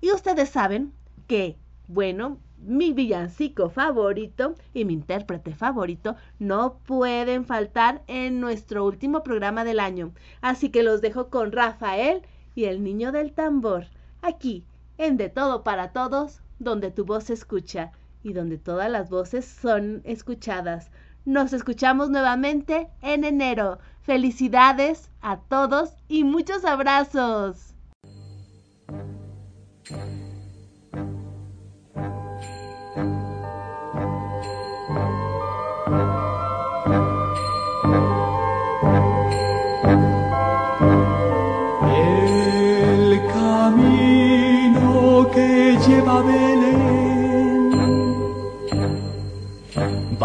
Y 0.01 0.11
ustedes 0.11 0.49
saben 0.49 0.93
que, 1.27 1.57
bueno, 1.90 2.38
mi 2.60 2.94
villancico 2.94 3.72
favorito 3.72 4.53
y 4.76 4.86
mi 4.86 4.94
intérprete 4.94 5.56
favorito 5.56 6.16
no 6.38 6.78
pueden 6.86 7.45
faltar 7.45 8.03
en 8.06 8.40
nuestro 8.40 8.86
último 8.86 9.24
programa 9.24 9.64
del 9.64 9.80
año. 9.80 10.11
Así 10.40 10.70
que 10.70 10.84
los 10.84 11.02
dejo 11.02 11.32
con 11.32 11.52
Rafael 11.52 12.22
y 12.53 12.66
el 12.66 12.84
niño 12.84 13.11
del 13.11 13.32
tambor, 13.34 13.88
aquí, 14.22 14.64
en 14.99 15.18
De 15.18 15.30
Todo 15.30 15.64
para 15.64 15.91
Todos, 15.91 16.41
donde 16.60 16.91
tu 16.91 17.06
voz 17.06 17.24
se 17.24 17.34
escucha 17.34 17.91
y 18.22 18.34
donde 18.34 18.60
todas 18.60 18.91
las 18.91 19.10
voces 19.10 19.45
son 19.45 20.02
escuchadas. 20.03 20.91
Nos 21.26 21.53
escuchamos 21.53 22.11
nuevamente 22.11 22.88
en 23.02 23.24
enero. 23.24 23.80
Felicidades 24.02 25.10
a 25.22 25.38
todos 25.38 25.95
y 26.07 26.24
muchos 26.24 26.66
abrazos. 26.66 27.69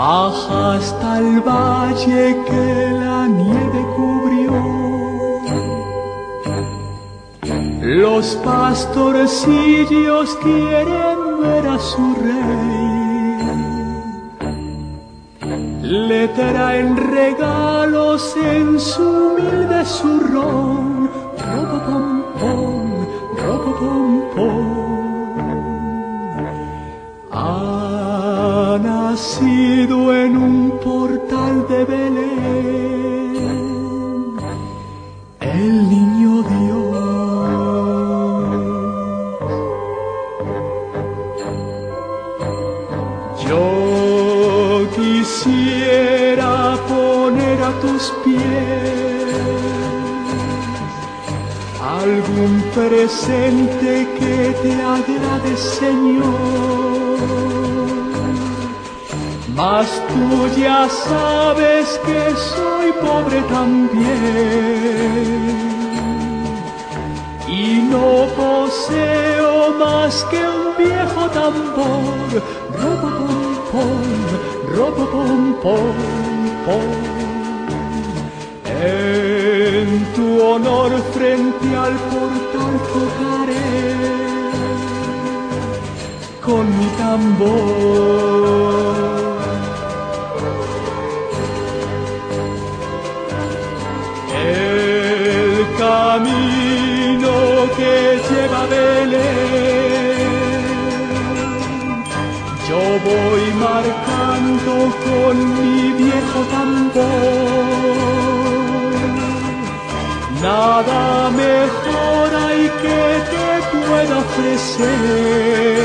Baja 0.04 0.74
hasta 0.74 1.18
el 1.18 1.40
valle 1.40 2.36
que 2.48 2.66
la 3.02 3.26
nieve 3.26 3.82
cubrió. 3.96 4.56
Los 8.02 8.26
pastorcillos 8.48 10.28
quieren 10.42 11.18
ver 11.42 11.64
a 11.76 11.78
su 11.78 12.04
rey. 12.24 12.84
Le 16.08 16.28
traen 16.28 16.88
regalos 16.96 18.36
en 18.36 18.80
su 18.80 19.02
humilde 19.02 19.84
zurrón. 19.84 20.93
Presente 52.74 54.08
que 54.18 54.54
te 54.62 54.72
agrade, 54.82 55.56
Señor. 55.56 57.14
Mas 59.54 59.88
tú 60.08 60.48
ya 60.60 60.88
sabes 60.88 62.00
que 62.04 62.20
soy 62.52 62.92
pobre 63.00 63.40
también 63.42 64.74
y 67.46 67.82
no 67.92 68.26
poseo 68.36 69.74
más 69.78 70.24
que 70.30 70.38
un 70.38 70.76
viejo 70.76 71.22
tambor. 71.30 72.42
Robo 72.80 73.08
pom 73.18 73.54
pom, 73.70 74.02
robo 74.76 75.04
pom 75.12 75.54
pom 75.62 75.96
pom. 76.66 76.90
En 78.82 79.88
tu 80.14 80.26
honor 80.42 80.90
frente 81.12 81.76
al 81.76 81.94
portal 82.10 82.43
tocaré 82.78 83.94
con 86.44 86.64
mi 86.78 86.86
tambor. 86.98 87.54
El 94.46 95.66
camino 95.78 97.32
que 97.76 97.94
lleva 98.28 98.60
a 98.62 98.66
Belén, 98.66 100.34
yo 102.68 102.82
voy 103.08 103.44
marcando 103.68 104.72
con 105.06 105.34
mi 105.56 105.78
viejo 106.02 106.40
tambor. 106.54 107.74
Nada 110.42 111.30
mejor 111.30 112.33
que 112.84 113.02
te 113.32 113.46
pueda 113.76 114.14
ofrecer. 114.18 115.84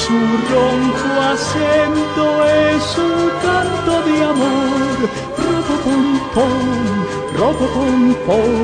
Su 0.00 0.18
ronco 0.50 1.10
acento 1.34 2.24
es 2.72 2.84
un 3.08 3.18
canto 3.44 3.92
de 4.08 4.16
amor. 4.32 4.98
Robo 5.42 5.74
pom 5.84 6.06
pom, 6.34 6.64
robo 7.38 7.66
pom 7.74 8.02
pom. 8.26 8.54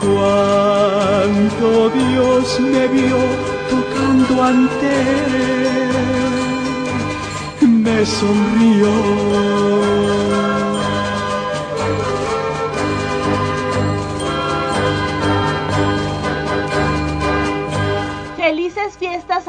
Cuando 0.00 1.68
Dios 1.90 2.46
me 2.60 2.84
vio 2.96 3.20
tocando 3.70 4.32
ante 4.42 4.90
él, 7.60 7.68
me 7.84 7.98
sonrió. 8.06 8.94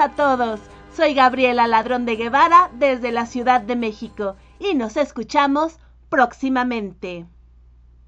A 0.07 0.15
todos. 0.15 0.61
Soy 0.95 1.13
Gabriela 1.13 1.67
Ladrón 1.67 2.05
de 2.05 2.15
Guevara 2.15 2.71
desde 2.73 3.11
la 3.11 3.25
Ciudad 3.25 3.59
de 3.59 3.75
México 3.75 4.37
y 4.57 4.73
nos 4.73 4.95
escuchamos 4.95 5.79
próximamente. 6.09 7.25